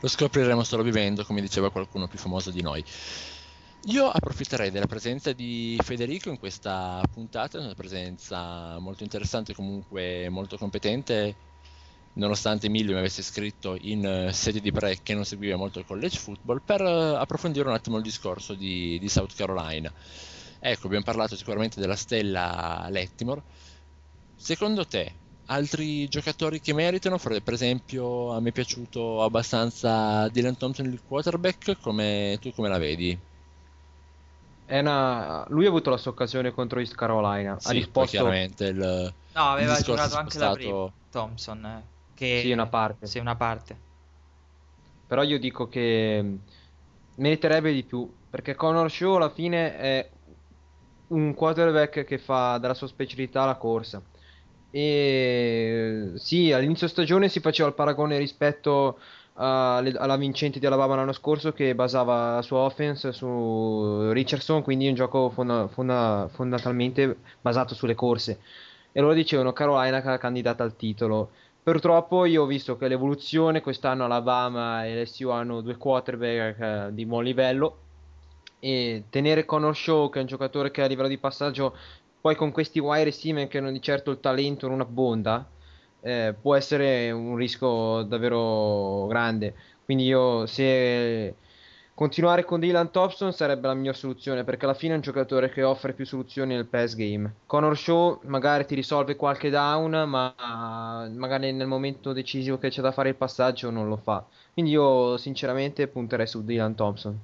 Lo 0.00 0.08
scopriremo 0.08 0.64
solo 0.64 0.82
vivendo, 0.82 1.24
come 1.24 1.40
diceva 1.40 1.70
qualcuno 1.70 2.08
più 2.08 2.18
famoso 2.18 2.50
di 2.50 2.60
noi. 2.60 2.84
Io 3.86 4.08
approfitterei 4.08 4.70
della 4.70 4.86
presenza 4.86 5.32
di 5.32 5.76
Federico 5.82 6.28
in 6.28 6.38
questa 6.38 7.02
puntata, 7.12 7.58
una 7.58 7.74
presenza 7.74 8.78
molto 8.78 9.02
interessante, 9.02 9.54
comunque 9.54 10.28
molto 10.28 10.56
competente, 10.56 11.34
nonostante 12.12 12.66
Emilio 12.66 12.92
mi 12.92 13.00
avesse 13.00 13.22
scritto 13.22 13.76
in 13.80 14.06
eh, 14.06 14.32
sede 14.32 14.60
di 14.60 14.70
break 14.70 15.02
che 15.02 15.14
non 15.14 15.24
seguiva 15.24 15.56
molto 15.56 15.80
il 15.80 15.84
college 15.84 16.16
football, 16.16 16.62
per 16.64 16.80
eh, 16.80 17.16
approfondire 17.16 17.66
un 17.66 17.74
attimo 17.74 17.96
il 17.96 18.04
discorso 18.04 18.54
di, 18.54 19.00
di 19.00 19.08
South 19.08 19.34
Carolina. 19.34 19.92
Ecco, 20.60 20.86
abbiamo 20.86 21.04
parlato 21.04 21.34
sicuramente 21.34 21.80
della 21.80 21.96
stella 21.96 22.86
Lettimore. 22.88 23.42
Secondo 24.36 24.86
te, 24.86 25.12
altri 25.46 26.06
giocatori 26.06 26.60
che 26.60 26.72
meritano? 26.72 27.18
Per 27.18 27.42
per 27.42 27.54
esempio, 27.54 28.32
a 28.32 28.38
me 28.38 28.50
è 28.50 28.52
piaciuto 28.52 29.24
abbastanza 29.24 30.28
Dylan 30.28 30.56
Thompson, 30.56 30.86
il 30.86 31.02
quarterback, 31.04 31.80
come, 31.80 32.38
tu 32.40 32.52
come 32.52 32.68
la 32.68 32.78
vedi? 32.78 33.30
È 34.72 34.78
una... 34.78 35.44
Lui 35.50 35.66
ha 35.66 35.68
avuto 35.68 35.90
la 35.90 35.98
sua 35.98 36.12
occasione 36.12 36.50
contro 36.50 36.78
East 36.78 36.94
Carolina. 36.94 37.52
ha 37.52 37.58
Sì, 37.58 37.74
poi 37.88 38.06
risposto 38.06 38.08
chiaramente 38.08 38.64
il, 38.66 39.14
No, 39.34 39.50
aveva 39.50 39.78
il 39.78 39.84
giocato 39.84 40.14
anche 40.14 40.38
la 40.38 40.50
prima, 40.50 40.72
spostato- 40.72 40.94
Thompson, 41.10 41.64
eh, 41.64 41.88
che... 42.14 42.40
Sì, 42.40 42.50
una 42.52 42.68
parte. 42.68 43.06
Sì, 43.06 43.18
una 43.18 43.36
parte. 43.36 43.80
Però 45.06 45.22
io 45.22 45.38
dico 45.38 45.68
che 45.68 46.22
mh, 46.22 46.44
meriterebbe 47.16 47.72
di 47.72 47.84
più. 47.84 48.10
Perché 48.28 48.54
Connor 48.54 48.90
Shaw 48.90 49.16
alla 49.16 49.30
fine 49.30 49.76
è 49.76 50.10
un 51.08 51.34
quarterback 51.34 52.04
che 52.04 52.18
fa 52.18 52.58
della 52.58 52.74
sua 52.74 52.86
specialità 52.86 53.44
la 53.44 53.56
corsa. 53.56 54.02
E 54.70 56.12
sì, 56.16 56.50
all'inizio 56.52 56.88
stagione 56.88 57.28
si 57.28 57.40
faceva 57.40 57.68
il 57.68 57.74
paragone 57.74 58.16
rispetto 58.18 58.98
alla 59.34 60.16
vincente 60.16 60.58
di 60.58 60.66
Alabama 60.66 60.96
l'anno 60.96 61.12
scorso 61.12 61.52
che 61.52 61.74
basava 61.74 62.34
la 62.36 62.42
sua 62.42 62.60
offense 62.60 63.12
su 63.12 64.10
Richardson, 64.10 64.62
quindi 64.62 64.88
un 64.88 64.94
gioco 64.94 65.30
fonda- 65.30 65.68
fonda- 65.68 66.28
fondamentalmente 66.30 67.16
basato 67.40 67.74
sulle 67.74 67.94
corse. 67.94 68.40
E 68.92 69.00
loro 69.00 69.14
dicevano 69.14 69.52
Carolina 69.52 70.02
ca- 70.02 70.18
candidata 70.18 70.62
al 70.62 70.76
titolo. 70.76 71.30
Purtroppo 71.62 72.24
io 72.24 72.42
ho 72.42 72.46
visto 72.46 72.76
che 72.76 72.88
l'evoluzione 72.88 73.60
quest'anno 73.60 74.04
Alabama 74.04 74.84
e 74.84 75.00
LSU 75.02 75.28
hanno 75.28 75.60
due 75.60 75.76
quarterback 75.76 76.60
eh, 76.60 76.88
di 76.92 77.06
buon 77.06 77.22
livello 77.22 77.76
e 78.58 79.04
tenere 79.10 79.44
Connor 79.44 79.76
Shaw 79.76 80.08
che 80.10 80.18
è 80.18 80.22
un 80.22 80.28
giocatore 80.28 80.70
che 80.70 80.82
a 80.82 80.86
livello 80.86 81.08
di 81.08 81.18
passaggio 81.18 81.76
poi 82.20 82.36
con 82.36 82.52
questi 82.52 82.78
wide 82.78 83.04
receiver 83.04 83.48
che 83.48 83.60
non 83.60 83.72
di 83.72 83.82
certo 83.82 84.12
il 84.12 84.20
talento 84.20 84.68
non 84.68 84.80
abbonda 84.80 85.51
eh, 86.02 86.34
può 86.40 86.54
essere 86.54 87.10
un 87.10 87.36
rischio 87.36 88.02
davvero 88.02 89.06
grande. 89.06 89.54
Quindi 89.84 90.04
io 90.04 90.46
se 90.46 91.36
continuare 91.94 92.44
con 92.44 92.60
Dylan 92.60 92.90
Thompson 92.90 93.32
sarebbe 93.32 93.66
la 93.66 93.74
miglior 93.74 93.96
soluzione 93.96 94.44
perché 94.44 94.64
alla 94.64 94.74
fine 94.74 94.92
è 94.94 94.96
un 94.96 95.02
giocatore 95.02 95.50
che 95.50 95.62
offre 95.62 95.92
più 95.92 96.04
soluzioni 96.06 96.54
nel 96.54 96.66
pass 96.66 96.94
game. 96.94 97.32
Connor 97.46 97.76
Shaw 97.76 98.20
magari 98.24 98.66
ti 98.66 98.74
risolve 98.74 99.16
qualche 99.16 99.50
down 99.50 99.90
ma 100.08 100.34
magari 101.14 101.52
nel 101.52 101.66
momento 101.66 102.12
decisivo 102.12 102.58
che 102.58 102.70
c'è 102.70 102.80
da 102.82 102.92
fare 102.92 103.10
il 103.10 103.16
passaggio 103.16 103.70
non 103.70 103.88
lo 103.88 103.96
fa. 103.96 104.24
Quindi 104.52 104.72
io 104.72 105.16
sinceramente 105.16 105.86
punterei 105.88 106.26
su 106.26 106.44
Dylan 106.44 106.74
Thompson. 106.74 107.20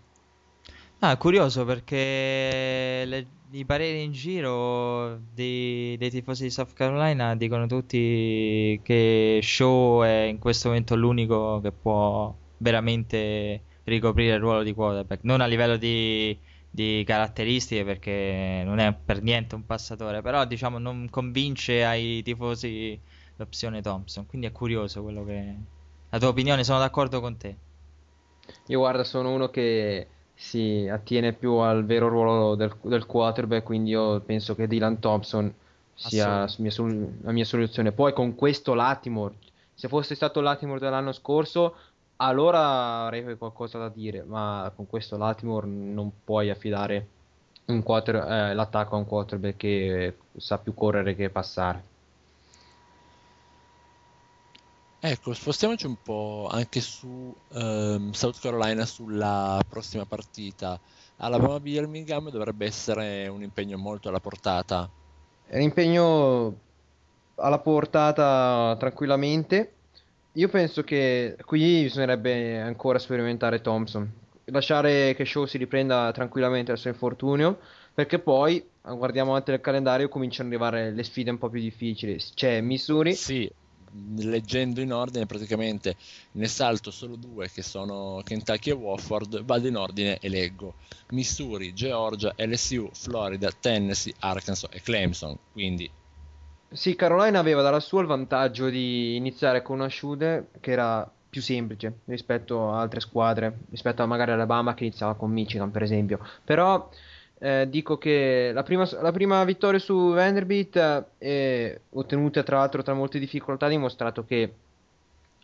Ah, 1.00 1.16
curioso 1.16 1.64
perché 1.64 3.04
le- 3.06 3.26
i 3.50 3.64
pareri 3.64 4.02
in 4.02 4.12
giro 4.12 5.20
dei, 5.32 5.96
dei 5.96 6.10
tifosi 6.10 6.44
di 6.44 6.50
South 6.50 6.72
Carolina 6.74 7.34
dicono 7.34 7.66
tutti 7.66 8.78
che 8.82 9.40
Shaw 9.42 10.02
è 10.02 10.22
in 10.24 10.38
questo 10.38 10.68
momento 10.68 10.94
l'unico 10.96 11.60
che 11.60 11.72
può 11.72 12.34
veramente 12.58 13.62
ricoprire 13.84 14.34
il 14.34 14.40
ruolo 14.40 14.62
di 14.62 14.74
quarterback. 14.74 15.22
Non 15.22 15.40
a 15.40 15.46
livello 15.46 15.76
di, 15.76 16.38
di 16.70 17.02
caratteristiche 17.06 17.84
perché 17.84 18.62
non 18.64 18.78
è 18.78 18.92
per 18.92 19.22
niente 19.22 19.54
un 19.54 19.64
passatore, 19.64 20.20
però 20.20 20.44
diciamo 20.44 20.78
non 20.78 21.08
convince 21.10 21.84
ai 21.84 22.22
tifosi 22.22 23.00
l'opzione 23.36 23.80
Thompson. 23.80 24.26
Quindi 24.26 24.46
è 24.48 24.52
curioso 24.52 25.02
quello 25.02 25.24
che... 25.24 25.54
La 26.10 26.18
tua 26.18 26.28
opinione, 26.28 26.64
sono 26.64 26.78
d'accordo 26.78 27.20
con 27.20 27.36
te. 27.36 27.56
Io 28.66 28.78
guarda, 28.78 29.04
sono 29.04 29.32
uno 29.32 29.48
che 29.50 30.06
si 30.40 30.88
attiene 30.88 31.32
più 31.32 31.54
al 31.54 31.84
vero 31.84 32.06
ruolo 32.06 32.54
del, 32.54 32.72
del 32.82 33.06
quarterback, 33.06 33.64
quindi 33.64 33.90
io 33.90 34.20
penso 34.20 34.54
che 34.54 34.68
Dylan 34.68 35.00
Thompson 35.00 35.52
sia 35.94 36.44
la 36.44 36.54
mia, 36.58 36.70
sol- 36.70 37.12
la 37.22 37.32
mia 37.32 37.44
soluzione. 37.44 37.90
Poi 37.90 38.12
con 38.12 38.36
questo 38.36 38.72
Latimore, 38.74 39.34
se 39.74 39.88
fosse 39.88 40.14
stato 40.14 40.40
Latimore 40.40 40.78
dell'anno 40.78 41.10
scorso, 41.10 41.74
allora 42.18 43.06
avrei 43.06 43.36
qualcosa 43.36 43.78
da 43.78 43.88
dire, 43.88 44.22
ma 44.22 44.70
con 44.76 44.86
questo 44.86 45.16
Latimore 45.16 45.66
non 45.66 46.10
puoi 46.22 46.50
affidare 46.50 47.06
un 47.66 47.82
quarter- 47.82 48.24
eh, 48.24 48.54
l'attacco 48.54 48.94
a 48.94 48.98
un 48.98 49.06
quarterback 49.06 49.56
che 49.56 50.16
sa 50.36 50.58
più 50.58 50.72
correre 50.72 51.16
che 51.16 51.30
passare. 51.30 51.82
Ecco, 55.00 55.32
spostiamoci 55.32 55.86
un 55.86 55.96
po' 56.02 56.48
anche 56.50 56.80
su 56.80 57.32
ehm, 57.52 58.10
South 58.10 58.40
Carolina 58.40 58.84
sulla 58.84 59.60
prossima 59.68 60.04
partita. 60.06 60.78
Alabama-Birmingham 61.18 62.30
dovrebbe 62.30 62.66
essere 62.66 63.28
un 63.28 63.42
impegno 63.42 63.78
molto 63.78 64.08
alla 64.08 64.18
portata. 64.18 64.90
È 65.46 65.54
un 65.54 65.62
impegno 65.62 66.58
alla 67.36 67.60
portata 67.60 68.76
tranquillamente. 68.78 69.74
Io 70.32 70.48
penso 70.48 70.82
che 70.82 71.36
qui 71.44 71.82
bisognerebbe 71.82 72.60
ancora 72.60 72.98
sperimentare 72.98 73.60
Thompson, 73.60 74.10
lasciare 74.46 75.14
che 75.14 75.24
Shaw 75.24 75.44
si 75.46 75.58
riprenda 75.58 76.10
tranquillamente 76.12 76.70
dal 76.72 76.78
suo 76.78 76.90
infortunio, 76.90 77.58
perché 77.94 78.18
poi 78.18 78.64
guardiamo 78.82 79.30
avanti 79.30 79.52
nel 79.52 79.60
calendario 79.60 80.08
cominciano 80.08 80.48
ad 80.48 80.54
arrivare 80.54 80.90
le 80.90 81.02
sfide 81.04 81.30
un 81.30 81.38
po' 81.38 81.48
più 81.48 81.60
difficili. 81.60 82.16
C'è 82.16 82.60
Missouri, 82.60 83.14
Sì, 83.14 83.50
leggendo 84.16 84.80
in 84.80 84.92
ordine, 84.92 85.26
praticamente 85.26 85.96
ne 86.32 86.46
salto 86.46 86.90
solo 86.90 87.16
due 87.16 87.50
che 87.50 87.62
sono 87.62 88.20
Kentucky 88.24 88.70
e 88.70 88.74
Wofford, 88.74 89.44
vado 89.44 89.66
in 89.66 89.76
ordine 89.76 90.18
e 90.18 90.28
leggo 90.28 90.74
Missouri, 91.10 91.72
Georgia, 91.72 92.32
LSU, 92.36 92.90
Florida, 92.92 93.50
Tennessee, 93.50 94.14
Arkansas 94.18 94.70
e 94.72 94.80
Clemson. 94.80 95.36
Quindi 95.52 95.90
Sì, 96.70 96.94
Carolina 96.94 97.38
aveva 97.38 97.62
dalla 97.62 97.80
sua 97.80 98.02
il 98.02 98.06
vantaggio 98.06 98.68
di 98.68 99.16
iniziare 99.16 99.62
con 99.62 99.78
una 99.78 99.88
shooter 99.88 100.48
che 100.60 100.70
era 100.70 101.10
più 101.30 101.40
semplice 101.42 102.00
rispetto 102.06 102.70
a 102.70 102.80
altre 102.80 103.00
squadre, 103.00 103.60
rispetto 103.70 104.02
a 104.02 104.06
magari 104.06 104.32
Alabama 104.32 104.74
che 104.74 104.84
iniziava 104.84 105.14
con 105.14 105.30
Michigan, 105.30 105.70
per 105.70 105.82
esempio. 105.82 106.18
Però 106.44 106.90
eh, 107.40 107.68
dico 107.68 107.98
che 107.98 108.50
la 108.52 108.62
prima, 108.62 108.88
la 109.00 109.12
prima 109.12 109.44
vittoria 109.44 109.78
su 109.78 110.12
Vanderbilt, 110.12 110.76
eh, 111.18 111.82
ottenuta 111.90 112.42
tra 112.42 112.58
l'altro 112.58 112.82
tra 112.82 112.94
molte 112.94 113.18
difficoltà, 113.18 113.66
ha 113.66 113.68
dimostrato 113.68 114.24
che 114.24 114.54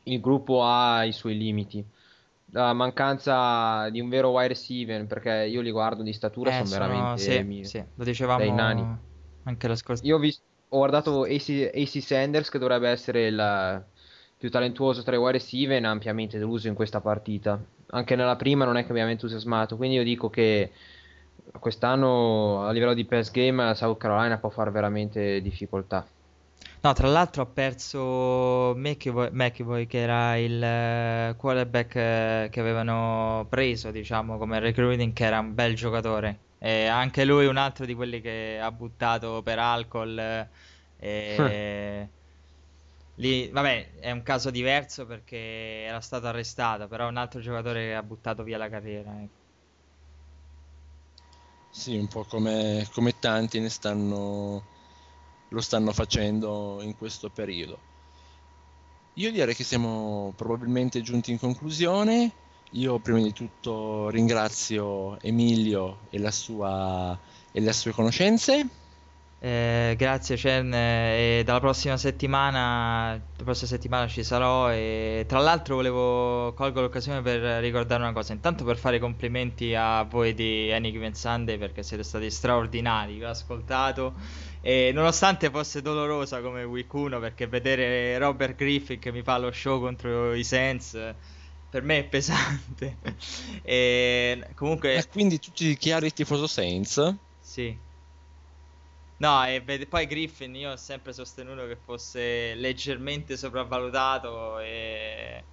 il 0.04 0.20
gruppo 0.20 0.62
ha 0.64 1.04
i 1.04 1.12
suoi 1.12 1.36
limiti. 1.36 1.84
la 2.52 2.72
mancanza 2.72 3.88
di 3.90 4.00
un 4.00 4.08
vero 4.08 4.30
wide 4.30 4.48
receiver, 4.48 5.06
perché 5.06 5.46
io 5.46 5.60
li 5.60 5.70
guardo 5.72 6.02
di 6.02 6.12
statura, 6.12 6.50
Eh, 6.50 6.52
sono 6.52 6.68
sono- 6.68 6.70
veramente 6.70 7.42
sì, 7.42 7.42
mi- 7.42 7.68
sì, 7.68 7.84
lo 7.94 8.04
dicevamo 8.04 8.98
anche 9.42 9.68
la 9.68 9.76
scorsa. 9.76 10.04
Io 10.04 10.16
ho, 10.16 10.18
vis- 10.18 10.42
ho 10.68 10.76
guardato 10.78 11.22
AC, 11.24 11.70
AC 11.72 12.02
Sanders, 12.02 12.48
che 12.50 12.58
dovrebbe 12.58 12.88
essere 12.90 13.26
il 13.28 13.86
più 14.36 14.50
talentuoso 14.50 15.02
tra 15.02 15.14
i 15.14 15.18
wide 15.18 15.32
receiver, 15.32 15.82
ha 15.84 15.90
ampiamente 15.90 16.38
deluso 16.38 16.68
in 16.68 16.74
questa 16.74 17.00
partita. 17.00 17.58
Anche 17.88 18.16
nella 18.16 18.36
prima 18.36 18.64
non 18.64 18.76
è 18.76 18.84
che 18.84 18.92
mi 18.92 19.00
abbia 19.00 19.12
entusiasmato, 19.12 19.76
quindi 19.76 19.96
io 19.96 20.04
dico 20.04 20.28
che 20.30 20.72
quest'anno 21.58 22.66
a 22.66 22.70
livello 22.72 22.94
di 22.94 23.04
pass 23.04 23.30
game 23.30 23.64
la 23.64 23.74
South 23.74 23.98
Carolina 23.98 24.38
può 24.38 24.50
fare 24.50 24.70
veramente 24.70 25.40
difficoltà. 25.40 26.06
No, 26.80 26.92
tra 26.92 27.08
l'altro 27.08 27.42
ha 27.42 27.46
perso 27.46 28.74
McEvoy, 28.76 29.30
McEvoy, 29.32 29.86
che 29.86 29.98
era 30.00 30.36
il 30.36 30.62
eh, 30.62 31.34
quarterback 31.36 31.94
eh, 31.96 32.48
che 32.50 32.60
avevano 32.60 33.46
preso, 33.48 33.90
diciamo, 33.90 34.36
come 34.36 34.58
recruiting, 34.58 35.14
che 35.14 35.24
era 35.24 35.38
un 35.38 35.54
bel 35.54 35.74
giocatore. 35.74 36.38
E 36.58 36.86
anche 36.86 37.24
lui 37.24 37.46
un 37.46 37.56
altro 37.56 37.86
di 37.86 37.94
quelli 37.94 38.20
che 38.20 38.58
ha 38.60 38.70
buttato 38.70 39.40
per 39.42 39.58
alcol. 39.58 40.18
eh, 40.18 40.48
e... 40.98 42.08
Lì, 43.16 43.48
vabbè, 43.48 44.00
è 44.00 44.10
un 44.10 44.22
caso 44.22 44.50
diverso 44.50 45.06
perché 45.06 45.84
era 45.86 46.00
stato 46.00 46.26
arrestato, 46.26 46.88
però 46.88 47.06
è 47.06 47.10
un 47.10 47.16
altro 47.16 47.40
giocatore 47.40 47.86
che 47.86 47.94
ha 47.94 48.02
buttato 48.02 48.42
via 48.42 48.58
la 48.58 48.68
carriera. 48.68 49.10
ecco. 49.22 49.43
Sì, 51.76 51.96
un 51.96 52.06
po' 52.06 52.24
come, 52.24 52.88
come 52.92 53.18
tanti 53.18 53.58
ne 53.58 53.68
stanno, 53.68 54.62
lo 55.48 55.60
stanno 55.60 55.92
facendo 55.92 56.78
in 56.82 56.96
questo 56.96 57.30
periodo. 57.30 57.76
Io 59.14 59.32
direi 59.32 59.56
che 59.56 59.64
siamo 59.64 60.32
probabilmente 60.36 61.02
giunti 61.02 61.32
in 61.32 61.38
conclusione. 61.38 62.30
Io 62.70 63.00
prima 63.00 63.20
di 63.20 63.32
tutto 63.32 64.08
ringrazio 64.08 65.20
Emilio 65.20 65.98
e 66.10 66.30
sua, 66.30 67.18
e 67.50 67.60
le 67.60 67.72
sue 67.72 67.90
conoscenze. 67.90 68.68
Eh, 69.44 69.94
grazie 69.98 70.38
Cern, 70.38 70.70
dalla 71.44 71.60
prossima 71.60 71.98
settimana, 71.98 73.12
la 73.12 73.44
prossima 73.44 73.68
settimana 73.68 74.08
ci 74.08 74.24
sarò 74.24 74.72
e 74.72 75.26
tra 75.28 75.38
l'altro 75.38 75.74
volevo 75.74 76.54
colgo 76.54 76.80
l'occasione 76.80 77.20
per 77.20 77.60
ricordare 77.60 78.02
una 78.02 78.14
cosa, 78.14 78.32
intanto 78.32 78.64
per 78.64 78.78
fare 78.78 78.98
complimenti 78.98 79.74
a 79.74 80.02
voi 80.04 80.32
di 80.32 80.72
Any 80.72 80.90
Given 80.90 81.14
Sunday 81.14 81.58
perché 81.58 81.82
siete 81.82 82.04
stati 82.04 82.30
straordinari, 82.30 83.18
vi 83.18 83.24
ho 83.24 83.28
ascoltato 83.28 84.14
e 84.62 84.92
nonostante 84.94 85.50
fosse 85.50 85.82
dolorosa 85.82 86.40
come 86.40 86.62
week 86.64 86.90
1 86.90 87.20
perché 87.20 87.46
vedere 87.46 88.16
Robert 88.16 88.56
Griffin 88.56 88.98
che 88.98 89.12
mi 89.12 89.20
fa 89.20 89.36
lo 89.36 89.52
show 89.52 89.78
contro 89.78 90.32
i 90.32 90.40
eh, 90.40 91.14
per 91.68 91.82
me 91.82 91.98
è 91.98 92.04
pesante 92.04 92.96
e 93.60 94.42
comunque 94.54 94.94
E 94.94 95.06
quindi 95.06 95.38
tu 95.38 95.50
ti 95.50 95.66
dichiari 95.66 96.14
tifoso 96.14 96.46
Saints? 96.46 97.14
sì. 97.42 97.92
No, 99.16 99.44
e 99.46 99.60
ved- 99.60 99.86
poi 99.88 100.06
Griffin 100.06 100.54
io 100.56 100.72
ho 100.72 100.76
sempre 100.76 101.12
sostenuto 101.12 101.66
che 101.66 101.76
fosse 101.76 102.54
leggermente 102.54 103.36
sopravvalutato 103.36 104.58
e 104.58 105.46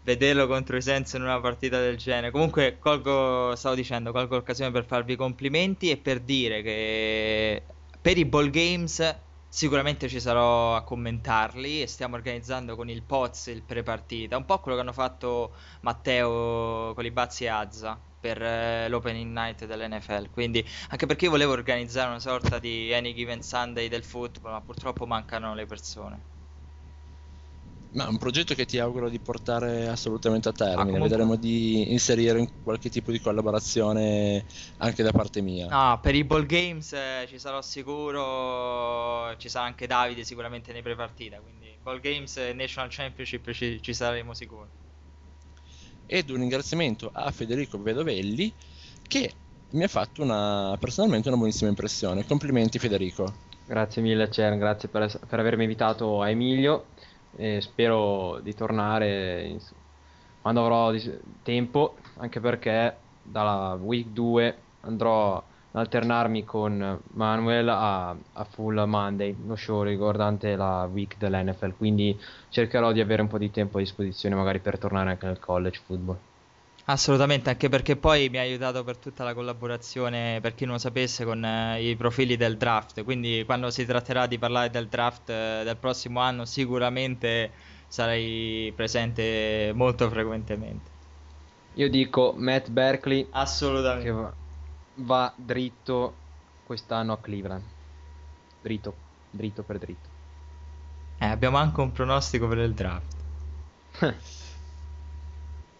vederlo 0.00 0.46
contro 0.46 0.76
i 0.76 0.82
Saints 0.82 1.14
in 1.14 1.22
una 1.22 1.40
partita 1.40 1.80
del 1.80 1.96
genere. 1.96 2.30
Comunque, 2.30 2.78
colgo, 2.78 3.54
stavo 3.56 3.74
dicendo, 3.74 4.12
colgo 4.12 4.36
l'occasione 4.36 4.70
per 4.70 4.84
farvi 4.84 5.16
complimenti 5.16 5.90
e 5.90 5.96
per 5.98 6.20
dire 6.20 6.62
che 6.62 7.66
per 8.00 8.18
i 8.18 8.26
ball 8.26 8.50
games 8.50 9.00
sicuramente 9.54 10.08
ci 10.08 10.18
sarò 10.18 10.74
a 10.74 10.82
commentarli 10.82 11.82
e 11.82 11.86
stiamo 11.86 12.16
organizzando 12.16 12.74
con 12.74 12.88
il 12.88 13.02
Poz 13.02 13.48
il 13.48 13.62
pre-partita, 13.62 14.38
un 14.38 14.46
po' 14.46 14.60
quello 14.60 14.78
che 14.78 14.82
hanno 14.82 14.94
fatto 14.94 15.54
Matteo 15.82 16.94
Colibazzi 16.94 17.44
e 17.44 17.48
Azza 17.48 18.00
per 18.18 18.40
eh, 18.42 18.88
l'opening 18.88 19.30
night 19.30 19.66
dell'NFL. 19.66 20.30
Quindi, 20.30 20.66
anche 20.88 21.04
perché 21.04 21.26
io 21.26 21.30
volevo 21.32 21.52
organizzare 21.52 22.08
una 22.08 22.18
sorta 22.18 22.58
di 22.58 22.94
Any 22.94 23.12
Given 23.12 23.42
Sunday 23.42 23.88
del 23.88 24.04
football, 24.04 24.52
ma 24.52 24.60
purtroppo 24.62 25.04
mancano 25.06 25.54
le 25.54 25.66
persone. 25.66 26.31
Ma 27.94 28.06
è 28.06 28.08
un 28.08 28.16
progetto 28.16 28.54
che 28.54 28.64
ti 28.64 28.78
auguro 28.78 29.10
di 29.10 29.18
portare 29.18 29.86
assolutamente 29.86 30.48
a 30.48 30.52
termine. 30.52 30.82
comunque- 30.84 31.08
Vedremo 31.08 31.36
di 31.36 31.92
inserire 31.92 32.38
in 32.38 32.48
qualche 32.62 32.88
tipo 32.88 33.10
di 33.10 33.20
collaborazione 33.20 34.46
anche 34.78 35.02
da 35.02 35.12
parte 35.12 35.42
mia. 35.42 35.66
No, 35.68 35.98
per 36.00 36.14
i 36.14 36.24
ball 36.24 36.46
games 36.46 36.92
eh, 36.94 37.26
ci 37.28 37.38
sarò 37.38 37.60
sicuro. 37.60 39.36
Ci 39.36 39.48
sarà 39.50 39.66
anche 39.66 39.86
Davide 39.86 40.24
sicuramente 40.24 40.72
nei 40.72 40.80
pre-partita. 40.82 41.38
Quindi, 41.40 41.76
ball 41.82 42.00
games 42.00 42.34
e 42.38 42.52
National 42.54 42.88
Championship 42.90 43.52
ci, 43.52 43.80
ci 43.82 43.92
saremo 43.92 44.32
sicuri. 44.32 44.68
Ed 46.06 46.30
un 46.30 46.38
ringraziamento 46.38 47.10
a 47.12 47.30
Federico 47.30 47.80
Vedovelli 47.80 48.52
che 49.06 49.32
mi 49.70 49.82
ha 49.84 49.88
fatto 49.88 50.22
una, 50.22 50.76
personalmente 50.78 51.28
una 51.28 51.36
buonissima 51.36 51.68
impressione. 51.68 52.24
Complimenti 52.24 52.78
Federico. 52.78 53.50
Grazie 53.66 54.02
mille, 54.02 54.28
Cern, 54.30 54.58
grazie 54.58 54.88
per, 54.88 55.18
per 55.26 55.38
avermi 55.38 55.62
invitato 55.62 56.20
a 56.20 56.28
Emilio 56.28 56.86
e 57.36 57.60
spero 57.60 58.40
di 58.40 58.54
tornare 58.54 59.42
in- 59.44 59.60
quando 60.40 60.62
avrò 60.62 60.92
tempo, 61.42 61.96
anche 62.18 62.40
perché 62.40 62.96
dalla 63.22 63.78
week 63.80 64.08
2 64.08 64.58
andrò 64.80 65.36
ad 65.36 65.80
alternarmi 65.80 66.44
con 66.44 67.00
Manuel 67.12 67.68
a, 67.68 68.10
a 68.10 68.44
Full 68.44 68.82
Monday, 68.86 69.36
lo 69.46 69.54
show 69.56 69.82
riguardante 69.82 70.56
la 70.56 70.88
week 70.92 71.16
dell'NFL, 71.16 71.76
quindi 71.76 72.18
cercherò 72.48 72.92
di 72.92 73.00
avere 73.00 73.22
un 73.22 73.28
po' 73.28 73.38
di 73.38 73.50
tempo 73.50 73.78
a 73.78 73.80
disposizione 73.80 74.34
magari 74.34 74.60
per 74.60 74.78
tornare 74.78 75.10
anche 75.10 75.26
nel 75.26 75.38
college 75.38 75.80
football. 75.84 76.18
Assolutamente, 76.84 77.48
anche 77.50 77.68
perché 77.68 77.96
poi 77.96 78.28
mi 78.28 78.38
ha 78.38 78.40
aiutato 78.40 78.82
per 78.84 78.98
tutta 78.98 79.22
la 79.24 79.34
collaborazione, 79.34 80.40
per 80.40 80.54
chi 80.54 80.64
non 80.64 80.74
lo 80.74 80.80
sapesse, 80.80 81.24
con 81.24 81.44
eh, 81.44 81.80
i 81.90 81.96
profili 81.96 82.36
del 82.36 82.56
draft. 82.56 83.02
Quindi 83.04 83.42
quando 83.44 83.70
si 83.70 83.84
tratterà 83.86 84.26
di 84.26 84.38
parlare 84.38 84.68
del 84.70 84.88
draft 84.88 85.28
eh, 85.30 85.62
del 85.64 85.76
prossimo 85.76 86.20
anno, 86.20 86.44
sicuramente 86.44 87.52
sarai 87.86 88.72
presente 88.74 89.72
molto 89.74 90.08
frequentemente. 90.10 90.90
Io 91.74 91.88
dico 91.88 92.34
Matt 92.36 92.68
Berkeley 92.70 93.24
che 93.24 93.30
Assolutamente. 93.30 94.10
va, 94.10 94.32
va 94.94 95.34
dritto 95.36 96.14
quest'anno 96.64 97.12
a 97.12 97.20
Cleveland, 97.20 97.64
dritto, 98.60 98.94
dritto 99.30 99.62
per 99.62 99.78
dritto. 99.78 100.08
Eh, 101.20 101.26
abbiamo 101.26 101.56
anche 101.56 101.80
un 101.80 101.92
pronostico 101.92 102.48
per 102.48 102.58
il 102.58 102.74
draft. 102.74 103.16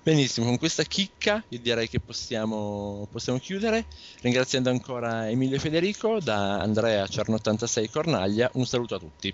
Benissimo, 0.04 0.46
con 0.46 0.58
questa 0.58 0.82
chicca 0.82 1.44
io 1.48 1.60
direi 1.60 1.88
che 1.88 2.00
possiamo, 2.00 3.06
possiamo 3.12 3.38
chiudere. 3.38 3.86
Ringraziando 4.20 4.68
ancora 4.68 5.30
Emilio 5.30 5.60
Federico, 5.60 6.18
da 6.18 6.58
Andrea 6.58 7.04
Cerno86 7.04 7.88
Cornaglia, 7.88 8.50
un 8.54 8.66
saluto 8.66 8.96
a 8.96 8.98
tutti. 8.98 9.32